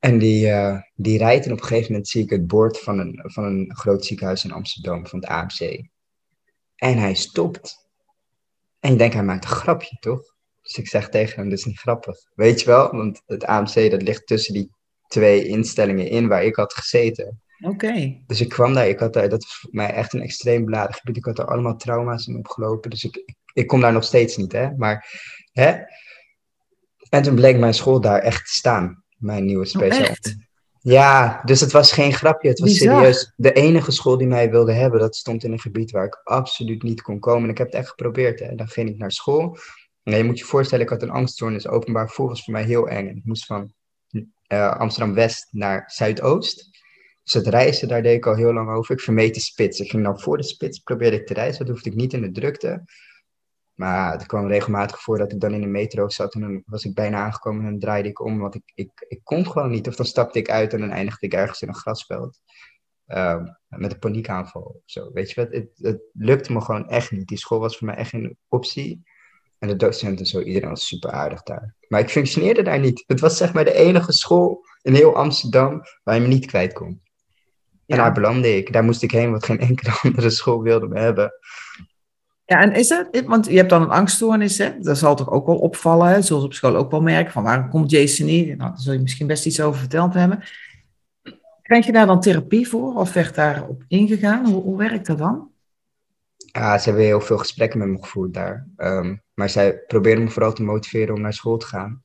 En 0.00 0.18
die, 0.18 0.46
uh, 0.46 0.80
die 0.94 1.18
rijdt 1.18 1.46
en 1.46 1.52
op 1.52 1.60
een 1.60 1.66
gegeven 1.66 1.90
moment 1.90 2.08
zie 2.08 2.22
ik 2.22 2.30
het 2.30 2.46
bord 2.46 2.78
van 2.78 2.98
een, 2.98 3.20
van 3.22 3.44
een 3.44 3.76
groot 3.76 4.04
ziekenhuis 4.04 4.44
in 4.44 4.52
Amsterdam, 4.52 5.06
van 5.06 5.20
het 5.20 5.28
AMC. 5.28 5.84
En 6.76 6.98
hij 6.98 7.14
stopt. 7.14 7.88
En 8.78 8.92
ik 8.92 8.98
denk, 8.98 9.12
hij 9.12 9.24
maakt 9.24 9.44
een 9.44 9.50
grapje, 9.50 9.96
toch? 10.00 10.34
Dus 10.62 10.76
ik 10.76 10.88
zeg 10.88 11.08
tegen 11.08 11.40
hem, 11.40 11.48
dat 11.48 11.58
is 11.58 11.64
niet 11.64 11.78
grappig. 11.78 12.16
Weet 12.34 12.60
je 12.60 12.66
wel, 12.66 12.90
want 12.90 13.22
het 13.26 13.44
AMC 13.44 13.90
dat 13.90 14.02
ligt 14.02 14.26
tussen 14.26 14.54
die 14.54 14.70
twee 15.06 15.46
instellingen 15.46 16.08
in 16.08 16.28
waar 16.28 16.44
ik 16.44 16.56
had 16.56 16.74
gezeten. 16.74 17.40
Oké. 17.58 17.72
Okay. 17.72 18.24
Dus 18.26 18.40
ik 18.40 18.48
kwam 18.48 18.74
daar, 18.74 18.88
ik 18.88 18.98
had 18.98 19.12
daar, 19.12 19.28
dat 19.28 19.42
was 19.42 19.58
voor 19.58 19.70
mij 19.72 19.92
echt 19.92 20.12
een 20.12 20.22
extreem 20.22 20.64
beladen 20.64 20.94
gebied. 20.94 21.16
Ik 21.16 21.24
had 21.24 21.38
er 21.38 21.46
allemaal 21.46 21.76
trauma's 21.76 22.26
in 22.26 22.36
opgelopen. 22.36 22.90
Dus 22.90 23.04
ik, 23.04 23.16
ik, 23.16 23.36
ik 23.52 23.66
kom 23.66 23.80
daar 23.80 23.92
nog 23.92 24.04
steeds 24.04 24.36
niet, 24.36 24.52
hè. 24.52 24.70
Maar, 24.76 25.22
hè. 25.52 25.78
En 27.08 27.22
toen 27.22 27.34
bleek 27.34 27.58
mijn 27.58 27.74
school 27.74 28.00
daar 28.00 28.20
echt 28.20 28.44
te 28.46 28.52
staan 28.52 29.04
mijn 29.20 29.44
nieuwe. 29.44 29.70
Oh, 29.78 30.12
ja, 30.82 31.42
dus 31.44 31.60
het 31.60 31.72
was 31.72 31.92
geen 31.92 32.12
grapje. 32.12 32.48
Het 32.48 32.58
was 32.58 32.68
Bizar. 32.68 32.96
serieus. 32.96 33.32
De 33.36 33.52
enige 33.52 33.90
school 33.90 34.16
die 34.16 34.26
mij 34.26 34.50
wilde 34.50 34.72
hebben, 34.72 35.00
dat 35.00 35.16
stond 35.16 35.44
in 35.44 35.52
een 35.52 35.60
gebied 35.60 35.90
waar 35.90 36.04
ik 36.04 36.20
absoluut 36.24 36.82
niet 36.82 37.02
kon 37.02 37.18
komen. 37.18 37.44
En 37.44 37.50
ik 37.50 37.58
heb 37.58 37.66
het 37.66 37.76
echt 37.76 37.88
geprobeerd. 37.88 38.40
Hè. 38.40 38.54
Dan 38.54 38.68
ging 38.68 38.88
ik 38.88 38.98
naar 38.98 39.12
school. 39.12 39.56
En 40.02 40.16
je 40.16 40.24
moet 40.24 40.38
je 40.38 40.44
voorstellen, 40.44 40.84
ik 40.84 40.90
had 40.90 41.02
een 41.02 41.10
angststoornis. 41.10 41.68
Openbaar 41.68 42.06
vervoer 42.06 42.28
was 42.28 42.44
voor 42.44 42.52
mij 42.52 42.64
heel 42.64 42.88
eng. 42.88 43.08
En 43.08 43.16
ik 43.16 43.24
moest 43.24 43.46
van 43.46 43.72
uh, 44.12 44.76
Amsterdam-West 44.76 45.48
naar 45.50 45.84
Zuidoost. 45.86 46.68
Dus 47.22 47.32
het 47.32 47.46
reizen, 47.46 47.88
daar 47.88 48.02
deed 48.02 48.16
ik 48.16 48.26
al 48.26 48.34
heel 48.34 48.52
lang 48.52 48.70
over. 48.70 48.94
Ik 48.94 49.00
vermeed 49.00 49.34
de 49.34 49.40
spits. 49.40 49.80
Ik 49.80 49.90
ging 49.90 50.04
dan 50.04 50.20
voor 50.20 50.36
de 50.36 50.42
spits, 50.42 50.78
probeerde 50.78 51.16
ik 51.16 51.26
te 51.26 51.34
reizen. 51.34 51.64
Dat 51.64 51.74
hoefde 51.74 51.90
ik 51.90 51.96
niet 51.96 52.12
in 52.12 52.22
de 52.22 52.30
drukte. 52.30 52.84
Maar 53.80 54.12
het 54.12 54.26
kwam 54.26 54.46
regelmatig 54.46 55.00
voor 55.02 55.18
dat 55.18 55.32
ik 55.32 55.40
dan 55.40 55.54
in 55.54 55.60
de 55.60 55.66
metro 55.66 56.08
zat 56.08 56.34
en 56.34 56.40
dan 56.40 56.62
was 56.66 56.84
ik 56.84 56.94
bijna 56.94 57.18
aangekomen 57.18 57.64
en 57.64 57.70
dan 57.70 57.78
draaide 57.78 58.08
ik 58.08 58.24
om, 58.24 58.38
want 58.38 58.54
ik, 58.54 58.62
ik, 58.74 58.90
ik 59.08 59.20
kon 59.22 59.46
gewoon 59.46 59.70
niet. 59.70 59.88
Of 59.88 59.96
dan 59.96 60.06
stapte 60.06 60.38
ik 60.38 60.50
uit 60.50 60.72
en 60.72 60.80
dan 60.80 60.90
eindigde 60.90 61.26
ik 61.26 61.32
ergens 61.32 61.62
in 61.62 61.68
een 61.68 61.74
grasveld. 61.74 62.40
Uh, 63.06 63.42
met 63.68 63.92
een 63.92 63.98
paniekaanval 63.98 64.62
of 64.62 64.82
zo. 64.84 65.12
Weet 65.12 65.30
je 65.30 65.40
wat, 65.40 65.52
het, 65.52 65.68
het 65.74 66.00
lukte 66.12 66.52
me 66.52 66.60
gewoon 66.60 66.88
echt 66.88 67.10
niet. 67.10 67.28
Die 67.28 67.38
school 67.38 67.58
was 67.58 67.76
voor 67.76 67.86
mij 67.86 67.96
echt 67.96 68.10
geen 68.10 68.36
optie. 68.48 69.02
En 69.58 69.68
de 69.68 69.76
docenten 69.76 70.18
en 70.18 70.26
zo, 70.26 70.40
iedereen 70.40 70.68
was 70.68 70.86
super 70.86 71.10
aardig 71.10 71.42
daar. 71.42 71.74
Maar 71.88 72.00
ik 72.00 72.10
functioneerde 72.10 72.62
daar 72.62 72.80
niet. 72.80 73.04
Het 73.06 73.20
was 73.20 73.36
zeg 73.36 73.52
maar 73.52 73.64
de 73.64 73.74
enige 73.74 74.12
school 74.12 74.64
in 74.82 74.94
heel 74.94 75.16
Amsterdam 75.16 75.82
waar 76.02 76.14
je 76.14 76.20
me 76.20 76.28
niet 76.28 76.46
kwijt 76.46 76.72
kon. 76.72 77.02
Ja. 77.86 77.96
En 77.96 77.96
daar 77.96 78.12
belandde 78.12 78.56
ik. 78.56 78.72
Daar 78.72 78.84
moest 78.84 79.02
ik 79.02 79.10
heen, 79.10 79.30
wat 79.30 79.44
geen 79.44 79.60
enkele 79.60 79.98
andere 80.02 80.30
school 80.30 80.62
wilde 80.62 80.88
me 80.88 80.98
hebben. 80.98 81.32
Ja, 82.50 82.60
en 82.60 82.72
is 82.72 82.88
het, 82.88 83.24
want 83.26 83.46
je 83.46 83.56
hebt 83.56 83.70
dan 83.70 83.82
een 83.82 83.90
angststoornis, 83.90 84.58
hè? 84.58 84.78
dat 84.78 84.98
zal 84.98 85.16
toch 85.16 85.30
ook 85.30 85.46
wel 85.46 85.58
opvallen, 85.58 86.08
hè? 86.08 86.22
zoals 86.22 86.44
op 86.44 86.54
school 86.54 86.76
ook 86.76 86.90
wel 86.90 87.02
merken, 87.02 87.32
van 87.32 87.42
waarom 87.42 87.68
komt 87.68 87.90
Jason 87.90 88.26
niet? 88.26 88.46
Nou, 88.46 88.58
daar 88.70 88.80
zul 88.80 88.92
je 88.92 88.98
misschien 88.98 89.26
best 89.26 89.46
iets 89.46 89.60
over 89.60 89.80
verteld 89.80 90.14
hebben. 90.14 90.42
Krijg 91.62 91.86
je 91.86 91.92
daar 91.92 92.06
dan 92.06 92.20
therapie 92.20 92.68
voor 92.68 92.94
of 92.94 93.12
werd 93.12 93.34
daarop 93.34 93.84
ingegaan? 93.88 94.46
Hoe, 94.46 94.78
werkt 94.78 95.06
dat 95.06 95.18
dan? 95.18 95.50
Ja, 96.36 96.78
ze 96.78 96.88
hebben 96.88 97.04
heel 97.04 97.20
veel 97.20 97.38
gesprekken 97.38 97.78
met 97.78 97.88
me 97.88 97.98
gevoerd 97.98 98.34
daar. 98.34 98.66
Um, 98.76 99.22
maar 99.34 99.48
zij 99.48 99.78
probeerden 99.86 100.24
me 100.24 100.30
vooral 100.30 100.52
te 100.52 100.62
motiveren 100.62 101.14
om 101.14 101.20
naar 101.20 101.32
school 101.32 101.56
te 101.56 101.66
gaan. 101.66 102.02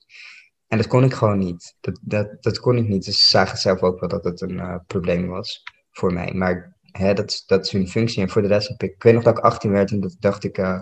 En 0.68 0.78
dat 0.78 0.88
kon 0.88 1.04
ik 1.04 1.14
gewoon 1.14 1.40
niet. 1.40 1.76
Dat, 1.80 2.00
dat, 2.02 2.44
dat 2.44 2.60
kon 2.60 2.78
ik 2.78 2.88
niet. 2.88 3.06
Dus 3.06 3.22
ze 3.22 3.28
zagen 3.28 3.58
zelf 3.58 3.82
ook 3.82 4.00
wel 4.00 4.10
dat 4.10 4.24
het 4.24 4.42
een 4.42 4.58
uh, 4.58 4.76
probleem 4.88 5.28
was 5.28 5.64
voor 5.92 6.14
mij. 6.14 6.34
Maar 6.34 6.75
hè, 6.98 7.14
dat, 7.14 7.44
dat 7.46 7.66
is 7.66 7.72
hun 7.72 7.88
functie. 7.88 8.22
En 8.22 8.30
voor 8.30 8.42
de 8.42 8.48
rest 8.48 8.68
heb 8.68 8.84
ik, 8.84 8.94
ik 8.94 9.04
weet 9.04 9.14
nog 9.14 9.24
dat 9.24 9.38
ik 9.38 9.44
18 9.44 9.72
werd 9.72 9.92
en 9.92 10.00
dat 10.00 10.16
dacht 10.20 10.44
ik, 10.44 10.58
uh, 10.58 10.80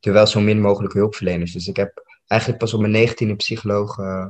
wel 0.00 0.26
zo 0.26 0.40
min 0.40 0.60
mogelijk 0.60 0.94
hulpverleners. 0.94 1.52
Dus 1.52 1.66
ik 1.66 1.76
heb 1.76 2.04
eigenlijk 2.26 2.60
pas 2.60 2.74
op 2.74 2.80
mijn 2.80 3.08
19e 3.08 3.36
psycholoog 3.36 3.98
uh, 3.98 4.26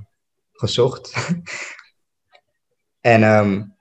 gezocht. 0.53 1.13
en 3.01 3.23
um, 3.23 3.75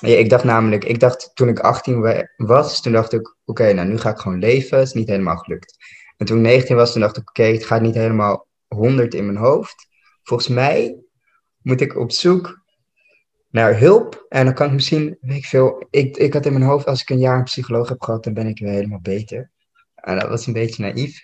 ja, 0.00 0.16
ik 0.16 0.30
dacht 0.30 0.44
namelijk, 0.44 0.84
ik 0.84 1.00
dacht 1.00 1.30
toen 1.34 1.48
ik 1.48 1.58
18 1.58 2.26
was, 2.36 2.82
toen 2.82 2.92
dacht 2.92 3.12
ik, 3.12 3.36
oké, 3.44 3.72
nou 3.72 3.88
nu 3.88 3.98
ga 3.98 4.10
ik 4.10 4.18
gewoon 4.18 4.38
leven. 4.38 4.78
Het 4.78 4.86
is 4.86 4.92
niet 4.92 5.08
helemaal 5.08 5.36
gelukt. 5.36 5.76
En 6.16 6.26
toen 6.26 6.36
ik 6.36 6.42
19 6.42 6.76
was, 6.76 6.92
toen 6.92 7.00
dacht 7.00 7.16
ik, 7.16 7.28
oké, 7.28 7.42
het 7.42 7.66
gaat 7.66 7.80
niet 7.80 7.94
helemaal 7.94 8.46
100 8.68 9.14
in 9.14 9.26
mijn 9.26 9.38
hoofd. 9.38 9.88
Volgens 10.22 10.48
mij 10.48 10.96
moet 11.62 11.80
ik 11.80 11.96
op 11.96 12.12
zoek 12.12 12.63
naar 13.54 13.78
hulp. 13.78 14.26
En 14.28 14.44
dan 14.44 14.54
kan 14.54 14.66
ik 14.66 14.72
misschien, 14.72 15.18
weet 15.20 15.36
ik 15.36 15.44
veel, 15.44 15.86
ik, 15.90 16.16
ik 16.16 16.32
had 16.32 16.46
in 16.46 16.52
mijn 16.52 16.64
hoofd, 16.64 16.86
als 16.86 17.02
ik 17.02 17.10
een 17.10 17.18
jaar 17.18 17.38
een 17.38 17.44
psycholoog 17.44 17.88
heb 17.88 18.02
gehad, 18.02 18.24
dan 18.24 18.34
ben 18.34 18.46
ik 18.46 18.58
weer 18.58 18.72
helemaal 18.72 19.00
beter. 19.00 19.50
En 19.94 20.18
dat 20.18 20.28
was 20.28 20.46
een 20.46 20.52
beetje 20.52 20.82
naïef. 20.82 21.22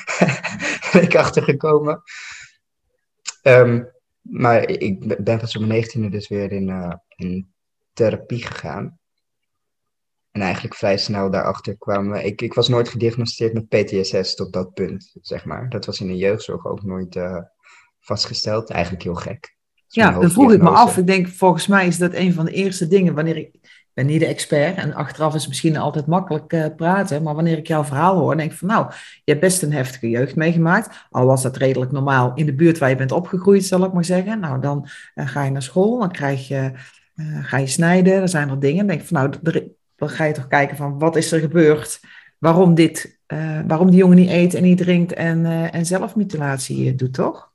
ben 0.92 1.02
ik 1.02 1.16
achtergekomen. 1.16 2.02
Um, 3.42 3.90
maar 4.20 4.68
ik 4.68 5.24
ben 5.24 5.38
pas 5.38 5.56
op 5.56 5.60
mijn 5.60 5.72
negentiende 5.72 6.08
dus 6.08 6.28
weer 6.28 6.52
in, 6.52 6.98
in 7.16 7.52
therapie 7.92 8.46
gegaan. 8.46 8.98
En 10.30 10.40
eigenlijk 10.40 10.74
vrij 10.74 10.98
snel 10.98 11.30
daarachter 11.30 11.78
kwam, 11.78 12.14
ik, 12.14 12.42
ik 12.42 12.54
was 12.54 12.68
nooit 12.68 12.88
gediagnosticeerd 12.88 13.52
met 13.52 13.68
PTSS 13.68 14.34
tot 14.34 14.52
dat 14.52 14.74
punt, 14.74 15.16
zeg 15.20 15.44
maar. 15.44 15.68
Dat 15.68 15.86
was 15.86 16.00
in 16.00 16.06
de 16.06 16.16
jeugdzorg 16.16 16.66
ook 16.66 16.82
nooit 16.82 17.16
uh, 17.16 17.42
vastgesteld. 18.00 18.70
Eigenlijk 18.70 19.02
heel 19.02 19.14
gek. 19.14 19.60
Ja, 19.94 20.10
dan 20.10 20.30
vroeg 20.30 20.52
ik 20.52 20.62
me 20.62 20.68
af. 20.68 20.96
Ik 20.96 21.06
denk, 21.06 21.28
volgens 21.28 21.66
mij 21.66 21.86
is 21.86 21.98
dat 21.98 22.14
een 22.14 22.32
van 22.32 22.44
de 22.44 22.50
eerste 22.50 22.88
dingen 22.88 23.14
wanneer 23.14 23.36
ik. 23.36 23.50
Ik 23.52 24.02
ben 24.02 24.06
niet 24.06 24.20
de 24.20 24.26
expert 24.26 24.76
en 24.76 24.94
achteraf 24.94 25.34
is 25.34 25.40
het 25.40 25.48
misschien 25.48 25.76
altijd 25.76 26.06
makkelijk 26.06 26.52
uh, 26.52 26.66
praten. 26.76 27.22
Maar 27.22 27.34
wanneer 27.34 27.58
ik 27.58 27.66
jouw 27.66 27.84
verhaal 27.84 28.18
hoor, 28.18 28.36
denk 28.36 28.52
ik 28.52 28.58
van 28.58 28.68
nou, 28.68 28.86
je 29.24 29.30
hebt 29.30 29.40
best 29.40 29.62
een 29.62 29.72
heftige 29.72 30.08
jeugd 30.08 30.36
meegemaakt. 30.36 31.06
Al 31.10 31.26
was 31.26 31.42
dat 31.42 31.56
redelijk 31.56 31.92
normaal 31.92 32.32
in 32.34 32.46
de 32.46 32.54
buurt 32.54 32.78
waar 32.78 32.88
je 32.88 32.96
bent 32.96 33.12
opgegroeid, 33.12 33.64
zal 33.64 33.84
ik 33.84 33.92
maar 33.92 34.04
zeggen. 34.04 34.40
Nou, 34.40 34.60
dan 34.60 34.88
uh, 35.14 35.28
ga 35.28 35.42
je 35.42 35.50
naar 35.50 35.62
school, 35.62 35.98
dan 35.98 36.10
krijg 36.10 36.48
je, 36.48 36.70
uh, 37.16 37.44
ga 37.44 37.56
je 37.56 37.66
snijden, 37.66 38.12
er 38.12 38.28
zijn 38.28 38.48
er 38.48 38.60
dingen. 38.60 38.78
Dan 38.78 38.86
denk 38.86 39.00
ik 39.00 39.06
van 39.06 39.16
nou, 39.16 39.60
dan 39.96 40.08
ga 40.08 40.24
je 40.24 40.32
toch 40.32 40.48
kijken 40.48 40.76
van 40.76 40.98
wat 40.98 41.16
is 41.16 41.32
er 41.32 41.40
gebeurd? 41.40 42.00
Waarom 42.38 42.74
dit, 42.74 43.20
waarom 43.66 43.90
die 43.90 43.98
jongen 43.98 44.16
niet 44.16 44.30
eet 44.30 44.54
en 44.54 44.62
niet 44.62 44.78
drinkt 44.78 45.12
en, 45.12 45.46
en 45.72 45.86
zelfmutilatie 45.86 46.94
doet, 46.94 47.14
toch? 47.14 47.51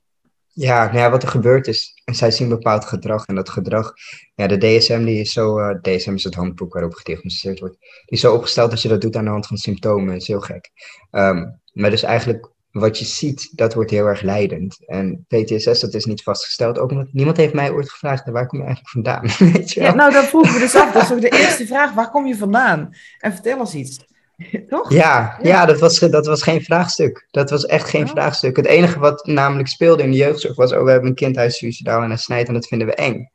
Ja, 0.60 0.84
nou 0.84 0.98
ja, 0.98 1.10
wat 1.10 1.22
er 1.22 1.28
gebeurt 1.28 1.66
is, 1.66 2.02
zij 2.04 2.30
zien 2.30 2.48
bepaald 2.48 2.84
gedrag 2.84 3.26
en 3.26 3.34
dat 3.34 3.48
gedrag, 3.48 3.92
ja, 4.34 4.46
de 4.46 4.56
DSM 4.56 5.04
die 5.04 5.20
is 5.20 5.32
zo, 5.32 5.58
uh, 5.58 5.70
DSM 5.80 6.14
is 6.14 6.24
het 6.24 6.34
handboek 6.34 6.72
waarop 6.72 6.94
gediagnosticeerd 6.94 7.60
wordt, 7.60 7.76
die 7.80 8.04
is 8.06 8.20
zo 8.20 8.34
opgesteld 8.34 8.70
dat 8.70 8.82
je 8.82 8.88
dat 8.88 9.00
doet 9.00 9.16
aan 9.16 9.24
de 9.24 9.30
hand 9.30 9.46
van 9.46 9.56
symptomen, 9.56 10.14
is 10.14 10.26
heel 10.26 10.40
gek. 10.40 10.70
Um, 11.10 11.60
maar 11.72 11.90
dus 11.90 12.02
eigenlijk 12.02 12.50
wat 12.70 12.98
je 12.98 13.04
ziet, 13.04 13.50
dat 13.52 13.74
wordt 13.74 13.90
heel 13.90 14.06
erg 14.06 14.20
leidend. 14.20 14.86
En 14.86 15.24
PTSS, 15.28 15.80
dat 15.80 15.94
is 15.94 16.04
niet 16.04 16.22
vastgesteld. 16.22 16.78
Ook 16.78 16.90
omdat 16.90 17.12
niemand 17.12 17.36
heeft 17.36 17.54
mij 17.54 17.70
ooit 17.70 17.90
gevraagd, 17.90 18.30
waar 18.30 18.46
kom 18.46 18.58
je 18.58 18.64
eigenlijk 18.64 18.92
vandaan? 18.92 19.22
Weet 19.52 19.72
je 19.72 19.80
wel? 19.80 19.88
Ja, 19.88 19.94
nou, 19.94 20.12
dat 20.12 20.24
vroegen 20.24 20.52
we 20.52 20.58
dus 20.58 20.74
af. 20.74 20.92
Dat 20.92 21.02
is 21.02 21.12
ook 21.12 21.20
de 21.20 21.38
eerste 21.42 21.66
vraag. 21.66 21.94
Waar 21.94 22.10
kom 22.10 22.26
je 22.26 22.36
vandaan? 22.36 22.94
En 23.18 23.32
vertel 23.32 23.58
eens 23.58 23.74
iets. 23.74 23.98
Toch? 24.68 24.92
Ja, 24.92 25.38
ja. 25.42 25.66
dat, 25.66 25.80
was, 25.80 25.98
dat 25.98 26.26
was 26.26 26.42
geen 26.42 26.62
vraagstuk. 26.62 27.26
Dat 27.30 27.50
was 27.50 27.66
echt 27.66 27.88
geen 27.88 28.04
Oh. 28.04 28.10
vraagstuk. 28.10 28.56
Het 28.56 28.66
enige 28.66 28.98
wat 28.98 29.26
namelijk 29.26 29.68
speelde 29.68 30.02
in 30.02 30.10
de 30.10 30.16
jeugdzorg 30.16 30.56
was... 30.56 30.72
oh, 30.72 30.84
we 30.84 30.90
hebben 30.90 31.08
een 31.08 31.14
kind 31.14 31.36
hij 31.36 31.46
is 31.46 31.58
suicidaal 31.58 32.02
en 32.02 32.08
hij 32.08 32.18
snijdt 32.18 32.48
en 32.48 32.54
dat 32.54 32.66
vinden 32.66 32.86
we 32.86 32.94
eng. 32.94 33.30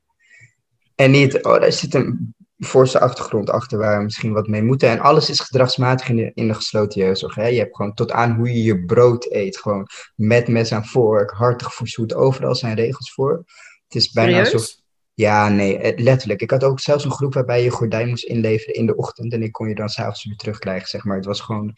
En 0.95 1.11
niet, 1.11 1.43
oh, 1.43 1.59
daar 1.59 1.71
zit 1.71 1.93
een 1.93 2.33
forse 2.57 2.99
achtergrond 2.99 3.49
achter 3.49 3.77
waar 3.77 3.97
we 3.97 4.03
misschien 4.03 4.33
wat 4.33 4.47
mee 4.47 4.63
moeten. 4.63 4.89
En 4.89 4.99
alles 4.99 5.29
is 5.29 5.39
gedragsmatig 5.39 6.09
in 6.09 6.15
de, 6.15 6.31
in 6.33 6.47
de 6.47 6.53
gesloten 6.53 7.01
jeugdzorg. 7.01 7.35
Hè? 7.35 7.47
Je 7.47 7.59
hebt 7.59 7.75
gewoon 7.75 7.93
tot 7.93 8.11
aan 8.11 8.35
hoe 8.35 8.47
je 8.53 8.63
je 8.63 8.85
brood 8.85 9.31
eet. 9.31 9.57
Gewoon 9.57 9.87
met 10.15 10.47
mes 10.47 10.71
en 10.71 10.85
vork, 10.85 11.31
hartig 11.31 11.73
voor 11.73 11.87
zoet. 11.87 12.13
Overal 12.13 12.55
zijn 12.55 12.75
regels 12.75 13.13
voor. 13.13 13.43
Het 13.87 13.95
is 13.95 14.11
bijna 14.11 14.39
alsof... 14.39 14.81
Ja, 15.13 15.49
nee, 15.49 15.77
eh, 15.77 16.03
letterlijk. 16.03 16.41
Ik 16.41 16.51
had 16.51 16.63
ook 16.63 16.79
zelfs 16.79 17.05
een 17.05 17.11
groep 17.11 17.33
waarbij 17.33 17.63
je 17.63 17.69
gordijn 17.69 18.09
moest 18.09 18.23
inleveren 18.23 18.73
in 18.75 18.85
de 18.85 18.95
ochtend. 18.95 19.33
En 19.33 19.43
ik 19.43 19.51
kon 19.51 19.67
je 19.67 19.75
dan 19.75 19.89
s'avonds 19.89 20.25
weer 20.25 20.35
terugkrijgen, 20.35 20.87
zeg 20.87 21.03
maar. 21.03 21.15
Het 21.15 21.25
was 21.25 21.41
gewoon 21.41 21.73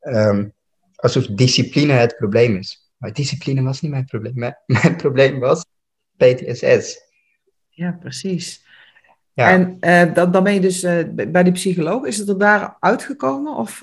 ehm, 0.00 0.48
alsof 0.94 1.26
discipline 1.26 1.92
het 1.92 2.16
probleem 2.16 2.56
is. 2.56 2.90
Maar 2.96 3.12
discipline 3.12 3.62
was 3.62 3.80
niet 3.80 3.90
mijn 3.90 4.04
probleem. 4.04 4.32
Mijn, 4.34 4.56
mijn 4.82 4.96
probleem 4.96 5.38
was 5.38 5.64
PTSS. 6.16 7.00
Ja, 7.68 7.96
precies. 8.00 8.66
Ja. 9.32 9.50
En 9.50 9.76
eh, 9.80 10.14
dan, 10.14 10.30
dan 10.30 10.44
ben 10.44 10.54
je 10.54 10.60
dus 10.60 10.82
eh, 10.82 11.04
bij 11.28 11.42
de 11.42 11.52
psycholoog. 11.52 12.04
Is 12.04 12.18
het 12.18 12.28
er 12.28 12.38
daar 12.38 12.76
uitgekomen? 12.80 13.56
Of, 13.56 13.80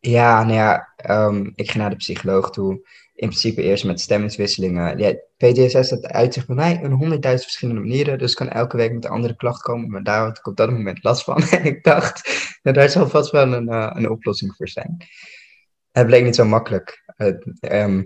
Ja, 0.00 0.42
nou 0.42 0.52
ja, 0.52 0.92
ehm, 0.96 1.50
ik 1.54 1.70
ging 1.70 1.82
naar 1.82 1.90
de 1.90 1.96
psycholoog 1.96 2.50
toe. 2.50 2.88
In 3.22 3.28
principe 3.28 3.62
eerst 3.62 3.84
met 3.84 4.00
stemmingswisselingen. 4.00 4.98
Ja, 4.98 5.14
PTSS 5.36 5.88
dat 5.88 6.06
uit 6.06 6.34
zich 6.34 6.46
bij 6.46 6.56
mij 6.56 6.80
in 6.82 6.90
honderdduizend 6.90 7.44
verschillende 7.44 7.80
manieren. 7.80 8.18
Dus 8.18 8.34
kan 8.34 8.48
elke 8.48 8.76
week 8.76 8.92
met 8.92 9.04
een 9.04 9.10
andere 9.10 9.36
klacht 9.36 9.62
komen. 9.62 9.90
Maar 9.90 10.02
daar 10.02 10.24
had 10.24 10.38
ik 10.38 10.46
op 10.46 10.56
dat 10.56 10.70
moment 10.70 11.02
last 11.02 11.24
van. 11.24 11.42
En 11.42 11.64
ik 11.72 11.84
dacht, 11.84 12.28
nou, 12.62 12.76
daar 12.76 12.90
zal 12.90 13.08
vast 13.08 13.30
wel 13.30 13.52
een, 13.52 13.68
eh, 13.68 13.90
een 13.94 14.10
oplossing 14.10 14.54
voor 14.56 14.68
zijn. 14.68 14.96
Het 15.92 16.06
bleek 16.06 16.24
niet 16.24 16.34
zo 16.34 16.44
makkelijk. 16.44 17.04
Ehm, 17.60 18.02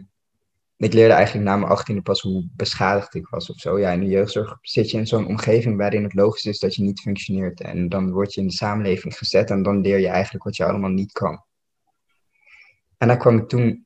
ik 0.76 0.92
leerde 0.92 1.14
eigenlijk 1.14 1.46
na 1.46 1.56
mijn 1.56 1.70
achttiende 1.70 2.02
pas 2.02 2.20
hoe 2.20 2.48
beschadigd 2.56 3.14
ik 3.14 3.28
was 3.28 3.50
of 3.50 3.56
zo. 3.56 3.78
Ja, 3.78 3.90
in 3.90 4.00
de 4.00 4.06
jeugdzorg 4.06 4.58
zit 4.62 4.90
je 4.90 4.98
in 4.98 5.06
zo'n 5.06 5.26
omgeving 5.26 5.76
waarin 5.76 6.02
het 6.02 6.14
logisch 6.14 6.44
is 6.44 6.58
dat 6.58 6.74
je 6.74 6.82
niet 6.82 7.00
functioneert. 7.00 7.60
En 7.60 7.88
dan 7.88 8.12
word 8.12 8.34
je 8.34 8.40
in 8.40 8.46
de 8.46 8.52
samenleving 8.52 9.16
gezet 9.16 9.50
en 9.50 9.62
dan 9.62 9.80
leer 9.80 9.98
je 9.98 10.08
eigenlijk 10.08 10.44
wat 10.44 10.56
je 10.56 10.64
allemaal 10.64 10.90
niet 10.90 11.12
kan. 11.12 11.44
En 12.98 13.08
daar 13.08 13.16
kwam 13.16 13.38
ik 13.38 13.48
toen, 13.48 13.85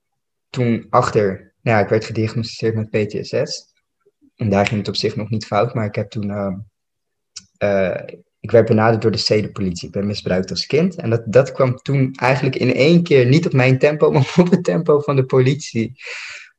toen 0.50 0.86
achter. 0.90 1.54
Nou 1.62 1.76
ja, 1.76 1.82
ik 1.82 1.88
werd 1.88 2.04
gediagnosticeerd 2.04 2.74
met 2.74 2.90
PTSS. 2.90 3.72
En 4.36 4.48
daar 4.48 4.66
ging 4.66 4.78
het 4.78 4.88
op 4.88 4.96
zich 4.96 5.16
nog 5.16 5.30
niet 5.30 5.46
fout, 5.46 5.74
maar 5.74 5.86
ik 5.86 5.94
heb 5.94 6.10
toen. 6.10 6.30
eh, 6.30 6.54
eh, 7.58 8.18
ik 8.40 8.50
werd 8.50 8.68
benaderd 8.68 9.02
door 9.02 9.10
de 9.10 9.18
stedenpolitie. 9.18 9.86
Ik 9.86 9.92
ben 9.94 10.06
misbruikt 10.06 10.50
als 10.50 10.66
kind. 10.66 10.96
En 10.96 11.10
dat, 11.10 11.22
dat 11.26 11.52
kwam 11.52 11.76
toen 11.76 12.12
eigenlijk 12.14 12.56
in 12.56 12.74
één 12.74 13.02
keer 13.02 13.26
niet 13.26 13.46
op 13.46 13.52
mijn 13.52 13.78
tempo, 13.78 14.10
maar 14.12 14.34
op 14.38 14.50
het 14.50 14.64
tempo 14.64 15.00
van 15.00 15.16
de 15.16 15.24
politie 15.24 15.92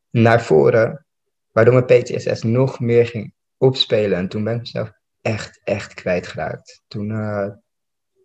naar 0.10 0.44
voren. 0.44 1.06
Waardoor 1.52 1.74
mijn 1.74 2.02
PTSS 2.02 2.44
nog 2.44 2.80
meer 2.80 3.08
ging 3.08 3.34
opspelen. 3.58 4.18
En 4.18 4.28
toen 4.28 4.44
ben 4.44 4.54
ik 4.54 4.60
mezelf 4.60 4.92
echt, 5.22 5.62
echt 5.64 5.94
kwijtgeraakt. 5.94 6.82
Toen, 6.88 7.12
eh, 7.12 7.48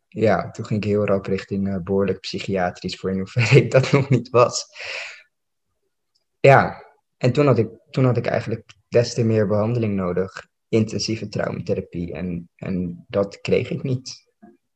ja, 0.08 0.50
toen 0.50 0.64
ging 0.64 0.82
ik 0.84 0.88
heel 0.90 1.06
rap 1.06 1.26
richting 1.26 1.68
eh, 1.68 1.76
behoorlijk 1.82 2.20
psychiatrisch, 2.20 2.96
voor 2.96 3.10
in 3.10 3.18
hoeverre 3.18 3.56
ik 3.62 3.70
dat 3.70 3.92
nog 3.92 4.08
niet 4.08 4.28
was. 4.28 4.66
Ja, 6.46 6.84
en 7.16 7.32
toen 7.32 7.46
had 7.46 7.58
ik, 7.58 7.68
toen 7.90 8.04
had 8.04 8.16
ik 8.16 8.26
eigenlijk 8.26 8.74
des 8.88 9.14
te 9.14 9.24
meer 9.24 9.46
behandeling 9.46 9.94
nodig. 9.94 10.46
Intensieve 10.68 11.28
traumatherapie. 11.28 12.12
En, 12.12 12.48
en 12.56 13.04
dat 13.08 13.40
kreeg 13.40 13.70
ik 13.70 13.82
niet. 13.82 14.26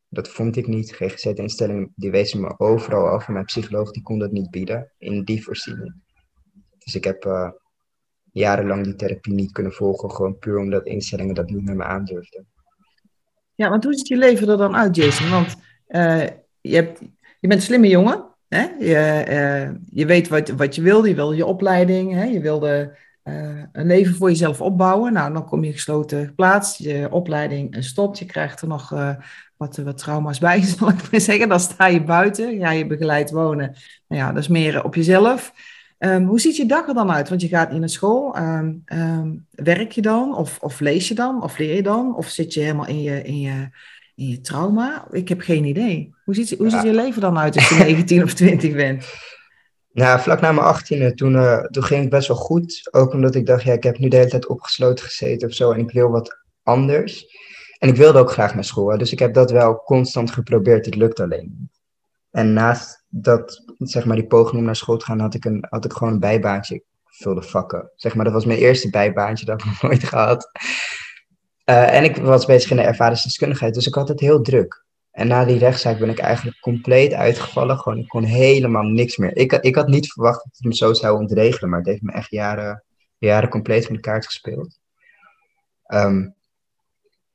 Dat 0.09 0.29
vond 0.29 0.57
ik 0.57 0.67
niet. 0.67 0.93
GGZ-instellingen, 0.93 1.93
die 1.95 2.11
wezen 2.11 2.41
me 2.41 2.59
overal 2.59 3.09
af. 3.09 3.29
Mijn 3.29 3.45
psycholoog 3.45 3.91
die 3.91 4.03
kon 4.03 4.19
dat 4.19 4.33
niet 4.33 4.51
bieden 4.51 4.93
in 4.99 5.25
die 5.25 5.45
voorziening. 5.45 5.95
Dus 6.79 6.95
ik 6.95 7.05
heb 7.05 7.25
eh, 7.25 7.51
jarenlang 8.33 8.85
die 8.85 8.95
therapie 8.95 9.35
niet 9.35 9.53
kunnen 9.53 9.73
volgen. 9.73 10.11
Gewoon 10.11 10.39
puur 10.39 10.59
omdat 10.59 10.87
instellingen 10.87 11.35
dat 11.35 11.51
niet 11.51 11.65
met 11.65 11.77
me 11.77 11.85
aandurfden. 11.85 12.47
ja, 13.55 13.69
want 13.69 13.85
hoe 13.85 13.95
ziet 13.95 14.09
je 14.09 14.17
leven 14.17 14.49
er 14.49 14.57
dan 14.57 14.77
uit, 14.77 14.97
Jason? 14.97 15.31
Want 15.31 15.57
eh, 15.87 16.27
je, 16.61 16.75
hebt, 16.75 17.01
je 17.41 17.49
bent 17.49 17.53
een 17.53 17.67
slimme 17.67 17.89
jongen. 17.89 18.30
Je, 18.59 18.97
eh, 19.27 19.71
je 19.91 20.07
weet 20.07 20.29
wat, 20.29 20.49
wat 20.49 20.75
je 20.75 20.83
wil. 20.83 21.05
Je 21.05 21.15
wil 21.15 21.33
je 21.33 21.47
opleiding. 21.47 22.13
Hè? 22.13 22.25
Je 22.25 22.41
wilde 22.41 22.97
eh, 23.23 23.63
een 23.73 23.87
leven 23.87 24.15
voor 24.15 24.29
jezelf 24.29 24.61
opbouwen. 24.61 25.13
Nou, 25.13 25.33
dan 25.33 25.47
kom 25.47 25.65
je 25.65 25.73
gesloten 25.73 26.35
plaats. 26.35 26.77
Je 26.77 27.09
opleiding 27.11 27.75
eh, 27.75 27.83
stopt. 27.83 28.19
Je 28.19 28.25
krijgt 28.25 28.61
er 28.61 28.69
nog 28.69 28.95
wat, 29.57 29.77
wat 29.77 29.99
trauma's 29.99 30.39
bij, 30.39 30.63
zal 30.79 30.89
ik 30.89 31.11
maar 31.11 31.21
zeggen. 31.21 31.49
Dan 31.49 31.61
sta 31.61 31.87
je 31.87 32.05
buiten. 32.05 32.59
Ja, 32.59 32.71
je 32.71 32.87
begeleidt 32.87 33.31
wonen. 33.31 33.77
Nou 34.09 34.23
ja, 34.23 34.33
dat 34.33 34.43
is 34.43 34.49
meer 34.49 34.85
op 34.85 34.95
jezelf. 34.95 35.53
Ehm, 35.99 36.25
hoe 36.25 36.41
ziet 36.41 36.57
je 36.57 36.67
dag 36.67 36.89
er 36.89 36.95
dan 36.95 37.11
uit? 37.11 37.29
Want 37.29 37.41
je 37.41 37.49
gaat 37.49 37.71
niet 37.71 37.81
naar 37.81 37.89
school. 37.89 38.35
Ehm, 38.35 38.75
ehm, 38.85 39.31
werk 39.51 39.93
je 39.93 40.03
dan? 40.03 40.37
Of, 40.37 40.59
of 40.61 40.81
lees 40.81 41.09
je 41.09 41.15
dan? 41.15 41.43
Of 41.43 41.59
leer 41.59 41.75
je 41.75 41.83
dan? 41.83 42.17
Of 42.17 42.29
zit 42.29 42.55
je 42.55 42.61
helemaal 42.61 42.87
in 42.87 43.03
je, 43.03 43.23
in 43.23 43.41
je, 43.41 43.69
in 44.21 44.29
je 44.29 44.41
trauma? 44.41 45.07
Ik 45.11 45.29
heb 45.29 45.41
geen 45.41 45.65
idee. 45.65 46.15
Hoe 46.25 46.35
ziet, 46.35 46.59
hoe 46.59 46.71
ziet 46.71 46.83
je 46.83 46.93
leven 46.93 47.21
dan 47.21 47.39
uit 47.39 47.55
als 47.55 47.69
je 47.69 47.75
19 47.85 48.23
of 48.23 48.35
20 48.35 48.75
bent? 48.75 49.05
Nou, 49.93 50.21
vlak 50.21 50.41
na 50.41 50.53
mijn 50.53 50.75
18e, 50.75 51.15
toen, 51.15 51.37
eh, 51.37 51.61
toen 51.61 51.85
ging 51.85 52.01
het 52.01 52.11
best 52.11 52.29
wel 52.29 52.37
goed. 52.37 52.89
Ook 52.91 53.13
omdat 53.13 53.35
ik 53.35 53.47
dacht, 53.47 53.63
ja, 53.63 53.73
ik 53.73 53.83
heb 53.83 53.99
nu 53.99 54.09
de 54.09 54.17
hele 54.17 54.29
tijd 54.29 54.47
opgesloten 54.47 55.05
gezeten 55.05 55.49
of 55.49 55.55
zo. 55.55 55.73
En 55.73 55.81
ik 55.81 55.91
wil 55.91 56.11
wat 56.11 56.39
anders. 56.63 57.27
En 57.79 57.89
ik 57.89 57.97
wilde 57.97 58.19
ook 58.19 58.31
graag 58.31 58.55
naar 58.55 58.65
school. 58.65 58.99
Dus 58.99 59.13
ik 59.13 59.19
heb 59.19 59.35
dat 59.35 59.51
wel 59.51 59.83
constant 59.85 60.31
geprobeerd. 60.31 60.87
Het 60.87 60.95
lukt 60.95 61.21
alleen. 61.21 61.71
En 62.31 62.53
naast 62.53 63.05
dat, 63.09 63.65
zeg 63.79 64.05
maar, 64.05 64.17
die 64.17 64.27
poging 64.27 64.59
om 64.59 64.65
naar 64.65 64.77
school 64.77 64.97
te 64.97 65.05
gaan, 65.05 65.21
had 65.21 65.35
ik, 65.35 65.45
een, 65.45 65.67
had 65.69 65.85
ik 65.85 65.93
gewoon 65.93 66.13
een 66.13 66.21
bijbaantje. 66.21 66.75
Ik 66.75 66.85
vulde 67.05 67.43
vakken. 67.43 67.93
Zeg 67.97 68.15
maar, 68.15 68.25
dat 68.25 68.35
was 68.35 68.45
mijn 68.45 68.59
eerste 68.59 68.91
bijbaantje 68.91 69.45
dat 69.45 69.61
ik 69.61 69.67
nog 69.67 69.83
nooit 69.83 70.05
gehad. 70.05 70.51
Eh, 71.71 71.95
en 71.95 72.05
ik 72.05 72.17
was 72.17 72.47
bezig 72.47 72.71
in 72.71 72.77
de 72.77 72.83
ervaringsdeskundigheid, 72.83 73.75
dus 73.75 73.87
ik 73.87 73.95
had 73.95 74.09
het 74.09 74.21
heel 74.21 74.43
druk. 74.43 74.85
En 75.11 75.27
na 75.27 75.45
die 75.45 75.59
rechtszaak 75.59 75.99
ben 75.99 76.09
ik 76.09 76.19
eigenlijk 76.19 76.61
compleet 76.61 77.13
uitgevallen. 77.13 77.79
Gewoon, 77.79 77.99
ik 77.99 78.09
kon 78.09 78.25
helemaal 78.25 78.83
niks 78.83 79.17
meer. 79.17 79.37
Ik, 79.37 79.53
ik 79.53 79.75
had 79.75 79.89
niet 79.89 80.13
verwacht 80.13 80.45
dat 80.45 80.57
het 80.57 80.65
me 80.67 80.75
zo 80.75 80.93
zou 80.93 81.19
ontregelen, 81.19 81.71
maar 81.71 81.79
het 81.79 81.89
heeft 81.89 82.03
me 82.03 82.13
echt 82.13 82.31
jaren, 82.31 82.85
jaren 83.19 83.49
compleet 83.49 83.87
van 83.87 83.95
de 83.95 84.01
kaart 84.01 84.27
gespeeld. 84.27 84.79
Ehm, 85.85 86.29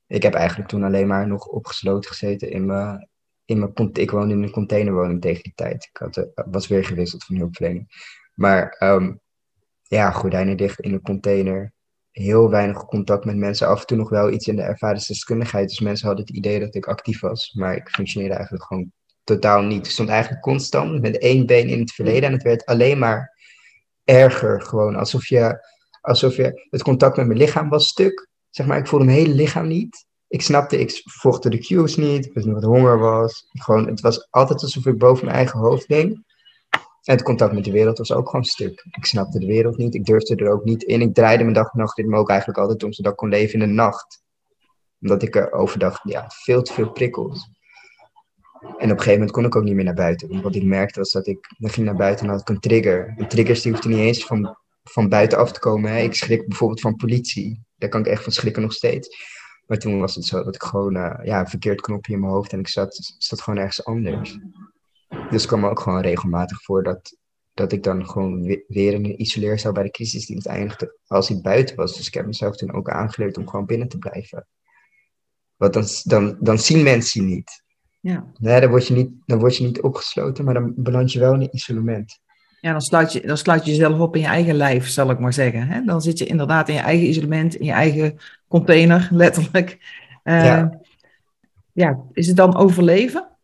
ik 0.07 0.23
heb 0.23 0.33
eigenlijk 0.33 0.69
toen 0.69 0.83
alleen 0.83 1.07
maar 1.07 1.27
nog 1.27 1.45
opgesloten 1.45 2.09
gezeten 2.09 2.49
in 2.49 2.65
mijn, 2.65 3.09
in 3.45 3.59
mijn 3.59 3.89
Ik 3.93 4.11
woonde 4.11 4.33
in 4.33 4.43
een 4.43 4.51
containerwoning 4.51 5.21
tegen 5.21 5.43
die 5.43 5.53
tijd. 5.55 5.89
Ik 5.91 5.97
had, 5.97 6.17
eh, 6.17 6.45
was 6.51 6.67
weer 6.67 6.85
gewisseld 6.85 7.23
van 7.23 7.35
hulpverlening. 7.35 7.87
Maar 8.33 8.69
ehm, 8.69 9.13
ja, 9.83 10.11
gordijnen 10.11 10.57
dicht 10.57 10.79
in 10.79 10.93
een 10.93 11.01
container. 11.01 11.73
Heel 12.15 12.49
weinig 12.49 12.85
contact 12.85 13.25
met 13.25 13.35
mensen. 13.35 13.67
Af 13.67 13.79
en 13.79 13.85
toe 13.85 13.97
nog 13.97 14.09
wel 14.09 14.31
iets 14.31 14.47
in 14.47 14.55
de 14.55 14.61
ervaringsdeskundigheid. 14.61 15.69
Dus 15.69 15.79
mensen 15.79 16.07
hadden 16.07 16.25
het 16.25 16.35
idee 16.35 16.59
dat 16.59 16.75
ik 16.75 16.85
actief 16.85 17.19
was. 17.19 17.53
Maar 17.53 17.75
ik 17.75 17.89
functioneerde 17.89 18.35
eigenlijk 18.35 18.65
gewoon 18.65 18.91
totaal 19.23 19.61
niet. 19.61 19.85
Ik 19.85 19.91
stond 19.91 20.09
eigenlijk 20.09 20.41
constant 20.41 21.01
met 21.01 21.17
één 21.17 21.45
been 21.45 21.67
in 21.67 21.79
het 21.79 21.91
verleden. 21.91 22.23
En 22.23 22.31
het 22.31 22.43
werd 22.43 22.65
alleen 22.65 22.97
maar 22.97 23.37
erger. 24.03 24.61
Gewoon 24.61 24.95
alsof 24.95 25.27
je, 25.27 25.67
alsof 26.01 26.35
je 26.35 26.67
het 26.69 26.83
contact 26.83 27.17
met 27.17 27.27
mijn 27.27 27.39
lichaam 27.39 27.69
was 27.69 27.87
stuk. 27.87 28.27
Zeg 28.49 28.65
maar, 28.65 28.77
ik 28.77 28.87
voelde 28.87 29.05
mijn 29.05 29.17
hele 29.17 29.33
lichaam 29.33 29.67
niet. 29.67 30.05
Ik 30.27 30.41
snapte, 30.41 30.79
ik 30.79 31.01
volgde 31.03 31.49
de 31.49 31.59
cues 31.59 31.95
niet. 31.95 32.25
Ik 32.25 32.33
wist 32.33 32.45
niet 32.45 32.55
wat 32.55 32.63
honger 32.63 32.99
was. 32.99 33.47
Gewoon, 33.49 33.87
het 33.87 34.01
was 34.01 34.27
altijd 34.31 34.61
alsof 34.61 34.85
ik 34.85 34.97
boven 34.97 35.25
mijn 35.25 35.37
eigen 35.37 35.59
hoofd 35.59 35.87
hing. 35.87 36.23
En 37.05 37.15
het 37.15 37.23
contact 37.23 37.53
met 37.53 37.63
de 37.63 37.71
wereld 37.71 37.97
was 37.97 38.11
ook 38.11 38.29
gewoon 38.29 38.45
stuk. 38.45 38.85
Ik 38.91 39.05
snapte 39.05 39.39
de 39.39 39.45
wereld 39.45 39.77
niet. 39.77 39.95
Ik 39.95 40.05
durfde 40.05 40.35
er 40.35 40.51
ook 40.51 40.63
niet 40.63 40.83
in. 40.83 41.01
Ik 41.01 41.13
draaide 41.13 41.43
mijn 41.43 41.55
dag 41.55 41.71
en 41.73 41.79
nachtritme 41.79 42.17
ook 42.17 42.29
eigenlijk 42.29 42.59
altijd 42.59 42.83
om, 42.83 42.93
zodat 42.93 43.11
ik 43.11 43.17
kon 43.17 43.29
leven 43.29 43.53
in 43.53 43.67
de 43.67 43.73
nacht. 43.73 44.23
Omdat 45.01 45.23
ik 45.23 45.35
er 45.35 45.51
overdag, 45.51 45.99
ja, 46.03 46.25
veel 46.29 46.61
te 46.61 46.73
veel 46.73 46.91
prikkels. 46.91 47.49
En 48.61 48.67
op 48.67 48.81
een 48.81 48.89
gegeven 48.89 49.11
moment 49.11 49.31
kon 49.31 49.45
ik 49.45 49.55
ook 49.55 49.63
niet 49.63 49.75
meer 49.75 49.83
naar 49.83 49.93
buiten. 49.93 50.29
Want 50.29 50.41
wat 50.41 50.55
ik 50.55 50.63
merkte 50.63 50.99
was 50.99 51.11
dat 51.11 51.27
ik, 51.27 51.55
dan 51.57 51.69
ging 51.69 51.85
naar 51.85 51.95
buiten 51.95 52.25
en 52.25 52.31
had 52.31 52.41
ik 52.41 52.49
een 52.49 52.59
trigger. 52.59 53.13
En 53.17 53.27
triggers 53.27 53.61
die 53.61 53.71
hoefden 53.71 53.91
niet 53.91 53.99
eens 53.99 54.25
van, 54.25 54.57
van 54.83 55.09
buiten 55.09 55.37
af 55.37 55.51
te 55.51 55.59
komen. 55.59 55.91
Hè. 55.91 55.99
Ik 55.99 56.15
schrik 56.15 56.47
bijvoorbeeld 56.47 56.81
van 56.81 56.95
politie. 56.95 57.61
Daar 57.77 57.89
kan 57.89 57.99
ik 57.99 58.07
echt 58.07 58.23
van 58.23 58.31
schrikken 58.31 58.61
nog 58.61 58.73
steeds. 58.73 59.33
Maar 59.67 59.77
toen 59.77 59.99
was 59.99 60.15
het 60.15 60.25
zo 60.25 60.43
dat 60.43 60.55
ik 60.55 60.63
gewoon 60.63 60.95
eh, 60.95 61.25
ja, 61.25 61.39
een 61.39 61.47
verkeerd 61.47 61.81
knopje 61.81 62.13
in 62.13 62.19
mijn 62.19 62.31
hoofd 62.31 62.53
en 62.53 62.59
ik 62.59 62.67
zat, 62.67 63.15
zat 63.17 63.41
gewoon 63.41 63.59
ergens 63.59 63.85
anders. 63.85 64.39
Dus 65.29 65.41
het 65.41 65.45
kwam 65.45 65.65
ook 65.65 65.79
gewoon 65.79 66.01
regelmatig 66.01 66.63
voor 66.63 66.83
dat, 66.83 67.17
dat 67.53 67.71
ik 67.71 67.83
dan 67.83 68.07
gewoon 68.07 68.43
we- 68.43 68.63
weer 68.67 68.93
in 68.93 69.05
een 69.05 69.21
isoleercel 69.21 69.71
bij 69.71 69.83
de 69.83 69.91
crisisdienst 69.91 70.47
eindigde 70.47 70.97
als 71.07 71.29
ik 71.29 71.41
buiten 71.41 71.75
was. 71.75 71.97
Dus 71.97 72.07
ik 72.07 72.13
heb 72.13 72.25
mezelf 72.25 72.55
toen 72.55 72.73
ook 72.73 72.89
aangeleerd 72.89 73.37
om 73.37 73.49
gewoon 73.49 73.65
binnen 73.65 73.87
te 73.87 73.97
blijven. 73.97 74.47
Want 75.55 75.73
dan, 75.73 75.85
dan, 76.03 76.37
dan 76.39 76.59
zien 76.59 76.83
mensen 76.83 77.21
je 77.21 77.35
niet. 77.35 77.63
Ja. 77.99 78.25
Nee, 78.37 78.61
dan 78.61 78.69
word, 78.69 78.87
je 78.87 78.93
niet 78.93 79.09
dan 79.25 79.39
word 79.39 79.57
je 79.57 79.63
niet 79.63 79.81
opgesloten, 79.81 80.45
maar 80.45 80.53
dan 80.53 80.73
beland 80.75 81.11
je 81.11 81.19
wel 81.19 81.33
in 81.33 81.41
een 81.41 81.55
isolement. 81.55 82.19
Ja, 82.61 82.71
dan 82.71 82.81
sluit, 82.81 83.13
je, 83.13 83.21
dan 83.21 83.37
sluit 83.37 83.65
je 83.65 83.71
jezelf 83.71 83.99
op 83.99 84.15
in 84.15 84.21
je 84.21 84.27
eigen 84.27 84.55
lijf, 84.55 84.87
zal 84.87 85.09
ik 85.09 85.19
maar 85.19 85.33
zeggen. 85.33 85.67
Hè? 85.67 85.83
Dan 85.83 86.01
zit 86.01 86.17
je 86.17 86.25
inderdaad 86.25 86.69
in 86.69 86.75
je 86.75 86.79
eigen 86.81 87.07
isolement, 87.07 87.55
in 87.55 87.65
je 87.65 87.71
eigen 87.71 88.17
container, 88.47 89.07
letterlijk. 89.23 89.77
Uh, 90.23 90.45
ja. 90.45 90.79
ja, 91.71 91.99
is 92.11 92.27
het 92.27 92.35
dan 92.35 92.55
overleven? 92.55 93.34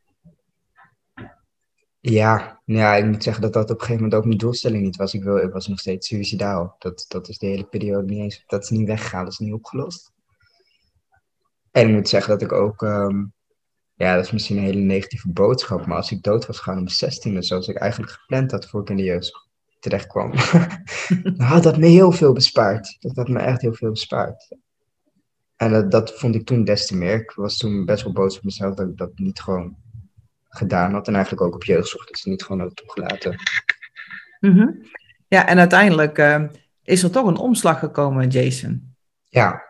Ja, 2.03 2.61
ja, 2.65 2.95
ik 2.95 3.05
moet 3.05 3.23
zeggen 3.23 3.41
dat 3.41 3.53
dat 3.53 3.63
op 3.63 3.69
een 3.69 3.79
gegeven 3.79 4.01
moment 4.01 4.13
ook 4.13 4.25
mijn 4.25 4.37
doelstelling 4.37 4.83
niet 4.83 4.95
was. 4.95 5.13
Ik, 5.13 5.23
wil, 5.23 5.37
ik 5.37 5.51
was 5.51 5.67
nog 5.67 5.79
steeds 5.79 6.07
suicidaal. 6.07 6.75
Dat, 6.79 7.05
dat 7.07 7.29
is 7.29 7.37
de 7.37 7.47
hele 7.47 7.63
periode 7.63 8.07
niet 8.07 8.19
eens, 8.19 8.43
dat 8.47 8.63
is 8.63 8.69
niet 8.69 8.87
weggegaan, 8.87 9.23
dat 9.23 9.33
is 9.33 9.39
niet 9.39 9.53
opgelost. 9.53 10.11
En 11.71 11.87
ik 11.87 11.93
moet 11.93 12.09
zeggen 12.09 12.29
dat 12.31 12.41
ik 12.41 12.51
ook, 12.51 12.83
ehm, 12.83 13.25
ja, 13.93 14.15
dat 14.15 14.25
is 14.25 14.31
misschien 14.31 14.57
een 14.57 14.63
hele 14.63 14.79
negatieve 14.79 15.31
boodschap, 15.31 15.85
maar 15.85 15.97
als 15.97 16.11
ik 16.11 16.23
dood 16.23 16.45
was 16.45 16.57
gegaan 16.57 16.77
om 16.77 16.87
16 16.87 17.43
zoals 17.43 17.67
ik 17.67 17.77
eigenlijk 17.77 18.11
gepland 18.11 18.51
had 18.51 18.67
voor 18.67 18.81
ik 18.81 18.89
in 18.89 18.95
de 18.95 19.03
jeugd 19.03 19.49
terecht 19.79 20.07
kwam, 20.07 20.31
dan 21.23 21.47
had 21.47 21.63
dat 21.63 21.77
me 21.77 21.87
heel 21.87 22.11
veel 22.11 22.33
bespaard. 22.33 22.97
Dat 22.99 23.15
had 23.15 23.27
me 23.27 23.39
echt 23.39 23.61
heel 23.61 23.73
veel 23.73 23.91
bespaard. 23.91 24.55
En 25.55 25.71
dat, 25.71 25.91
dat 25.91 26.19
vond 26.19 26.35
ik 26.35 26.45
toen 26.45 26.63
des 26.63 26.87
te 26.87 26.95
meer. 26.95 27.13
Ik 27.13 27.31
was 27.31 27.57
toen 27.57 27.85
best 27.85 28.03
wel 28.03 28.13
boos 28.13 28.37
op 28.37 28.43
mezelf 28.43 28.75
dat 28.75 28.89
ik 28.89 28.97
dat 28.97 29.11
niet 29.15 29.41
gewoon 29.41 29.75
gedaan 30.51 30.93
had. 30.93 31.07
En 31.07 31.13
eigenlijk 31.13 31.43
ook 31.43 31.55
op 31.55 31.63
jeugdzorg, 31.63 32.05
dat 32.05 32.17
ze 32.17 32.29
niet 32.29 32.43
gewoon 32.43 32.59
hadden 32.59 32.77
toegelaten. 32.77 33.35
Mm 34.39 34.85
Ja, 35.27 35.47
en 35.47 35.59
uiteindelijk 35.59 36.17
uh, 36.17 36.43
is 36.83 37.03
er 37.03 37.11
toch 37.11 37.27
een 37.27 37.37
omslag 37.37 37.79
gekomen, 37.79 38.29
Jason. 38.29 38.95
Ja. 39.29 39.63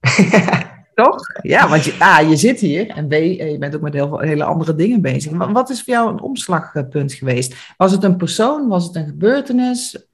toch? 0.94 1.20
Ja, 1.42 1.68
want 1.68 1.84
je, 1.84 2.02
A, 2.02 2.20
je 2.20 2.36
zit 2.36 2.60
hier 2.60 2.88
en 2.88 3.08
B, 3.08 3.12
je 3.12 3.56
bent 3.58 3.74
ook 3.74 3.80
met 3.80 3.94
heel 3.94 4.08
veel 4.08 4.18
hele 4.18 4.44
andere 4.44 4.74
dingen 4.74 5.00
bezig. 5.00 5.32
Maar 5.32 5.52
wat 5.52 5.70
is 5.70 5.82
voor 5.82 5.94
jou 5.94 6.10
een 6.10 6.20
omslagpunt 6.20 7.12
geweest? 7.12 7.74
Was 7.76 7.92
het 7.92 8.02
een 8.02 8.16
persoon? 8.16 8.68
Was 8.68 8.86
het 8.86 8.94
een 8.94 9.06
gebeurtenis? 9.06 10.08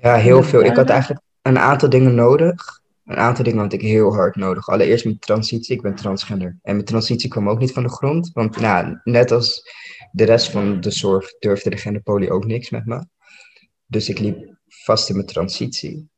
Ja, 0.00 0.14
heel 0.14 0.42
veel. 0.42 0.64
Ik 0.64 0.76
had 0.76 0.90
eigenlijk 0.90 1.22
een 1.42 1.58
aantal 1.58 1.88
dingen 1.88 2.14
nodig 2.14 2.80
een 3.06 3.16
aantal 3.16 3.44
dingen 3.44 3.60
had 3.60 3.72
ik 3.72 3.80
heel 3.80 4.14
hard 4.14 4.36
nodig. 4.36 4.68
Allereerst 4.68 5.04
mijn 5.04 5.18
transitie, 5.18 5.74
ik 5.76 5.82
ben 5.82 5.94
transgender. 5.94 6.58
En 6.62 6.74
mijn 6.74 6.84
transitie 6.86 7.30
kwam 7.30 7.48
ook 7.48 7.58
niet 7.58 7.72
van 7.72 7.82
de 7.82 7.88
grond. 7.88 8.30
Want 8.32 8.60
nou, 8.60 9.00
net 9.04 9.30
als 9.30 9.70
de 10.12 10.24
rest 10.24 10.50
van 10.50 10.80
de 10.80 10.90
zorg 10.90 11.38
durfde 11.38 11.70
de 11.70 11.76
genderpolie 11.76 12.30
ook 12.30 12.44
niks 12.44 12.70
met 12.70 12.86
me. 12.86 13.06
Dus 13.86 14.08
ik 14.08 14.18
liep 14.18 14.56
vast 14.66 15.08
in 15.08 15.14
mijn 15.14 15.26
transitie. 15.26 16.10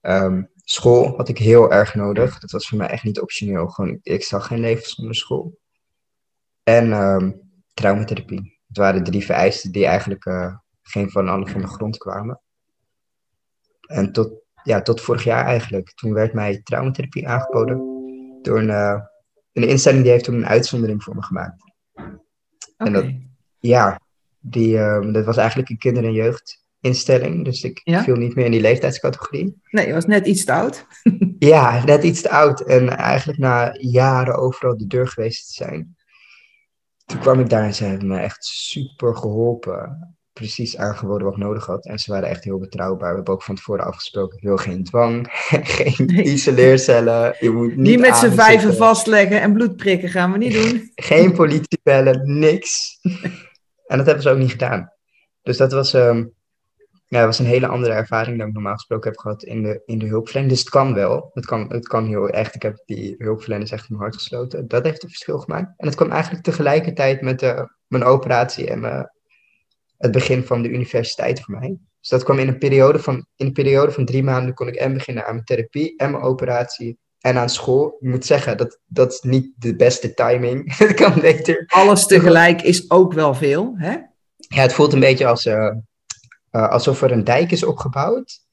Ehm, 0.00 0.42
school 0.54 1.16
had 1.16 1.28
ik 1.28 1.38
heel 1.38 1.72
erg 1.72 1.94
nodig. 1.94 2.38
Dat 2.38 2.50
was 2.50 2.68
voor 2.68 2.78
mij 2.78 2.88
echt 2.88 3.04
niet 3.04 3.20
optioneel. 3.20 3.68
Gewoon, 3.68 3.98
ik 4.02 4.24
zag 4.24 4.46
geen 4.46 4.60
leven 4.60 4.88
zonder 4.88 5.14
school. 5.14 5.58
En 6.62 6.92
um, 6.92 7.40
traumatherapie. 7.74 8.60
Het 8.66 8.76
waren 8.76 9.04
drie 9.04 9.24
vereisten 9.24 9.72
die 9.72 9.86
eigenlijk 9.86 10.24
uh, 10.24 10.56
geen 10.82 11.10
van 11.10 11.28
alle 11.28 11.48
van 11.48 11.60
de 11.60 11.66
grond 11.66 11.96
kwamen. 11.96 12.40
En 13.86 14.12
tot 14.12 14.44
ja, 14.66 14.82
tot 14.82 15.00
vorig 15.00 15.24
jaar 15.24 15.44
eigenlijk. 15.44 15.92
Toen 15.94 16.12
werd 16.12 16.32
mij 16.32 16.60
traumatherapie 16.62 17.28
aangeboden 17.28 17.76
door 18.42 18.58
een, 18.58 18.68
uh, 18.68 19.00
een 19.52 19.68
instelling 19.68 20.02
die 20.02 20.12
heeft 20.12 20.24
toen 20.24 20.34
een 20.34 20.46
uitzondering 20.46 21.02
voor 21.02 21.14
me 21.14 21.22
gemaakt. 21.22 21.62
En 22.76 22.92
dat, 22.92 23.06
ja, 23.58 24.00
die, 24.38 24.76
uh, 24.76 25.12
dat 25.12 25.24
was 25.24 25.36
eigenlijk 25.36 25.68
een 25.68 25.78
kinder- 25.78 26.04
en 26.04 26.12
jeugdinstelling. 26.12 27.44
Dus 27.44 27.62
ik 27.62 27.80
viel 27.84 28.16
niet 28.16 28.34
meer 28.34 28.44
in 28.44 28.50
die 28.50 28.60
leeftijdscategorie. 28.60 29.60
Nee, 29.70 29.86
je 29.86 29.92
was 29.92 30.06
net 30.06 30.26
iets 30.26 30.44
te 30.44 30.52
oud. 30.52 30.86
ja, 31.38 31.84
net 31.84 32.02
iets 32.02 32.22
te 32.22 32.30
oud. 32.30 32.60
En 32.60 32.88
eigenlijk 32.88 33.38
na 33.38 33.74
jaren 33.78 34.34
overal 34.34 34.76
de 34.76 34.86
deur 34.86 35.08
geweest 35.08 35.46
te 35.46 35.64
zijn. 35.64 35.96
Toen 37.04 37.20
kwam 37.20 37.40
ik 37.40 37.48
daar 37.48 37.64
en 37.64 37.74
ze 37.74 37.84
hebben 37.84 38.08
me 38.08 38.18
echt 38.18 38.44
super 38.44 39.16
geholpen 39.16 40.15
precies 40.38 40.76
aangeboden 40.76 41.24
wat 41.24 41.36
ik 41.36 41.42
nodig 41.42 41.66
had. 41.66 41.86
En 41.86 41.98
ze 41.98 42.12
waren 42.12 42.28
echt 42.28 42.44
heel 42.44 42.58
betrouwbaar. 42.58 43.10
We 43.10 43.16
hebben 43.16 43.34
ook 43.34 43.42
van 43.42 43.54
tevoren 43.54 43.84
afgesproken, 43.84 44.36
ik 44.36 44.44
wil 44.44 44.56
geen 44.56 44.84
dwang, 44.84 45.28
geen 45.76 46.06
nee. 46.06 46.24
isoleercellen. 46.24 47.36
Je 47.40 47.50
moet 47.50 47.68
niet, 47.68 47.76
niet 47.76 48.00
met 48.00 48.16
z'n 48.16 48.30
vijven 48.30 48.74
vastleggen 48.74 49.40
en 49.40 49.52
bloed 49.52 49.76
prikken 49.76 50.08
gaan 50.08 50.32
we 50.32 50.38
niet 50.38 50.52
doen. 50.52 50.90
geen 51.12 51.32
politie 51.32 51.80
bellen, 51.82 52.38
niks. 52.38 52.98
en 53.90 53.96
dat 53.96 54.06
hebben 54.06 54.22
ze 54.22 54.30
ook 54.30 54.38
niet 54.38 54.50
gedaan. 54.50 54.92
Dus 55.42 55.56
dat 55.56 55.72
was, 55.72 55.92
um, 55.92 56.32
ja, 57.06 57.26
was 57.26 57.38
een 57.38 57.46
hele 57.46 57.66
andere 57.66 57.92
ervaring 57.92 58.38
dan 58.38 58.48
ik 58.48 58.54
normaal 58.54 58.74
gesproken 58.74 59.10
heb 59.10 59.18
gehad 59.18 59.42
in 59.42 59.62
de, 59.62 59.82
in 59.86 59.98
de 59.98 60.06
hulpverlening. 60.06 60.52
Dus 60.52 60.60
het 60.60 60.70
kan 60.70 60.94
wel. 60.94 61.30
Het 61.34 61.46
kan, 61.46 61.72
het 61.72 61.88
kan 61.88 62.06
heel 62.06 62.28
echt. 62.28 62.54
Ik 62.54 62.62
heb 62.62 62.82
die 62.84 63.14
hulpverleners 63.18 63.70
echt 63.70 63.82
in 63.82 63.86
mijn 63.88 64.02
hart 64.02 64.14
gesloten. 64.14 64.68
Dat 64.68 64.84
heeft 64.84 65.02
een 65.02 65.08
verschil 65.08 65.38
gemaakt. 65.38 65.72
En 65.76 65.86
het 65.86 65.96
kwam 65.96 66.10
eigenlijk 66.10 66.44
tegelijkertijd 66.44 67.20
met 67.20 67.42
uh, 67.42 67.62
mijn 67.86 68.04
operatie 68.04 68.70
en 68.70 68.80
mijn 68.80 69.14
het 69.98 70.12
begin 70.12 70.44
van 70.44 70.62
de 70.62 70.68
universiteit 70.68 71.40
voor 71.40 71.58
mij. 71.58 71.78
Dus 72.00 72.08
dat 72.08 72.24
kwam 72.24 72.38
in 72.38 72.48
een 72.48 72.58
periode 72.58 72.98
van, 72.98 73.26
in 73.36 73.46
een 73.46 73.52
periode 73.52 73.92
van 73.92 74.04
drie 74.04 74.22
maanden 74.22 74.54
kon 74.54 74.68
ik 74.68 74.74
en 74.74 74.92
beginnen 74.92 75.26
aan 75.26 75.32
mijn 75.32 75.44
therapie 75.44 75.96
en 75.96 76.10
mijn 76.10 76.22
operatie 76.22 76.98
en 77.20 77.36
aan 77.36 77.48
school. 77.48 77.96
Ik 78.00 78.08
moet 78.08 78.24
zeggen, 78.24 78.56
dat, 78.56 78.80
dat 78.86 79.12
is 79.12 79.20
niet 79.20 79.52
de 79.56 79.76
beste 79.76 80.14
timing. 80.14 80.62
Het 80.78 80.94
kan 80.94 81.20
beter. 81.20 81.64
Alles 81.66 82.06
tegelijk 82.06 82.62
is 82.62 82.90
ook 82.90 83.12
wel 83.12 83.34
veel, 83.34 83.74
hè? 83.76 83.96
Ja, 84.36 84.62
het 84.62 84.72
voelt 84.72 84.92
een 84.92 85.00
beetje 85.00 85.26
als, 85.26 85.46
uh, 85.46 85.72
uh, 86.52 86.68
alsof 86.68 87.02
er 87.02 87.12
een 87.12 87.24
dijk 87.24 87.50
is 87.50 87.64
opgebouwd. 87.64 88.45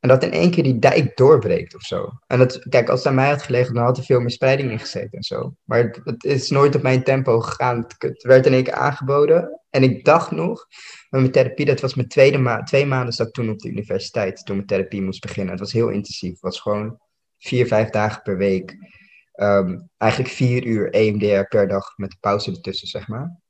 En 0.00 0.08
dat 0.08 0.22
in 0.22 0.32
één 0.32 0.50
keer 0.50 0.62
die 0.62 0.78
dijk 0.78 1.16
doorbreekt 1.16 1.74
of 1.74 1.82
zo. 1.82 2.10
En 2.26 2.38
dat, 2.38 2.68
kijk, 2.68 2.88
als 2.88 2.98
het 2.98 3.08
aan 3.08 3.14
mij 3.14 3.28
had 3.28 3.42
gelegen, 3.42 3.74
dan 3.74 3.84
had 3.84 3.96
er 3.96 4.04
veel 4.04 4.20
meer 4.20 4.30
spreiding 4.30 4.70
in 4.70 4.78
gezeten 4.78 5.10
en 5.10 5.22
zo. 5.22 5.54
Maar 5.64 5.78
het, 5.78 6.00
het 6.04 6.24
is 6.24 6.50
nooit 6.50 6.74
op 6.74 6.82
mijn 6.82 7.02
tempo 7.02 7.40
gegaan. 7.40 7.86
Het, 7.98 8.22
werd 8.22 8.46
in 8.46 8.52
één 8.52 8.62
keer 8.62 8.74
aangeboden. 8.74 9.60
En 9.70 9.82
ik 9.82 10.04
dacht 10.04 10.30
nog, 10.30 10.66
met 11.10 11.20
mijn 11.20 11.32
therapie, 11.32 11.64
dat 11.64 11.80
was 11.80 11.94
mijn 11.94 12.08
tweede 12.08 12.38
maand, 12.38 12.66
twee 12.66 12.86
maanden 12.86 13.14
zat 13.14 13.26
ik 13.26 13.32
toen 13.32 13.50
op 13.50 13.58
de 13.58 13.68
universiteit, 13.68 14.44
toen 14.44 14.56
mijn 14.56 14.68
therapie 14.68 15.02
moest 15.02 15.20
beginnen. 15.20 15.50
Het 15.50 15.60
was 15.60 15.72
heel 15.72 15.88
intensief. 15.88 16.30
Het 16.30 16.40
was 16.40 16.60
gewoon 16.60 16.98
vier, 17.38 17.66
vijf 17.66 17.90
dagen 17.90 18.22
per 18.22 18.36
week. 18.36 18.76
Um, 19.34 19.90
eigenlijk 19.96 20.32
vier 20.32 20.64
uur 20.64 20.90
EMDR 20.90 21.48
per 21.48 21.68
dag 21.68 21.96
met 21.96 22.16
pauze 22.20 22.50
ertussen, 22.50 22.88
zeg 22.88 23.08
maar. 23.08 23.40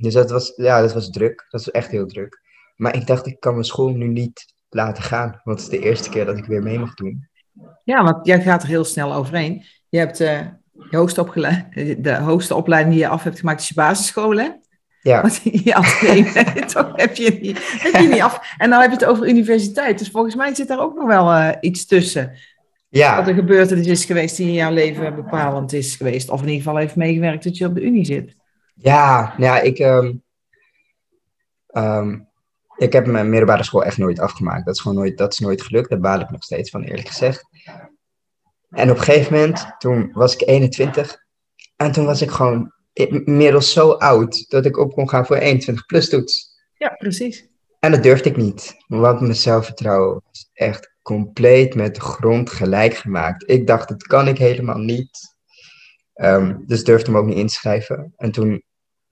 Dus 0.00 0.14
dat 0.14 0.30
was, 0.30 0.52
ja, 0.56 0.80
dat 0.80 0.92
was 0.92 1.10
druk. 1.10 1.46
Dat 1.50 1.64
was 1.64 1.70
echt 1.70 1.90
heel 1.90 2.06
druk. 2.06 2.40
Maar 2.76 2.94
ik 2.94 3.06
dacht, 3.06 3.26
ik 3.26 3.40
kan 3.40 3.52
mijn 3.52 3.64
school 3.64 3.88
nu 3.88 4.06
niet 4.06 4.54
laten 4.74 5.02
gaan. 5.02 5.40
Want 5.44 5.60
het 5.62 5.72
is 5.72 5.78
de 5.78 5.86
eerste 5.86 6.10
keer 6.10 6.24
dat 6.24 6.38
ik 6.38 6.44
weer 6.44 6.62
mee 6.62 6.78
mag 6.78 6.94
doen. 6.94 7.28
Ja, 7.84 8.04
want 8.04 8.26
jij 8.26 8.40
gaat 8.40 8.62
er 8.62 8.68
heel 8.68 8.84
snel 8.84 9.14
overheen. 9.14 9.64
Je 9.88 9.98
hebt 9.98 10.20
uh, 10.20 10.40
je 10.90 10.96
hoogste, 10.96 11.24
de 11.98 12.14
hoogste 12.14 12.54
opleiding 12.54 12.94
die 12.94 13.04
je 13.04 13.10
af 13.10 13.22
hebt 13.22 13.38
gemaakt, 13.38 13.60
is 13.60 13.68
je 13.68 13.74
basisschool, 13.74 14.36
hè? 14.36 14.48
Ja. 15.00 15.22
Want 15.22 15.40
je 15.64 15.74
afneemt, 15.74 16.34
toch 16.74 16.92
heb 16.94 17.16
je, 17.16 17.38
niet, 17.40 17.58
heb 17.82 18.02
je 18.02 18.08
niet 18.08 18.20
af. 18.20 18.54
En 18.58 18.70
dan 18.70 18.80
heb 18.80 18.90
je 18.90 18.96
het 18.96 19.04
over 19.04 19.28
universiteit. 19.28 19.98
Dus 19.98 20.10
volgens 20.10 20.34
mij 20.34 20.54
zit 20.54 20.68
daar 20.68 20.80
ook 20.80 20.94
nog 20.94 21.06
wel 21.06 21.32
uh, 21.32 21.50
iets 21.60 21.86
tussen. 21.86 22.32
Ja. 22.88 23.16
Wat 23.16 23.28
een 23.28 23.34
gebeurtenis 23.34 23.86
is 23.86 24.04
geweest 24.04 24.36
die 24.36 24.46
in 24.46 24.52
jouw 24.52 24.72
leven 24.72 25.14
bepalend 25.14 25.72
is 25.72 25.96
geweest. 25.96 26.30
Of 26.30 26.40
in 26.40 26.46
ieder 26.46 26.62
geval 26.62 26.76
heeft 26.76 26.96
meegewerkt 26.96 27.44
dat 27.44 27.56
je 27.56 27.66
op 27.66 27.74
de 27.74 27.82
Unie 27.82 28.04
zit. 28.04 28.36
Ja, 28.74 29.34
ja 29.38 29.60
ik... 29.60 29.78
Um, 29.78 30.22
um, 31.74 32.30
ik 32.82 32.92
heb 32.92 33.06
mijn 33.06 33.28
middelbare 33.28 33.64
school 33.64 33.84
echt 33.84 33.98
nooit 33.98 34.20
afgemaakt. 34.20 34.64
Dat 34.64 34.74
is 34.74 34.80
gewoon 34.80 34.96
nooit, 34.96 35.18
dat 35.18 35.32
is 35.32 35.38
nooit 35.38 35.62
gelukt. 35.62 35.90
Daar 35.90 36.00
baal 36.00 36.20
ik 36.20 36.30
nog 36.30 36.42
steeds 36.42 36.70
van, 36.70 36.82
eerlijk 36.82 37.08
gezegd. 37.08 37.44
En 38.70 38.90
op 38.90 38.96
een 38.96 39.02
gegeven 39.02 39.32
moment, 39.32 39.74
toen 39.78 40.10
was 40.12 40.34
ik 40.34 40.48
21. 40.48 41.16
En 41.76 41.92
toen 41.92 42.04
was 42.04 42.22
ik 42.22 42.30
gewoon 42.30 42.72
inmiddels 42.92 43.72
zo 43.72 43.90
oud 43.90 44.50
dat 44.50 44.64
ik 44.64 44.78
op 44.78 44.92
kon 44.92 45.08
gaan 45.08 45.26
voor 45.26 45.36
21 45.36 45.86
plus 45.86 46.08
toets. 46.08 46.60
Ja, 46.74 46.88
precies. 46.88 47.48
En 47.78 47.90
dat 47.90 48.02
durfde 48.02 48.28
ik 48.28 48.36
niet. 48.36 48.76
Want 48.86 49.20
mijn 49.20 49.34
zelfvertrouwen 49.34 50.22
was 50.26 50.50
echt 50.52 50.92
compleet 51.02 51.74
met 51.74 51.94
de 51.94 52.00
grond 52.00 52.50
gelijk 52.50 52.94
gemaakt. 52.94 53.50
Ik 53.50 53.66
dacht, 53.66 53.88
dat 53.88 54.02
kan 54.02 54.28
ik 54.28 54.38
helemaal 54.38 54.78
niet. 54.78 55.34
Um, 56.14 56.62
dus 56.66 56.84
durfde 56.84 57.10
hem 57.10 57.20
ook 57.20 57.26
niet 57.26 57.36
inschrijven. 57.36 58.12
En 58.16 58.32
toen 58.32 58.62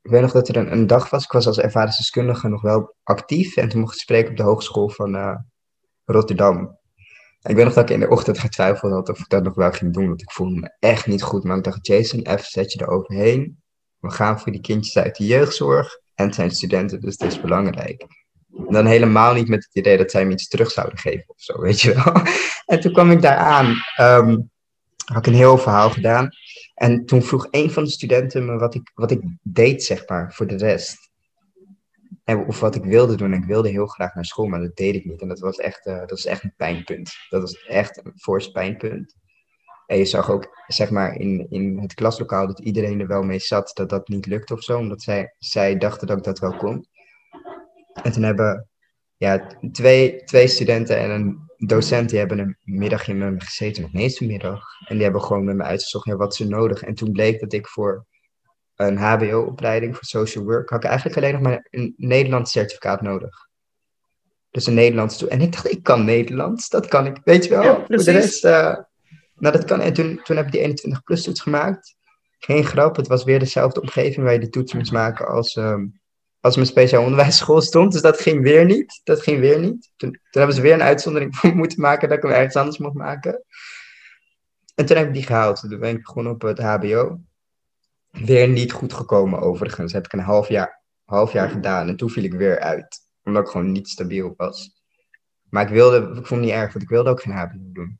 ik 0.02 0.10
weet 0.10 0.20
nog 0.20 0.32
dat 0.32 0.48
er 0.48 0.56
een, 0.56 0.86
dag 0.86 1.10
was. 1.10 1.24
Ik 1.24 1.32
was 1.32 1.46
als 1.46 1.58
ervaringsdeskundige 1.58 2.48
nog 2.48 2.62
wel 2.62 2.94
actief. 3.02 3.56
En 3.56 3.68
toen 3.68 3.80
mocht 3.80 3.94
ik 3.94 4.00
spreken 4.00 4.30
op 4.30 4.36
de 4.36 4.42
Hogeschool 4.42 4.88
van 4.88 5.14
uh, 5.14 5.36
Rotterdam. 6.04 6.78
Ik 7.42 7.56
weet 7.56 7.64
nog 7.64 7.74
dat 7.74 7.82
ik 7.82 7.94
in 7.94 8.00
de 8.00 8.08
ochtend 8.08 8.38
getwijfeld 8.38 8.92
had 8.92 9.08
of 9.08 9.18
ik 9.18 9.28
dat 9.28 9.42
nog 9.42 9.54
wel 9.54 9.72
ging 9.72 9.92
doen. 9.92 10.08
Want 10.08 10.22
ik 10.22 10.30
voelde 10.30 10.60
me 10.60 10.76
echt 10.78 11.06
niet 11.06 11.22
goed. 11.22 11.44
Maar 11.44 11.56
ik 11.56 11.64
dacht, 11.64 11.86
Jason, 11.86 12.20
even 12.20 12.44
zet 12.44 12.72
je 12.72 12.78
er 12.78 12.88
overheen. 12.88 13.62
We 13.98 14.10
gaan 14.10 14.40
voor 14.40 14.52
die 14.52 14.60
kindjes 14.60 14.98
uit 14.98 15.16
de 15.16 15.26
jeugdzorg. 15.26 15.98
En 16.14 16.26
het 16.26 16.34
zijn 16.34 16.50
studenten, 16.50 17.00
dus 17.00 17.16
dat 17.16 17.32
is 17.32 17.40
belangrijk. 17.40 18.06
En 18.56 18.72
dan 18.72 18.86
helemaal 18.86 19.34
niet 19.34 19.48
met 19.48 19.64
het 19.64 19.74
idee 19.74 19.96
dat 19.96 20.10
zij 20.10 20.26
me 20.26 20.32
iets 20.32 20.48
terug 20.48 20.70
zouden 20.70 20.98
geven 20.98 21.24
of 21.26 21.40
zo, 21.40 21.60
weet 21.60 21.80
je 21.80 21.94
wel. 21.94 22.22
En 22.70 22.80
toen 22.80 22.92
kwam 22.92 23.10
ik 23.10 23.22
daar 23.22 23.36
aan. 23.36 23.74
Um, 24.00 24.50
had 25.04 25.26
ik 25.26 25.26
een 25.26 25.38
heel 25.38 25.58
verhaal 25.58 25.90
gedaan. 25.90 26.28
En 26.80 27.04
toen 27.04 27.22
vroeg 27.22 27.48
een 27.50 27.70
van 27.70 27.84
de 27.84 27.90
studenten 27.90 28.44
me 28.44 28.58
wat 28.58 28.74
ik, 28.74 28.90
wat 28.94 29.10
ik 29.10 29.22
deed, 29.42 29.82
zeg 29.82 30.08
maar, 30.08 30.32
voor 30.32 30.46
de 30.46 30.56
rest. 30.56 31.10
Of 32.24 32.60
wat 32.60 32.74
ik 32.74 32.84
wilde 32.84 33.16
doen. 33.16 33.32
En 33.32 33.42
ik 33.42 33.48
wilde 33.48 33.68
heel 33.68 33.86
graag 33.86 34.14
naar 34.14 34.24
school, 34.24 34.46
maar 34.46 34.60
dat 34.60 34.76
deed 34.76 34.94
ik 34.94 35.04
niet. 35.04 35.20
En 35.20 35.28
dat 35.28 35.38
was 35.38 35.56
echt, 35.56 35.86
uh, 35.86 35.98
dat 35.98 36.10
was 36.10 36.24
echt 36.24 36.44
een 36.44 36.54
pijnpunt. 36.56 37.12
Dat 37.28 37.40
was 37.40 37.64
echt 37.66 38.04
een 38.04 38.12
fors 38.16 38.50
pijnpunt. 38.50 39.14
En 39.86 39.98
je 39.98 40.04
zag 40.04 40.30
ook, 40.30 40.64
zeg 40.66 40.90
maar, 40.90 41.16
in, 41.16 41.46
in 41.50 41.78
het 41.78 41.94
klaslokaal 41.94 42.46
dat 42.46 42.60
iedereen 42.60 43.00
er 43.00 43.06
wel 43.06 43.22
mee 43.22 43.38
zat, 43.38 43.70
dat 43.74 43.88
dat 43.88 44.08
niet 44.08 44.26
lukte 44.26 44.54
of 44.54 44.62
zo. 44.62 44.78
Omdat 44.78 45.02
zij, 45.02 45.34
zij 45.38 45.76
dachten 45.76 46.06
dat 46.06 46.18
ik 46.18 46.24
dat 46.24 46.38
wel 46.38 46.56
kon. 46.56 46.86
En 48.02 48.12
toen 48.12 48.22
hebben 48.22 48.68
ja, 49.16 49.56
twee, 49.72 50.24
twee 50.24 50.48
studenten 50.48 50.98
en 50.98 51.10
een 51.10 51.49
docent, 51.66 52.10
die 52.10 52.18
hebben 52.18 52.38
een 52.38 52.56
middagje 52.64 53.14
met 53.14 53.32
me 53.32 53.40
gezeten, 53.40 53.90
eens 53.92 54.20
een 54.20 54.26
middag. 54.26 54.62
En 54.86 54.94
die 54.94 55.02
hebben 55.02 55.22
gewoon 55.22 55.44
met 55.44 55.56
me 55.56 55.62
uitgezocht 55.62 56.06
ja, 56.06 56.16
wat 56.16 56.34
ze 56.34 56.46
nodig. 56.46 56.82
En 56.82 56.94
toen 56.94 57.12
bleek 57.12 57.40
dat 57.40 57.52
ik 57.52 57.66
voor 57.66 58.06
een 58.74 58.96
HBO-opleiding 58.96 59.94
voor 59.96 60.04
social 60.04 60.44
work, 60.44 60.70
had 60.70 60.84
ik 60.84 60.90
eigenlijk 60.90 61.18
alleen 61.18 61.32
nog 61.32 61.42
maar 61.42 61.66
een 61.70 61.94
Nederlands 61.96 62.52
certificaat 62.52 63.02
nodig. 63.02 63.48
Dus 64.50 64.66
een 64.66 64.74
Nederlands. 64.74 65.26
En 65.26 65.40
ik 65.40 65.52
dacht, 65.52 65.70
ik 65.70 65.82
kan 65.82 66.04
Nederlands, 66.04 66.68
dat 66.68 66.86
kan 66.86 67.06
ik, 67.06 67.20
weet 67.24 67.44
je 67.44 67.50
wel. 67.50 67.62
Ja, 67.62 67.84
voor 67.86 67.96
de 67.96 68.10
rest, 68.10 68.44
eh, 68.44 68.76
nou 69.34 69.56
dat 69.56 69.64
kan. 69.64 69.80
En 69.80 69.92
toen, 69.92 70.20
toen 70.22 70.36
heb 70.36 70.46
ik 70.46 70.52
die 70.52 70.60
21 70.60 71.02
plus 71.02 71.22
toets 71.22 71.40
gemaakt. 71.40 71.96
Geen 72.38 72.64
grap, 72.64 72.96
het 72.96 73.06
was 73.06 73.24
weer 73.24 73.38
dezelfde 73.38 73.80
omgeving 73.80 74.24
waar 74.24 74.32
je 74.32 74.40
de 74.40 74.48
toets 74.48 74.74
moest 74.74 74.92
maken 74.92 75.26
als, 75.26 75.56
ehm, 75.56 75.86
als 76.40 76.54
mijn 76.54 76.66
speciaal 76.66 77.02
onderwijsschool 77.02 77.60
stond. 77.70 77.92
Dus 77.92 78.02
dat 78.02 78.20
ging 78.20 78.42
weer 78.42 78.64
niet. 78.64 79.00
Dat 79.04 79.22
ging 79.22 79.40
weer 79.40 79.58
niet. 79.58 79.92
Toen, 79.96 80.20
hebben 80.30 80.54
ze 80.54 80.60
weer 80.60 80.74
een 80.74 80.82
uitzondering 80.82 81.42
moeten 81.54 81.80
maken 81.80 82.08
dat 82.08 82.16
ik 82.16 82.22
hem 82.22 82.32
ergens 82.32 82.56
anders 82.56 82.78
mocht 82.78 82.94
maken. 82.94 83.44
En 84.74 84.86
toen 84.86 84.96
heb 84.96 85.06
ik 85.06 85.14
die 85.14 85.22
gehaald. 85.22 85.60
Toen 85.60 85.78
ben 85.78 85.96
ik 85.96 86.02
begonnen 86.02 86.32
op 86.32 86.42
het 86.42 86.58
HBO. 86.58 87.20
Weer 88.10 88.48
niet 88.48 88.72
goed 88.72 88.92
gekomen 88.92 89.40
overigens. 89.40 89.92
Heb 89.92 90.04
ik 90.04 90.12
een 90.12 90.18
half 90.18 90.48
jaar, 90.48 90.82
half 91.04 91.32
jaar 91.32 91.48
gedaan. 91.48 91.88
En 91.88 91.96
toen 91.96 92.10
viel 92.10 92.24
ik 92.24 92.32
weer 92.32 92.58
uit. 92.58 92.98
Omdat 93.24 93.42
ik 93.42 93.48
gewoon 93.48 93.72
niet 93.72 93.88
stabiel 93.88 94.34
was. 94.36 94.80
Maar 95.50 95.62
ik 95.62 95.68
wilde, 95.68 95.96
ik 95.96 96.26
vond 96.26 96.28
het 96.28 96.40
niet 96.40 96.50
erg, 96.50 96.72
want 96.72 96.84
ik 96.84 96.88
wilde 96.90 97.10
ook 97.10 97.22
geen 97.22 97.32
HBO 97.32 97.58
doen. 97.72 97.98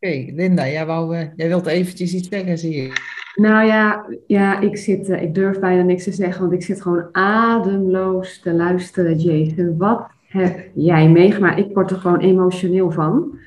Oké, 0.00 0.32
Linda, 0.32 0.68
jij, 0.68 0.86
wou, 0.86 1.16
eh, 1.16 1.28
jij 1.36 1.48
wilt 1.48 1.66
eventjes 1.66 2.12
iets 2.12 2.28
zeggen, 2.28 2.58
zie 2.58 2.82
je. 2.82 2.92
Nou 3.34 3.66
ja, 3.66 4.06
ja 4.26 4.60
ik, 4.60 4.76
zit, 4.76 5.08
eh, 5.08 5.22
ik 5.22 5.34
durf 5.34 5.58
bijna 5.58 5.82
niks 5.82 6.04
te 6.04 6.12
zeggen, 6.12 6.40
want 6.40 6.52
ik 6.52 6.62
zit 6.62 6.82
gewoon 6.82 7.08
ademloos 7.12 8.40
te 8.40 8.52
luisteren, 8.52 9.18
Jason. 9.18 9.76
Wat 9.76 10.06
heb 10.26 10.70
jij 10.74 11.08
meegemaakt? 11.08 11.58
Ik 11.58 11.74
word 11.74 11.90
er 11.90 11.96
gewoon 11.96 12.20
emotioneel 12.20 12.90
van, 12.90 13.38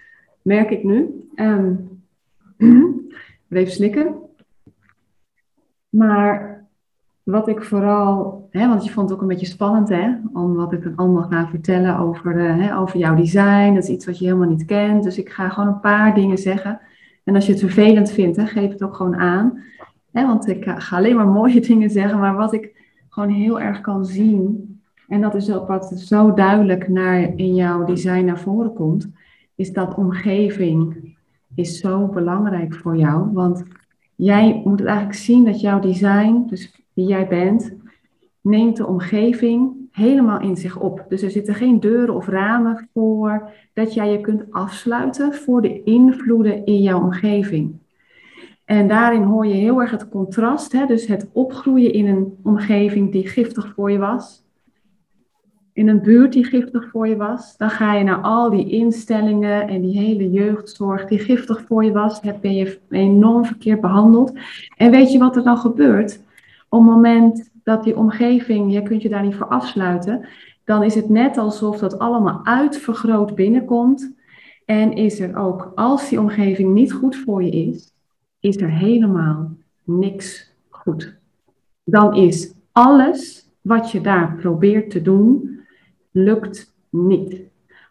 merk 0.41 0.69
ik 0.69 0.83
nu. 0.83 1.27
Ehm 1.35 1.73
even 3.49 3.71
slikken. 3.71 4.15
Maar 5.89 6.57
wat 7.23 7.47
ik 7.47 7.63
vooral, 7.63 8.47
hè, 8.51 8.67
want 8.67 8.85
je 8.85 8.91
vond 8.91 9.09
het 9.09 9.17
ook 9.17 9.21
een 9.21 9.29
beetje 9.29 9.45
spannend, 9.45 9.89
hè, 9.89 10.15
om 10.33 10.55
wat 10.55 10.73
ik 10.73 10.91
allemaal 10.95 11.23
ga 11.23 11.47
vertellen 11.47 11.97
over, 11.97 12.45
eh, 12.45 12.57
hè, 12.57 12.77
over 12.77 12.99
jouw 12.99 13.15
design. 13.15 13.73
Dat 13.73 13.83
is 13.83 13.89
iets 13.89 14.05
wat 14.05 14.19
je 14.19 14.25
helemaal 14.25 14.49
niet 14.49 14.65
kent. 14.65 15.03
Dus 15.03 15.17
ik 15.17 15.29
ga 15.29 15.49
gewoon 15.49 15.69
een 15.69 15.79
paar 15.79 16.15
dingen 16.15 16.37
zeggen. 16.37 16.79
En 17.23 17.35
als 17.35 17.45
je 17.45 17.51
het 17.51 17.61
vervelend 17.61 18.11
vindt, 18.11 18.41
geef 18.41 18.71
het 18.71 18.83
ook 18.83 18.95
gewoon 18.95 19.15
aan. 19.15 19.63
Want 20.25 20.47
ik 20.47 20.63
ga 20.65 20.97
alleen 20.97 21.15
maar 21.15 21.27
mooie 21.27 21.59
dingen 21.69 21.89
zeggen, 21.89 22.19
maar 22.19 22.35
wat 22.35 22.53
ik 22.53 22.75
gewoon 23.09 23.29
heel 23.29 23.59
erg 23.59 23.81
kan 23.81 24.05
zien, 24.05 24.75
en 25.07 25.21
dat 25.21 25.35
is 25.35 25.51
ook 25.51 25.67
wat 25.67 25.85
zo 25.95 26.33
duidelijk 26.33 26.87
naar, 26.87 27.33
in 27.35 27.55
jouw 27.55 27.85
design 27.85 28.25
naar 28.25 28.39
voren 28.39 28.73
komt, 28.73 29.09
is 29.55 29.73
dat 29.73 29.95
omgeving 29.95 31.15
is 31.55 31.79
zo 31.79 32.07
belangrijk 32.07 32.75
voor 32.75 32.97
jou. 32.97 33.31
Want 33.33 33.63
jij 34.15 34.61
moet 34.65 34.79
het 34.79 34.87
eigenlijk 34.87 35.17
zien 35.17 35.45
dat 35.45 35.61
jouw 35.61 35.79
design, 35.79 36.45
dus 36.47 36.81
wie 36.93 37.07
jij 37.07 37.27
bent, 37.27 37.73
neemt 38.41 38.77
de 38.77 38.87
omgeving 38.87 39.75
helemaal 39.91 40.39
in 40.41 40.57
zich 40.57 40.79
op. 40.79 41.05
Dus 41.09 41.21
er 41.21 41.31
zitten 41.31 41.55
geen 41.55 41.79
deuren 41.79 42.15
of 42.15 42.27
ramen 42.27 42.89
voor 42.93 43.51
dat 43.73 43.93
jij 43.93 44.11
je 44.11 44.21
kunt 44.21 44.51
afsluiten 44.51 45.33
voor 45.33 45.61
de 45.61 45.83
invloeden 45.83 46.65
in 46.65 46.81
jouw 46.81 47.01
omgeving. 47.01 47.75
En 48.67 48.87
daarin 48.87 49.23
hoor 49.23 49.47
je 49.47 49.53
heel 49.53 49.81
erg 49.81 49.91
het 49.91 50.09
contrast, 50.09 50.71
hè? 50.71 50.85
dus 50.85 51.07
het 51.07 51.27
opgroeien 51.31 51.93
in 51.93 52.07
een 52.07 52.37
omgeving 52.43 53.11
die 53.11 53.27
giftig 53.27 53.73
voor 53.73 53.91
je 53.91 53.97
was. 53.97 54.43
In 55.73 55.87
een 55.87 56.01
buurt 56.01 56.33
die 56.33 56.43
giftig 56.43 56.89
voor 56.89 57.07
je 57.07 57.15
was. 57.15 57.57
Dan 57.57 57.69
ga 57.69 57.93
je 57.93 58.03
naar 58.03 58.21
al 58.21 58.49
die 58.49 58.69
instellingen 58.69 59.67
en 59.67 59.81
die 59.81 59.99
hele 59.99 60.31
jeugdzorg 60.31 61.05
die 61.05 61.19
giftig 61.19 61.63
voor 61.67 61.83
je 61.83 61.91
was. 61.91 62.21
Heb 62.21 62.41
ben 62.41 62.55
je 62.55 62.79
enorm 62.89 63.45
verkeerd 63.45 63.81
behandeld. 63.81 64.33
En 64.77 64.91
weet 64.91 65.11
je 65.11 65.19
wat 65.19 65.35
er 65.35 65.43
dan 65.43 65.57
gebeurt? 65.57 66.21
Op 66.69 66.79
het 66.79 66.89
moment 66.89 67.49
dat 67.63 67.83
die 67.83 67.97
omgeving, 67.97 68.73
je 68.73 68.83
kunt 68.83 69.01
je 69.01 69.09
daar 69.09 69.23
niet 69.23 69.35
voor 69.35 69.47
afsluiten, 69.47 70.27
dan 70.63 70.83
is 70.83 70.95
het 70.95 71.09
net 71.09 71.37
alsof 71.37 71.77
dat 71.77 71.99
allemaal 71.99 72.39
uitvergroot 72.43 73.35
binnenkomt. 73.35 74.15
En 74.65 74.93
is 74.93 75.19
er 75.19 75.37
ook, 75.37 75.71
als 75.75 76.09
die 76.09 76.19
omgeving 76.19 76.73
niet 76.73 76.93
goed 76.93 77.15
voor 77.15 77.43
je 77.43 77.51
is, 77.51 77.95
is 78.39 78.57
er 78.57 78.71
helemaal 78.71 79.51
niks 79.83 80.53
goed. 80.69 81.17
Dan 81.83 82.15
is 82.15 82.53
alles 82.71 83.49
wat 83.61 83.91
je 83.91 84.01
daar 84.01 84.35
probeert 84.35 84.89
te 84.89 85.01
doen, 85.01 85.59
lukt 86.11 86.75
niet. 86.89 87.41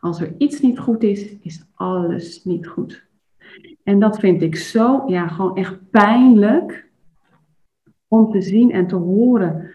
Als 0.01 0.21
er 0.21 0.35
iets 0.39 0.61
niet 0.61 0.79
goed 0.79 1.03
is, 1.03 1.37
is 1.41 1.65
alles 1.75 2.45
niet 2.45 2.67
goed. 2.67 3.05
En 3.83 3.99
dat 3.99 4.19
vind 4.19 4.43
ik 4.43 4.57
zo, 4.57 5.03
ja, 5.07 5.29
gewoon 5.29 5.57
echt 5.57 5.91
pijnlijk 5.91 6.89
om 8.09 8.31
te 8.31 8.41
zien 8.41 8.73
en 8.73 8.87
te 8.87 8.97
horen. 8.97 9.71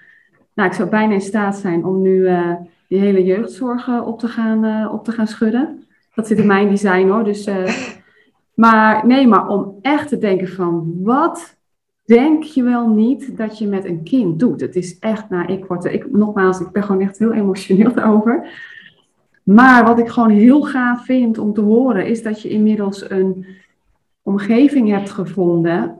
Nou, 0.54 0.70
ik 0.70 0.76
zou 0.76 0.90
bijna 0.90 1.14
in 1.14 1.22
staat 1.22 1.56
zijn 1.56 1.86
om 1.86 2.02
nu 2.02 2.16
uh, 2.16 2.54
die 2.88 3.00
hele 3.00 3.24
jeugdzorg 3.24 4.02
op, 4.04 4.20
te 4.20 4.28
gaan, 4.28 4.66
uh, 4.66 4.94
op 4.94 5.04
te 5.04 5.12
gaan 5.12 5.28
schudden. 5.28 5.84
Dat 6.14 6.28
zit 6.28 6.38
in 6.38 6.48
mijn 6.48 6.70
design 6.70 7.08
hoor. 7.08 7.24
Dus, 7.24 7.50
maar 8.62 9.08
nee, 9.08 9.28
maar 9.28 9.48
om 9.48 9.78
echt 9.82 10.08
te 10.08 10.18
denken 10.18 10.48
van 10.48 10.94
wat 11.04 11.58
denk 12.06 12.44
je 12.44 12.64
wel 12.64 12.90
niet 12.90 13.38
dat 13.38 13.58
je 13.58 13.68
met 13.68 13.86
een 13.86 14.04
kind 14.04 14.40
doet. 14.40 14.62
Het 14.62 14.76
is 14.76 15.00
echt, 15.00 15.30
nou, 15.30 15.54
ik 15.54 15.66
word 15.66 15.86
er, 15.86 15.92
ik, 15.92 16.12
nogmaals, 16.12 16.60
ik 16.60 16.72
ben 16.72 16.84
gewoon 16.84 17.02
echt 17.02 17.20
heel 17.20 17.32
emotioneel 17.32 17.94
daarover. 17.96 18.50
Maar 19.44 19.86
wat 19.86 20.00
ik 20.00 20.08
gewoon 20.10 20.30
heel 20.30 20.62
gaaf 20.62 21.06
vind 21.06 21.38
om 21.38 21.54
te 21.54 21.62
horen, 21.62 22.06
is 22.06 22.24
dat 22.24 22.42
je 22.42 22.50
inmiddels 22.50 23.10
een 23.10 23.46
omgeving 24.22 24.90
hebt 24.90 25.10
gevonden 25.10 26.00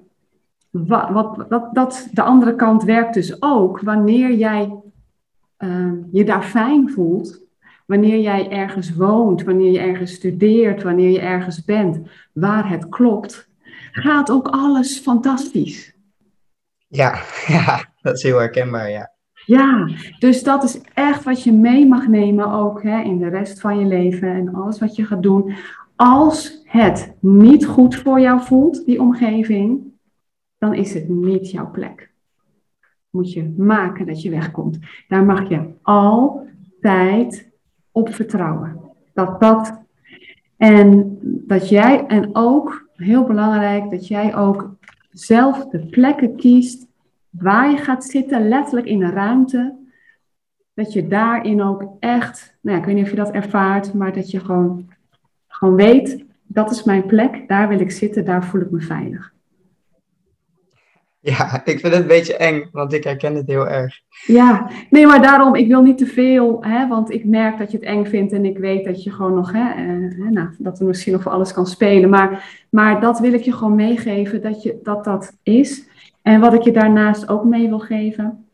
wat, 0.70 1.10
wat, 1.10 1.46
wat, 1.50 1.70
dat 1.74 2.08
de 2.12 2.22
andere 2.22 2.56
kant 2.56 2.84
werkt 2.84 3.14
dus 3.14 3.42
ook 3.42 3.80
wanneer 3.80 4.34
jij 4.34 4.74
uh, 5.60 5.92
je 6.12 6.24
daar 6.24 6.44
fijn 6.44 6.90
voelt, 6.90 7.41
wanneer 7.92 8.20
jij 8.20 8.50
ergens 8.50 8.96
woont, 8.96 9.44
wanneer 9.44 9.72
je 9.72 9.80
ergens 9.80 10.14
studeert, 10.14 10.84
wanneer 10.84 11.10
je 11.10 11.20
ergens 11.20 11.66
bent, 11.66 12.00
waar 12.34 12.70
het 12.70 12.90
klopt, 12.90 13.50
gaat 13.92 14.32
ook 14.32 14.48
alles 14.48 15.00
fantastisch. 15.00 15.96
Ja, 16.88 17.22
ja 17.48 17.86
dat 18.02 18.16
is 18.16 18.24
heel 18.24 18.38
herkenbaar, 18.38 18.90
ja. 18.90 19.12
Ja, 19.46 19.90
dus 20.20 20.44
dat 20.44 20.64
is 20.64 20.82
echt 20.94 21.24
wat 21.24 21.44
je 21.44 21.52
mee 21.52 21.88
mag 21.88 22.08
nemen 22.08 22.52
ook 22.52 22.84
hè, 22.84 23.02
in 23.02 23.18
de 23.18 23.28
rest 23.28 23.62
van 23.62 23.80
je 23.80 23.86
leven 23.86 24.30
en 24.30 24.54
alles 24.54 24.80
wat 24.80 24.96
je 24.96 25.06
gaat 25.06 25.24
doen. 25.24 25.54
Als 25.96 26.62
het 26.64 27.14
niet 27.20 27.66
goed 27.66 27.96
voor 27.96 28.20
jou 28.20 28.42
voelt, 28.42 28.86
die 28.86 29.02
omgeving, 29.02 29.84
dan 30.58 30.74
is 30.74 30.94
het 30.94 31.10
niet 31.10 31.52
jouw 31.52 31.72
plek. 31.72 32.12
Moet 33.10 33.34
je 33.34 33.54
maken 33.58 34.06
dat 34.06 34.22
je 34.22 34.30
wegkomt. 34.30 34.80
Daar 35.08 35.24
mag 35.24 35.50
je 35.50 35.74
altijd 35.82 37.51
op 37.92 38.14
vertrouwen. 38.14 38.80
Dat 39.14 39.40
dat. 39.40 39.80
En 40.58 41.18
dat 41.22 41.70
jij, 41.70 42.06
en 42.06 42.36
ook 42.36 42.90
heel 42.96 43.24
belangrijk, 43.24 43.90
dat 43.90 44.08
jij 44.08 44.36
ook 44.36 44.76
zelf 45.12 45.66
de 45.66 45.80
plekken 45.80 46.36
kiest 46.36 46.88
waar 47.30 47.72
je 47.72 47.78
gaat 47.78 48.04
zitten, 48.04 48.48
letterlijk 48.48 48.88
in 48.88 49.04
een 49.04 49.12
ruimte. 49.12 49.76
Dat 50.74 50.94
je 50.94 51.08
daarin 51.08 51.62
ook 51.62 51.96
echt, 52.00 52.58
nou 52.62 52.76
ja, 52.76 52.82
ik 52.82 52.88
weet 52.88 52.96
niet 52.96 53.04
of 53.04 53.10
je 53.10 53.16
dat 53.16 53.32
ervaart, 53.32 53.94
maar 53.94 54.14
dat 54.14 54.32
je 54.32 54.40
gewoon, 54.40 54.90
gewoon 55.48 55.76
weet, 55.76 56.26
dat 56.44 56.72
is 56.72 56.84
mijn 56.84 57.06
plek, 57.06 57.48
daar 57.48 57.68
wil 57.68 57.80
ik 57.80 57.92
zitten, 57.92 58.26
daar 58.26 58.46
voel 58.46 58.62
ik 58.62 58.72
me 58.72 58.82
veilig. 58.82 59.31
Ja, 61.24 61.66
ik 61.66 61.80
vind 61.80 61.94
het 61.94 62.02
een 62.02 62.08
beetje 62.08 62.38
eng, 62.38 62.70
want 62.72 62.94
ik 62.94 63.04
herken 63.04 63.36
het 63.36 63.48
heel 63.48 63.68
erg. 63.68 64.00
Ja, 64.26 64.70
nee, 64.90 65.06
maar 65.06 65.22
daarom, 65.22 65.56
ik 65.56 65.68
wil 65.68 65.82
niet 65.82 65.98
te 65.98 66.06
veel, 66.06 66.64
hè, 66.64 66.88
want 66.88 67.12
ik 67.12 67.26
merk 67.26 67.58
dat 67.58 67.72
je 67.72 67.78
het 67.78 67.86
eng 67.86 68.06
vindt 68.06 68.34
en 68.34 68.46
ik 68.46 68.58
weet 68.58 68.86
dat 68.86 69.04
je 69.04 69.12
gewoon 69.12 69.34
nog, 69.34 69.52
hè, 69.52 69.70
eh, 69.70 70.30
nou, 70.30 70.50
dat 70.58 70.80
er 70.80 70.86
misschien 70.86 71.14
nog 71.14 71.22
voor 71.22 71.32
alles 71.32 71.54
kan 71.54 71.68
spelen. 71.68 72.10
Maar, 72.10 72.66
maar 72.70 73.02
dat 73.02 73.20
wil 73.20 73.34
ik 73.34 73.42
je 73.42 73.54
gewoon 73.54 73.76
meegeven, 73.76 74.42
dat, 74.42 74.64
je, 74.64 74.80
dat 74.84 75.04
dat 75.04 75.38
is. 75.44 75.88
En 76.22 76.40
wat 76.40 76.54
ik 76.54 76.62
je 76.62 76.72
daarnaast 76.72 77.30
ook 77.30 77.44
mee 77.44 77.70
wil 77.70 77.80
geven, 77.80 78.46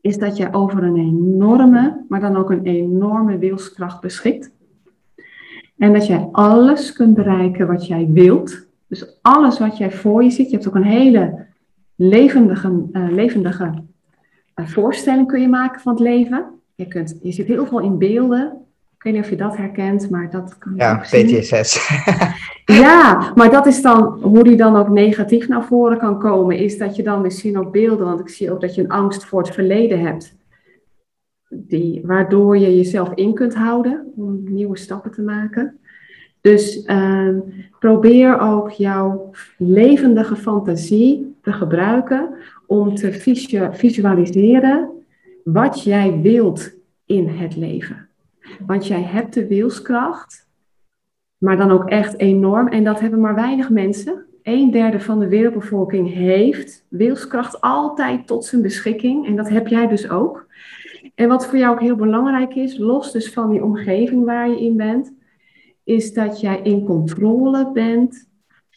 is 0.00 0.18
dat 0.18 0.36
je 0.36 0.52
over 0.52 0.82
een 0.82 0.96
enorme, 0.96 2.04
maar 2.08 2.20
dan 2.20 2.36
ook 2.36 2.50
een 2.50 2.64
enorme 2.64 3.38
wilskracht 3.38 4.00
beschikt. 4.00 4.50
En 5.78 5.92
dat 5.92 6.06
jij 6.06 6.28
alles 6.32 6.92
kunt 6.92 7.14
bereiken 7.14 7.66
wat 7.66 7.86
jij 7.86 8.08
wilt. 8.10 8.66
Dus 8.86 9.18
alles 9.22 9.58
wat 9.58 9.78
jij 9.78 9.90
voor 9.90 10.22
je 10.22 10.30
ziet, 10.30 10.50
je 10.50 10.56
hebt 10.56 10.68
ook 10.68 10.74
een 10.74 10.82
hele 10.82 11.45
levendige, 11.96 12.88
uh, 12.92 13.10
levendige 13.10 13.84
uh, 14.54 14.66
voorstelling 14.66 15.26
kun 15.26 15.40
je 15.40 15.48
maken 15.48 15.80
van 15.80 15.92
het 15.92 16.02
leven. 16.02 16.60
Je, 16.74 16.86
kunt, 16.86 17.18
je 17.22 17.32
zit 17.32 17.46
heel 17.46 17.66
veel 17.66 17.80
in 17.80 17.98
beelden. 17.98 18.64
Ik 18.96 19.02
weet 19.02 19.12
niet 19.12 19.22
of 19.22 19.30
je 19.30 19.36
dat 19.36 19.56
herkent, 19.56 20.10
maar 20.10 20.30
dat 20.30 20.58
kan 20.58 20.72
Ja, 20.76 20.96
PTSS. 20.96 21.88
ja, 22.84 23.32
maar 23.34 23.50
dat 23.50 23.66
is 23.66 23.82
dan 23.82 24.18
hoe 24.22 24.44
die 24.44 24.56
dan 24.56 24.76
ook 24.76 24.88
negatief 24.88 25.48
naar 25.48 25.64
voren 25.64 25.98
kan 25.98 26.18
komen. 26.18 26.58
Is 26.58 26.78
dat 26.78 26.96
je 26.96 27.02
dan 27.02 27.20
misschien 27.20 27.58
ook 27.58 27.72
beelden, 27.72 28.06
want 28.06 28.20
ik 28.20 28.28
zie 28.28 28.52
ook 28.52 28.60
dat 28.60 28.74
je 28.74 28.82
een 28.82 28.90
angst 28.90 29.24
voor 29.24 29.42
het 29.42 29.54
verleden 29.54 30.00
hebt. 30.00 30.34
die, 31.48 32.02
waardoor 32.04 32.58
je 32.58 32.76
jezelf 32.76 33.12
in 33.14 33.34
kunt 33.34 33.54
houden 33.54 34.12
om 34.16 34.42
nieuwe 34.44 34.78
stappen 34.78 35.10
te 35.10 35.22
maken. 35.22 35.78
Dus 36.40 36.82
ehm, 36.82 37.38
probeer 37.78 38.40
ook 38.40 38.70
jouw 38.70 39.30
levendige 39.58 40.36
fantasie 40.36 41.35
te 41.46 41.52
gebruiken 41.52 42.34
om 42.66 42.94
te 42.94 43.12
visualiseren 43.72 44.90
wat 45.44 45.82
jij 45.82 46.20
wilt 46.20 46.74
in 47.04 47.28
het 47.28 47.56
leven. 47.56 48.08
Want 48.66 48.86
jij 48.86 49.02
hebt 49.02 49.34
de 49.34 49.46
wilskracht, 49.46 50.48
maar 51.38 51.56
dan 51.56 51.70
ook 51.70 51.88
echt 51.88 52.18
enorm. 52.18 52.68
En 52.68 52.84
dat 52.84 53.00
hebben 53.00 53.20
maar 53.20 53.34
weinig 53.34 53.70
mensen. 53.70 54.26
Een 54.42 54.70
derde 54.70 55.00
van 55.00 55.18
de 55.18 55.28
wereldbevolking 55.28 56.12
heeft 56.12 56.84
wilskracht 56.88 57.60
altijd 57.60 58.26
tot 58.26 58.44
zijn 58.44 58.62
beschikking. 58.62 59.26
En 59.26 59.36
dat 59.36 59.48
heb 59.48 59.66
jij 59.66 59.86
dus 59.86 60.10
ook. 60.10 60.46
En 61.14 61.28
wat 61.28 61.46
voor 61.46 61.58
jou 61.58 61.74
ook 61.74 61.80
heel 61.80 61.96
belangrijk 61.96 62.54
is, 62.54 62.78
los 62.78 63.12
dus 63.12 63.32
van 63.32 63.50
die 63.50 63.64
omgeving 63.64 64.24
waar 64.24 64.48
je 64.48 64.60
in 64.60 64.76
bent, 64.76 65.14
is 65.84 66.12
dat 66.12 66.40
jij 66.40 66.60
in 66.62 66.84
controle 66.84 67.72
bent 67.72 68.28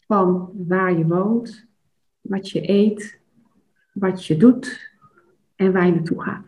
van 0.07 0.49
waar 0.67 0.97
je 0.97 1.07
woont, 1.07 1.68
wat 2.29 2.49
je 2.49 2.69
eet, 2.69 3.19
wat 3.91 4.25
je 4.25 4.37
doet 4.37 4.91
en 5.55 5.71
waar 5.71 5.85
je 5.85 5.91
naartoe 5.91 6.21
gaat. 6.21 6.45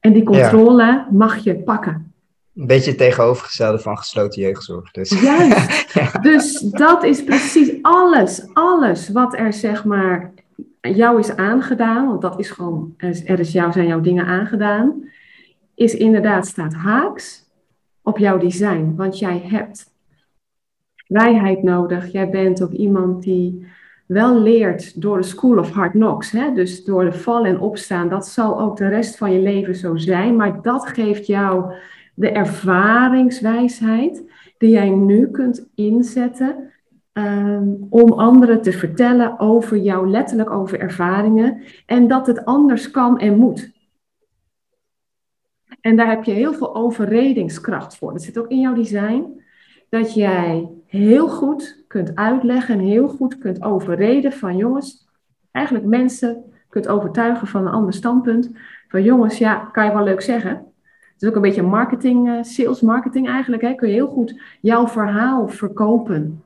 En 0.00 0.12
die 0.12 0.22
controle 0.22 1.06
mag 1.10 1.38
je 1.38 1.56
pakken. 1.56 2.12
Een 2.54 2.66
beetje 2.66 2.90
het 2.90 2.98
tegenovergestelde 2.98 3.78
van 3.78 3.98
gesloten 3.98 4.42
jeugdzorg. 4.42 4.90
Dus. 4.90 5.20
Juist. 5.20 5.92
Dus 6.22 6.58
dat 6.60 7.04
is 7.04 7.24
precies 7.24 7.72
alles, 7.82 8.48
alles 8.52 9.08
wat 9.08 9.38
er 9.38 9.52
zeg 9.52 9.84
maar 9.84 10.32
jou 10.80 11.18
is 11.18 11.36
aangedaan, 11.36 12.06
want 12.06 12.20
dat 12.20 12.38
is 12.38 12.50
gewoon, 12.50 12.94
er 12.96 13.38
is 13.40 13.52
jou, 13.52 13.72
zijn 13.72 13.86
jouw 13.86 14.00
dingen 14.00 14.26
aangedaan, 14.26 15.08
is 15.74 15.94
inderdaad 15.94 16.46
staat 16.46 16.74
haaks 16.74 17.44
op 18.02 18.18
jouw 18.18 18.38
design. 18.38 18.94
Want 18.96 19.18
jij 19.18 19.42
hebt 19.46 19.92
vrijheid 20.94 21.62
nodig. 21.62 22.12
Jij 22.12 22.30
bent 22.30 22.62
ook 22.62 22.72
iemand 22.72 23.22
die 23.22 23.66
wel 24.06 24.40
leert 24.40 25.00
door 25.00 25.16
de 25.16 25.22
School 25.22 25.58
of 25.58 25.70
Hard 25.70 25.92
Knocks. 25.92 26.30
Hè? 26.30 26.52
Dus 26.52 26.84
door 26.84 27.04
de 27.04 27.12
vallen 27.12 27.50
en 27.50 27.60
opstaan. 27.60 28.08
Dat 28.08 28.26
zal 28.26 28.60
ook 28.60 28.76
de 28.76 28.88
rest 28.88 29.16
van 29.16 29.32
je 29.32 29.38
leven 29.38 29.74
zo 29.74 29.96
zijn. 29.96 30.36
Maar 30.36 30.62
dat 30.62 30.86
geeft 30.86 31.26
jou 31.26 31.72
de 32.14 32.30
ervaringswijsheid 32.30 34.22
die 34.58 34.70
jij 34.70 34.88
nu 34.90 35.30
kunt 35.30 35.68
inzetten. 35.74 36.72
Ehm, 37.12 37.68
om 37.90 38.12
anderen 38.12 38.62
te 38.62 38.72
vertellen 38.72 39.38
over 39.38 39.76
jou, 39.76 40.08
letterlijk 40.08 40.50
over 40.50 40.80
ervaringen. 40.80 41.62
En 41.86 42.08
dat 42.08 42.26
het 42.26 42.44
anders 42.44 42.90
kan 42.90 43.18
en 43.18 43.36
moet. 43.36 43.72
En 45.80 45.96
daar 45.96 46.08
heb 46.08 46.24
je 46.24 46.32
heel 46.32 46.52
veel 46.54 46.74
overredingskracht 46.74 47.96
voor. 47.96 48.12
Dat 48.12 48.22
zit 48.22 48.38
ook 48.38 48.48
in 48.48 48.60
jouw 48.60 48.74
design. 48.74 49.42
Dat 49.88 50.14
jij 50.14 50.68
heel 50.94 51.28
goed 51.28 51.84
kunt 51.88 52.14
uitleggen 52.14 52.74
en 52.74 52.84
heel 52.84 53.08
goed 53.08 53.38
kunt 53.38 53.62
overreden 53.62 54.32
van 54.32 54.56
jongens, 54.56 55.08
eigenlijk 55.50 55.86
mensen 55.86 56.44
kunt 56.68 56.88
overtuigen 56.88 57.46
van 57.46 57.66
een 57.66 57.72
ander 57.72 57.94
standpunt. 57.94 58.50
Van 58.88 59.02
jongens, 59.02 59.38
ja, 59.38 59.68
kan 59.72 59.84
je 59.84 59.92
wel 59.92 60.04
leuk 60.04 60.20
zeggen. 60.20 60.50
Het 60.50 61.22
is 61.22 61.28
ook 61.28 61.34
een 61.34 61.40
beetje 61.40 61.62
marketing, 61.62 62.28
uh, 62.28 62.42
sales 62.42 62.80
marketing 62.80 63.28
eigenlijk. 63.28 63.62
Hè? 63.62 63.74
Kun 63.74 63.88
je 63.88 63.94
heel 63.94 64.08
goed 64.08 64.40
jouw 64.60 64.88
verhaal 64.88 65.48
verkopen. 65.48 66.44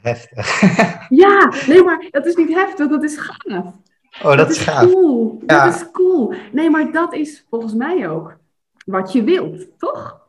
Heftig. 0.00 0.60
ja, 1.22 1.52
nee, 1.66 1.82
maar 1.82 2.06
dat 2.10 2.26
is 2.26 2.34
niet 2.34 2.54
heftig, 2.54 2.88
dat 2.88 3.02
is 3.02 3.16
gaaf. 3.16 3.74
Oh, 4.22 4.36
dat, 4.36 4.50
is 4.50 4.58
gaaf. 4.58 4.90
Cool. 4.92 5.42
Ja. 5.46 5.64
Dat 5.64 5.74
is 5.74 5.90
cool. 5.90 6.34
Nee, 6.52 6.70
maar 6.70 6.92
dat 6.92 7.14
is 7.14 7.46
volgens 7.50 7.74
mij 7.74 8.08
ook 8.08 8.36
wat 8.84 9.12
je 9.12 9.24
wilt, 9.24 9.78
toch? 9.78 10.25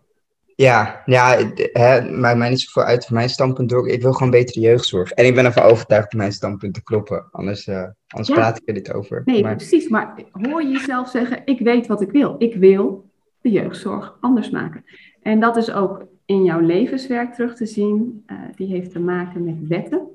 Ja, 0.57 1.01
ja 1.05 1.37
hè, 1.71 2.11
maakt 2.11 2.37
mij 2.37 2.49
niet 2.49 2.61
zo 2.61 2.69
voor 2.71 2.83
uit 2.83 3.05
van 3.05 3.15
mijn 3.15 3.29
standpunt 3.29 3.69
door. 3.69 3.89
Ik 3.89 4.01
wil 4.01 4.13
gewoon 4.13 4.31
betere 4.31 4.59
jeugdzorg. 4.59 5.11
En 5.11 5.25
ik 5.25 5.35
ben 5.35 5.45
ervan 5.45 5.63
overtuigd 5.63 6.11
dat 6.11 6.19
mijn 6.19 6.31
standpunten 6.31 6.83
kloppen. 6.83 7.27
Anders, 7.31 7.67
uh, 7.67 7.83
anders 8.07 8.29
praat 8.29 8.57
ik 8.57 8.67
er 8.67 8.73
niet 8.73 8.91
over. 8.91 9.21
Nee, 9.25 9.41
precies. 9.41 9.87
Maar 9.87 10.13
hoor 10.31 10.61
je 10.61 10.69
jezelf 10.69 11.09
zeggen, 11.09 11.41
ik 11.45 11.59
weet 11.59 11.87
wat 11.87 12.01
ik 12.01 12.11
wil. 12.11 12.35
Ik 12.37 12.55
wil 12.55 13.09
de 13.41 13.49
jeugdzorg 13.49 14.17
anders 14.21 14.49
maken. 14.49 14.85
En 15.21 15.39
dat 15.39 15.57
is 15.57 15.71
ook 15.71 16.05
in 16.25 16.43
jouw 16.43 16.59
levenswerk 16.59 17.33
terug 17.33 17.55
te 17.55 17.65
zien. 17.65 18.23
Uh, 18.27 18.37
die 18.55 18.67
heeft 18.67 18.91
te 18.91 18.99
maken 18.99 19.43
met 19.43 19.67
wetten. 19.67 20.07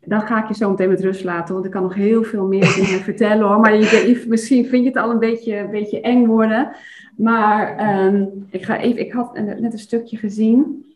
Dan 0.00 0.20
ga 0.20 0.42
ik 0.42 0.48
je 0.48 0.54
zo 0.54 0.70
meteen 0.70 0.88
met 0.88 1.00
rust 1.00 1.24
laten, 1.24 1.54
want 1.54 1.66
ik 1.66 1.70
kan 1.70 1.82
nog 1.82 1.94
heel 1.94 2.22
veel 2.22 2.46
meer 2.46 2.74
dingen 2.80 3.00
vertellen 3.00 3.46
hoor. 3.46 3.60
Maar 3.60 3.76
je, 3.76 4.24
misschien 4.28 4.66
vind 4.66 4.82
je 4.82 4.88
het 4.88 4.98
al 4.98 5.10
een 5.10 5.18
beetje, 5.18 5.56
een 5.56 5.70
beetje 5.70 6.00
eng 6.00 6.26
worden. 6.26 6.76
Maar 7.16 7.76
ehm, 7.76 8.26
ik 8.50 8.64
ga 8.64 8.78
even, 8.78 9.00
ik 9.00 9.12
had 9.12 9.34
net 9.34 9.72
een 9.72 9.78
stukje 9.78 10.16
gezien. 10.16 10.86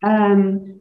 Um, 0.00 0.80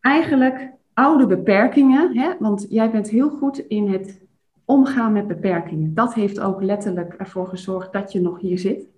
eigenlijk 0.00 0.70
oude 0.94 1.26
beperkingen, 1.26 2.18
hè? 2.18 2.30
want 2.38 2.66
jij 2.68 2.90
bent 2.90 3.08
heel 3.10 3.30
goed 3.30 3.58
in 3.58 3.92
het 3.92 4.20
omgaan 4.64 5.12
met 5.12 5.26
beperkingen. 5.26 5.94
Dat 5.94 6.14
heeft 6.14 6.40
ook 6.40 6.62
letterlijk 6.62 7.14
ervoor 7.14 7.46
gezorgd 7.46 7.92
dat 7.92 8.12
je 8.12 8.20
nog 8.20 8.40
hier 8.40 8.58
zit, 8.58 8.88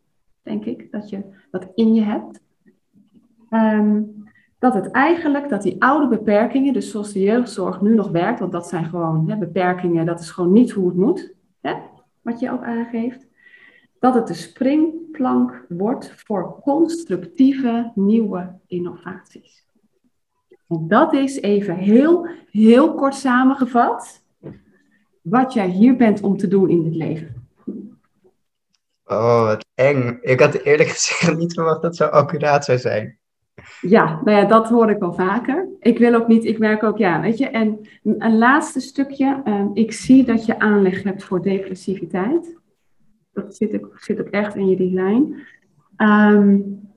denk 0.43 0.65
ik, 0.65 0.93
dat 0.93 1.09
je 1.09 1.23
dat 1.51 1.69
in 1.75 1.95
je 1.95 2.03
hebt. 2.03 2.41
Um, 3.51 4.25
dat 4.59 4.75
het 4.75 4.91
eigenlijk, 4.91 5.49
dat 5.49 5.63
die 5.63 5.83
oude 5.83 6.09
beperkingen, 6.09 6.73
dus 6.73 6.91
zoals 6.91 7.13
de 7.13 7.21
jeugdzorg 7.21 7.81
nu 7.81 7.95
nog 7.95 8.11
werkt, 8.11 8.41
want 8.41 8.53
dat 8.53 8.69
zijn 8.69 8.85
gewoon 8.85 9.31
hè, 9.31 9.37
beperkingen, 9.37 10.07
dat 10.07 10.21
is 10.21 10.31
gewoon 10.31 10.53
niet 10.53 10.71
hoe 10.71 10.89
het 10.89 10.97
moet, 10.97 11.35
hè, 11.61 11.75
wat 12.23 12.41
je 12.41 12.51
ook 12.51 12.63
aangeeft, 12.63 13.27
dat 14.01 14.15
het 14.15 14.27
de 14.27 14.35
springplank 14.35 15.65
wordt 15.69 16.13
voor 16.17 16.61
constructieve 16.63 17.93
nieuwe 17.95 18.59
innovaties. 18.67 19.67
En 20.69 20.89
dat 20.89 21.13
is 21.13 21.41
even 21.41 21.75
heel, 21.75 22.29
heel 22.51 22.95
kort 22.95 23.15
samengevat 23.15 24.23
wat 25.23 25.53
jij 25.53 25.69
hier 25.69 25.97
bent 25.97 26.21
om 26.21 26.37
te 26.37 26.49
doen 26.49 26.69
in 26.69 26.85
het 26.85 26.95
leven. 26.95 27.49
Oh, 29.05 29.45
wat 29.45 29.67
eng. 29.75 30.19
Ik 30.21 30.41
had 30.41 30.55
eerlijk 30.55 30.89
gezegd 30.89 31.37
niet 31.37 31.55
verwacht 31.55 31.83
dat 31.83 31.91
het 31.91 31.97
zo 31.97 32.05
accuraat 32.05 32.65
zou 32.65 32.79
zijn. 32.79 33.19
Ja, 33.81 34.21
nou 34.25 34.39
ja, 34.39 34.45
dat 34.45 34.69
hoor 34.69 34.91
ik 34.91 34.99
wel 34.99 35.13
vaker. 35.13 35.69
Ik 35.81 35.99
wil 35.99 36.15
ook 36.15 36.29
niet, 36.29 36.45
ik 36.45 36.59
merk 36.59 36.83
ook, 36.83 36.99
ja, 36.99 37.21
weet 37.21 37.39
je. 37.39 37.49
En 37.49 37.89
een 38.03 38.39
laatste 38.39 38.81
stukje. 38.81 39.43
Uh, 39.45 39.65
ik 39.73 39.93
zie 39.93 40.25
dat 40.25 40.47
je 40.47 40.59
aanleg 40.59 41.03
hebt 41.03 41.25
voor 41.25 41.43
depressiviteit. 41.43 42.60
Dat 43.33 43.57
zit 43.57 43.75
ook, 43.75 43.99
zit 44.01 44.21
ook 44.21 44.29
echt 44.29 44.55
in 44.55 44.69
je 44.69 44.77
design. 44.77 45.37
Um, 45.97 46.89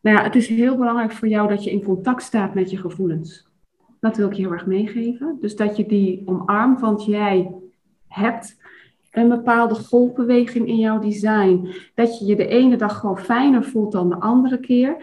nou 0.00 0.16
ja, 0.16 0.22
het 0.22 0.34
is 0.34 0.48
heel 0.48 0.76
belangrijk 0.76 1.12
voor 1.12 1.28
jou 1.28 1.48
dat 1.48 1.64
je 1.64 1.70
in 1.70 1.82
contact 1.82 2.22
staat 2.22 2.54
met 2.54 2.70
je 2.70 2.76
gevoelens. 2.76 3.48
Dat 4.00 4.16
wil 4.16 4.26
ik 4.26 4.32
je 4.32 4.42
heel 4.42 4.52
erg 4.52 4.66
meegeven. 4.66 5.38
Dus 5.40 5.56
dat 5.56 5.76
je 5.76 5.86
die 5.86 6.22
omarmt, 6.24 6.80
want 6.80 7.04
jij 7.04 7.54
hebt 8.08 8.56
een 9.10 9.28
bepaalde 9.28 9.74
golfbeweging 9.74 10.68
in 10.68 10.78
jouw 10.78 10.98
design. 10.98 11.68
Dat 11.94 12.18
je 12.18 12.26
je 12.26 12.36
de 12.36 12.46
ene 12.46 12.76
dag 12.76 12.98
gewoon 12.98 13.18
fijner 13.18 13.64
voelt 13.64 13.92
dan 13.92 14.08
de 14.08 14.20
andere 14.20 14.60
keer. 14.60 14.96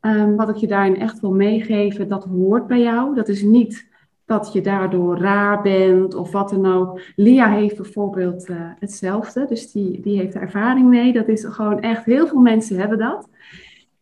Um, 0.00 0.36
wat 0.36 0.48
ik 0.48 0.56
je 0.56 0.66
daarin 0.66 0.96
echt 0.96 1.20
wil 1.20 1.32
meegeven, 1.32 2.08
dat 2.08 2.24
hoort 2.24 2.66
bij 2.66 2.80
jou. 2.80 3.14
Dat 3.14 3.28
is 3.28 3.42
niet 3.42 3.89
dat 4.30 4.52
je 4.52 4.60
daardoor 4.60 5.18
raar 5.18 5.62
bent 5.62 6.14
of 6.14 6.32
wat 6.32 6.50
dan 6.50 6.66
ook. 6.66 7.00
Lia 7.16 7.50
heeft 7.50 7.76
bijvoorbeeld 7.76 8.48
uh, 8.48 8.56
hetzelfde, 8.78 9.46
dus 9.46 9.72
die, 9.72 10.00
die 10.00 10.18
heeft 10.18 10.34
ervaring 10.34 10.88
mee. 10.88 11.12
Dat 11.12 11.28
is 11.28 11.44
gewoon 11.44 11.80
echt, 11.80 12.04
heel 12.04 12.26
veel 12.26 12.40
mensen 12.40 12.78
hebben 12.78 12.98
dat. 12.98 13.28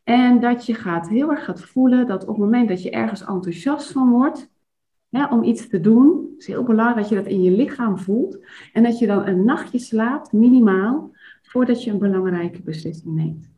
En 0.04 0.40
dat 0.40 0.66
je 0.66 0.74
gaat, 0.74 1.08
heel 1.08 1.30
erg 1.30 1.44
gaat 1.44 1.62
voelen 1.62 2.06
dat 2.06 2.22
op 2.22 2.28
het 2.28 2.38
moment 2.38 2.68
dat 2.68 2.82
je 2.82 2.90
ergens 2.90 3.24
enthousiast 3.24 3.92
van 3.92 4.10
wordt, 4.10 4.50
om 5.30 5.42
iets 5.42 5.68
te 5.68 5.80
doen, 5.80 6.34
is 6.38 6.46
heel 6.46 6.62
belangrijk 6.62 7.00
dat 7.00 7.08
je 7.08 7.14
dat 7.14 7.32
in 7.32 7.42
je 7.42 7.50
lichaam 7.50 7.98
voelt. 7.98 8.38
En 8.72 8.82
dat 8.82 8.98
je 8.98 9.06
dan 9.06 9.26
een 9.26 9.44
nachtje 9.44 9.78
slaapt, 9.78 10.32
minimaal, 10.32 11.10
voordat 11.42 11.84
je 11.84 11.90
een 11.90 11.98
belangrijke 11.98 12.62
beslissing 12.62 13.14
neemt. 13.14 13.50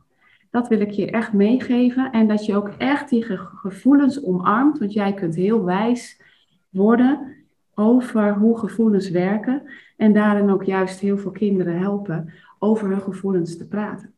Dat 0.50 0.68
wil 0.68 0.80
ik 0.80 0.90
je 0.90 1.10
echt 1.10 1.32
meegeven. 1.32 2.10
En 2.10 2.28
dat 2.28 2.46
je 2.46 2.56
ook 2.56 2.68
echt 2.78 3.08
die 3.08 3.24
gevoelens 3.38 4.24
omarmt. 4.24 4.78
Want 4.78 4.92
jij 4.92 5.14
kunt 5.14 5.34
heel 5.34 5.64
wijs 5.64 6.20
worden 6.70 7.36
over 7.74 8.34
hoe 8.34 8.58
gevoelens 8.58 9.10
werken. 9.10 9.62
En 9.96 10.12
daarin 10.12 10.50
ook 10.50 10.64
juist 10.64 11.00
heel 11.00 11.18
veel 11.18 11.30
kinderen 11.30 11.78
helpen 11.78 12.32
over 12.58 12.88
hun 12.88 13.00
gevoelens 13.00 13.56
te 13.56 13.68
praten. 13.68 14.14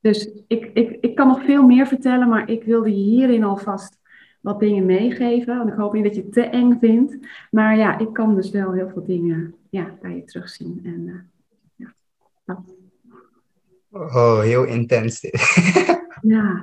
Dus 0.00 0.30
ik, 0.46 0.70
ik, 0.74 0.98
ik 1.00 1.14
kan 1.14 1.26
nog 1.26 1.44
veel 1.44 1.62
meer 1.62 1.86
vertellen, 1.86 2.28
maar 2.28 2.48
ik 2.48 2.64
wilde 2.64 2.88
je 2.90 3.02
hierin 3.02 3.44
alvast 3.44 3.98
wat 4.40 4.60
dingen 4.60 4.86
meegeven. 4.86 5.56
Want 5.56 5.70
ik 5.70 5.76
hoop 5.76 5.92
niet 5.92 6.04
dat 6.04 6.14
je 6.14 6.22
het 6.22 6.32
te 6.32 6.42
eng 6.42 6.76
vindt. 6.80 7.16
Maar 7.50 7.76
ja, 7.76 7.98
ik 7.98 8.12
kan 8.12 8.34
dus 8.34 8.50
wel 8.50 8.72
heel 8.72 8.88
veel 8.88 9.04
dingen 9.04 9.54
ja, 9.70 9.98
bij 10.00 10.16
je 10.16 10.24
terugzien. 10.24 10.80
En 10.84 11.00
uh, 11.06 11.20
ja, 11.76 11.94
dat. 12.44 12.74
Oh, 13.90 14.40
heel 14.40 14.64
intens 14.64 15.20
dit. 15.20 15.40
ja. 16.22 16.62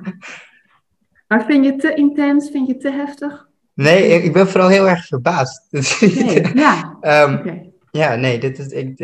Maar 1.28 1.44
vind 1.44 1.64
je 1.64 1.70
het 1.70 1.80
te 1.80 1.94
intens? 1.94 2.50
Vind 2.50 2.66
je 2.66 2.72
het 2.72 2.82
te 2.82 2.90
heftig? 2.90 3.47
Nee, 3.78 4.22
ik 4.22 4.32
ben 4.32 4.48
vooral 4.48 4.68
heel 4.68 4.88
erg 4.88 5.06
verbaasd. 5.06 5.66
Nee, 6.00 6.54
ja. 6.54 6.98
um, 7.02 7.72
Ja, 7.90 8.14
nee, 8.14 8.38
dit 8.38 8.58
is 8.58 8.66
ik, 8.66 8.94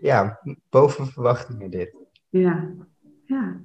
ja, 0.00 0.40
boven 0.68 1.06
verwachtingen 1.06 1.70
dit. 1.70 1.94
Ja, 2.28 2.68
ja. 3.24 3.60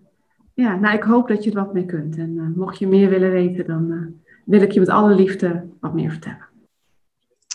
Ja, 0.53 0.75
nou 0.75 0.95
ik 0.95 1.03
hoop 1.03 1.27
dat 1.27 1.43
je 1.43 1.49
er 1.49 1.55
wat 1.55 1.73
mee 1.73 1.85
kunt. 1.85 2.17
En 2.17 2.35
uh, 2.35 2.57
mocht 2.57 2.79
je 2.79 2.87
meer 2.87 3.09
willen 3.09 3.31
weten, 3.31 3.65
dan 3.65 3.91
uh, 3.91 4.07
wil 4.45 4.61
ik 4.61 4.71
je 4.71 4.79
met 4.79 4.89
alle 4.89 5.15
liefde 5.15 5.67
wat 5.79 5.93
meer 5.93 6.11
vertellen. 6.11 6.47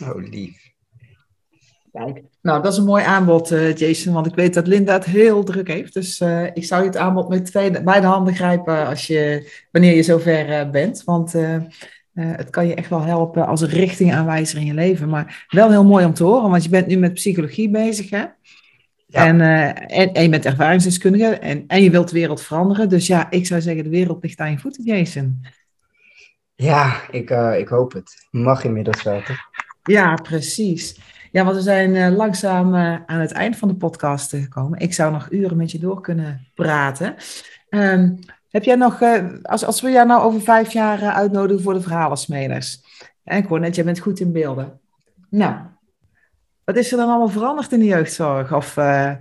Oh, 0.02 0.28
lief. 0.30 0.72
Kijk, 1.92 2.22
nou 2.42 2.62
dat 2.62 2.72
is 2.72 2.78
een 2.78 2.84
mooi 2.84 3.04
aanbod, 3.04 3.52
uh, 3.52 3.74
Jason, 3.74 4.12
want 4.12 4.26
ik 4.26 4.34
weet 4.34 4.54
dat 4.54 4.66
Linda 4.66 4.92
het 4.92 5.04
heel 5.04 5.44
druk 5.44 5.68
heeft. 5.68 5.94
Dus 5.94 6.20
ik 6.54 6.64
zou 6.64 6.82
je 6.82 6.88
het 6.88 6.96
aanbod 6.96 7.28
met 7.28 7.44
twee, 7.44 7.82
beide 7.82 8.06
handen 8.06 8.34
grijpen 8.34 8.86
als 8.86 9.06
je, 9.06 9.50
wanneer 9.70 9.94
je 9.94 10.02
zover 10.02 10.70
bent. 10.70 11.04
Want 11.04 11.34
het 12.14 12.50
kan 12.50 12.66
je 12.66 12.74
echt 12.74 12.90
wel 12.90 13.02
helpen 13.02 13.46
als 13.46 13.60
een 13.60 13.68
richtingaanwijzer 13.68 14.58
in 14.58 14.66
je 14.66 14.74
leven. 14.74 15.08
Maar 15.08 15.46
wel 15.48 15.70
heel 15.70 15.84
mooi 15.84 16.04
om 16.04 16.14
te 16.14 16.24
horen, 16.24 16.50
want 16.50 16.64
je 16.64 16.68
bent 16.68 16.86
nu 16.86 16.96
met 16.96 17.14
psychologie 17.14 17.70
bezig, 17.70 18.10
hè? 18.10 18.24
En, 19.10 19.40
uh, 19.40 19.68
en, 19.98 20.12
en, 20.12 20.22
je 20.22 20.28
bent 20.28 20.44
ervaringsdeskundige 20.44 21.24
en, 21.24 21.64
en 21.66 21.82
je 21.82 21.90
wilt 21.90 22.08
de 22.08 22.14
wereld 22.14 22.42
veranderen. 22.42 22.88
Dus 22.88 23.06
ja, 23.06 23.30
ik 23.30 23.46
zou 23.46 23.60
zeggen, 23.60 23.84
de 23.84 23.90
wereld 23.90 24.22
ligt 24.22 24.38
aan 24.38 24.50
je 24.50 24.58
voeten, 24.58 24.84
Jason. 24.84 25.46
Ja, 26.54 27.00
ik, 27.10 27.30
uh, 27.30 27.58
ik 27.58 27.68
hoop 27.68 27.92
het. 27.92 28.26
Mag 28.30 28.64
inmiddels 28.64 29.02
wel, 29.02 29.22
toch? 29.22 29.38
Ja, 29.82 30.14
precies. 30.14 31.00
Ja, 31.32 31.44
want 31.44 31.56
we 31.56 31.62
zijn 31.62 31.94
uh, 31.94 32.16
langzaam 32.16 32.74
aan 33.06 33.20
het 33.20 33.32
eind 33.32 33.56
van 33.56 33.68
de 33.68 33.74
podcast 33.74 34.30
gekomen. 34.30 34.78
Ik 34.78 34.92
zou 34.92 35.12
nog 35.12 35.30
uren 35.30 35.56
met 35.56 35.70
je 35.70 35.78
door 35.78 36.00
kunnen 36.00 36.46
praten. 36.54 37.14
Um, 37.70 38.18
heb 38.50 38.64
jij 38.64 38.76
nog, 38.76 39.02
als, 39.42 39.64
als 39.64 39.80
we 39.80 39.90
jou 39.90 40.06
nou 40.06 40.22
over 40.22 40.40
vijf 40.40 40.72
jaar 40.72 41.00
uitnodigen 41.02 41.62
voor 41.62 41.74
de 41.74 41.80
verhalensmeders. 41.80 42.80
En 43.24 43.36
ik 43.38 43.46
hoor 43.46 43.60
net, 43.60 43.74
jij 43.74 43.84
bent 43.84 43.98
goed 43.98 44.20
in 44.20 44.32
beelden. 44.32 44.80
Nou, 45.30 45.54
wat 46.64 46.76
is 46.76 46.90
er 46.90 46.96
dan 46.96 47.08
allemaal 47.08 47.28
veranderd 47.28 47.72
in 47.72 47.78
de 47.78 47.84
jeugdzorg? 47.84 48.52
Of 48.52 48.76
uh, 48.76 49.12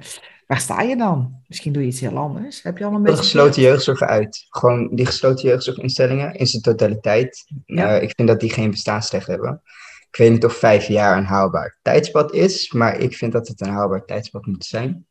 waar 0.48 0.60
sta 0.60 0.82
je 0.82 0.96
dan? 0.96 1.42
Misschien 1.48 1.74
doe 1.74 1.82
je 1.82 1.88
iets 1.88 2.00
heel 2.00 2.18
anders. 2.18 2.64
Heb 2.64 2.78
je 2.78 2.86
al 2.86 2.94
een 2.94 3.02
beetje... 3.02 3.18
De 3.18 3.24
gesloten 3.24 3.62
jeugdzorg 3.62 4.02
uit. 4.02 4.46
Gewoon 4.50 4.96
die 4.96 5.06
gesloten 5.06 5.50
jeugdzorginstellingen 5.50 6.34
in 6.34 6.48
zijn 6.48 6.62
totaliteit. 6.62 7.46
Ja. 7.66 7.96
Uh, 7.96 8.02
ik 8.02 8.14
vind 8.16 8.28
dat 8.28 8.40
die 8.40 8.50
geen 8.50 8.70
bestaansrecht 8.70 9.28
hebben. 9.28 9.62
Ik 10.12 10.18
weet 10.18 10.32
niet 10.32 10.46
of 10.46 10.54
vijf 10.54 10.88
jaar 10.88 11.18
een 11.18 11.26
haalbaar 11.26 11.78
tijdspad 11.82 12.34
is, 12.34 12.72
maar 12.72 12.98
ik 12.98 13.16
vind 13.16 13.32
dat 13.32 13.48
het 13.48 13.62
een 13.62 13.70
haalbaar 13.70 14.06
tijdspad 14.06 14.46
moet 14.46 14.66
zijn. 14.66 15.08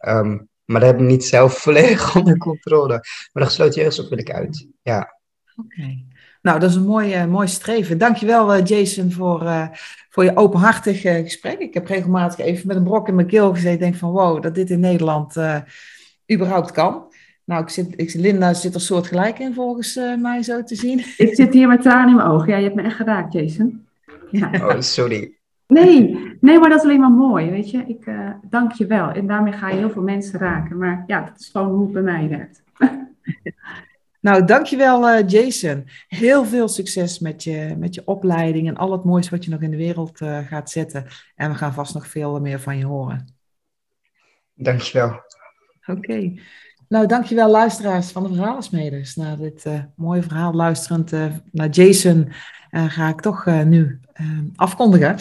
Um, 0.00 0.47
maar 0.68 0.80
dat 0.80 0.90
heb 0.90 1.00
ik 1.00 1.06
niet 1.06 1.24
zelf 1.24 1.58
volledig 1.62 2.16
onder 2.16 2.38
controle. 2.38 2.92
Maar 3.32 3.42
de 3.42 3.44
gesloten 3.44 3.82
jeugdzorg 3.82 4.08
wil 4.08 4.18
ik 4.18 4.30
uit. 4.30 4.66
Ja. 4.82 5.18
Oké. 5.56 5.68
Okay. 5.74 6.04
Nou, 6.42 6.60
dat 6.60 6.70
is 6.70 6.76
een 6.76 6.86
mooi, 6.86 7.22
uh, 7.22 7.26
mooi 7.26 7.48
streven. 7.48 7.98
Dankjewel, 7.98 8.56
uh, 8.56 8.64
Jason, 8.64 9.12
voor, 9.12 9.42
uh, 9.42 9.68
voor 10.10 10.24
je 10.24 10.36
openhartig 10.36 11.00
gesprek. 11.00 11.58
Ik 11.58 11.74
heb 11.74 11.86
regelmatig 11.86 12.38
even 12.38 12.66
met 12.66 12.76
een 12.76 12.84
brok 12.84 13.08
in 13.08 13.14
mijn 13.14 13.26
keel 13.26 13.50
gezeten. 13.50 13.72
Ik 13.72 13.78
denk 13.78 13.94
van, 13.94 14.10
wow, 14.10 14.42
dat 14.42 14.54
dit 14.54 14.70
in 14.70 14.80
Nederland 14.80 15.36
überhaupt 16.32 16.72
kan. 16.72 17.12
Nou, 17.44 17.62
ik 17.62 17.68
zit, 17.68 17.92
ik, 17.96 18.14
Linda 18.14 18.54
zit 18.54 18.74
er 18.74 18.80
soortgelijk 18.80 19.38
in, 19.38 19.54
volgens 19.54 20.00
mij 20.18 20.42
zo 20.42 20.62
te 20.62 20.74
zien. 20.74 20.98
Ik 21.16 21.34
zit 21.34 21.52
hier 21.52 21.68
met 21.68 21.82
tranen 21.82 22.08
in 22.08 22.16
mijn 22.16 22.28
ogen. 22.28 22.48
Ja, 22.48 22.56
je 22.56 22.62
hebt 22.64 22.74
me 22.74 22.82
echt 22.82 22.96
geraakt, 22.96 23.32
Jason. 23.32 23.86
Ja. 24.30 24.50
Oh, 24.52 24.80
sorry. 24.80 25.37
Nee, 25.68 26.36
nee, 26.40 26.58
maar 26.58 26.68
dat 26.68 26.78
is 26.78 26.84
alleen 26.84 27.00
maar 27.00 27.10
mooi, 27.10 27.50
weet 27.50 27.70
je. 27.70 27.84
Ik 27.86 28.10
dank 28.42 28.72
je 28.72 28.86
wel. 28.86 29.10
En 29.10 29.26
daarmee 29.26 29.52
ga 29.52 29.68
je 29.68 29.76
heel 29.76 29.90
veel 29.90 30.02
mensen 30.02 30.38
raken. 30.38 30.78
Maar 30.78 31.04
ja, 31.06 31.20
dat 31.20 31.40
is 31.40 31.48
gewoon 31.48 31.68
hoe 31.68 31.82
het 31.82 31.92
bij 31.92 32.02
mij 32.02 32.28
werkt. 32.28 32.62
Nou, 34.20 34.44
dankjewel 34.44 35.10
uh, 35.10 35.28
Jason. 35.28 35.88
Heel 36.08 36.44
veel 36.44 36.68
succes 36.68 37.18
met 37.18 37.42
je, 37.42 37.74
met 37.78 37.94
je 37.94 38.02
opleiding 38.04 38.68
en 38.68 38.76
al 38.76 38.92
het 38.92 39.04
moois 39.04 39.28
wat 39.28 39.44
je 39.44 39.50
nog 39.50 39.60
in 39.60 39.70
de 39.70 39.76
wereld 39.76 40.20
uh, 40.20 40.38
gaat 40.38 40.70
zetten. 40.70 41.06
En 41.34 41.50
we 41.50 41.56
gaan 41.56 41.72
vast 41.72 41.94
nog 41.94 42.06
veel 42.06 42.40
meer 42.40 42.60
van 42.60 42.78
je 42.78 42.84
horen. 42.84 43.36
Dankjewel. 44.54 45.08
Oké. 45.86 45.98
Okay. 45.98 46.40
Nou, 46.88 47.06
dankjewel 47.06 47.50
luisteraars 47.50 48.10
van 48.10 48.22
de 48.22 48.34
Verhalensmeders. 48.34 49.16
Na 49.16 49.36
dit 49.36 49.64
uh, 49.66 49.80
mooie 49.96 50.22
verhaal 50.22 50.52
luisterend 50.52 51.10
naar 51.52 51.68
Jason 51.68 52.32
ga 52.70 53.08
ik 53.08 53.20
toch 53.20 53.46
nu 53.64 54.00
afkondigen. 54.56 55.16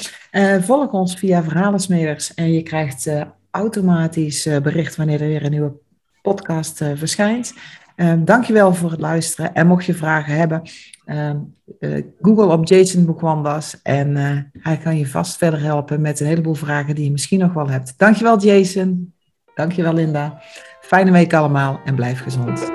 volg 0.64 0.91
ons 0.91 1.16
via 1.16 1.43
Verhalensmeders 1.43 2.34
en 2.34 2.52
je 2.52 2.64
krijgt 2.64 3.10
automatisch 3.52 4.50
bericht 4.64 4.95
wanneer 4.95 5.22
er 5.22 5.28
weer 5.28 5.45
een 5.45 5.52
nieuwe 5.52 5.74
podcast 6.22 6.78
verschijnt. 6.95 7.54
Um, 7.95 8.26
dankjewel 8.26 8.74
voor 8.74 8.91
het 8.91 9.00
luisteren. 9.00 9.54
En 9.54 9.68
mocht 9.68 9.86
je 9.86 9.93
vragen 9.93 10.36
hebben, 10.36 10.62
uh, 11.06 12.04
Google 12.22 12.45
op 12.45 12.68
Jason 12.68 13.06
Boekwandas. 13.06 13.82
En 13.84 14.16
hij 14.60 14.78
kan 14.78 14.98
je 14.98 15.08
vast 15.08 15.38
verder 15.38 15.62
helpen 15.62 16.02
met 16.02 16.20
een 16.20 16.28
heleboel 16.28 16.54
vragen 16.54 16.95
die 16.95 17.04
je 17.04 17.12
misschien 17.12 17.39
nog 17.39 17.54
wel 17.54 17.70
hebt. 17.70 17.93
Dankjewel 17.98 18.39
Jason. 18.39 19.14
Dankjewel 19.56 19.93
Linda. 19.93 20.41
Fijne 20.82 21.12
week 21.12 21.34
allemaal 21.34 21.80
en 21.86 21.95
blijf 21.95 22.22
gezond. 22.22 22.72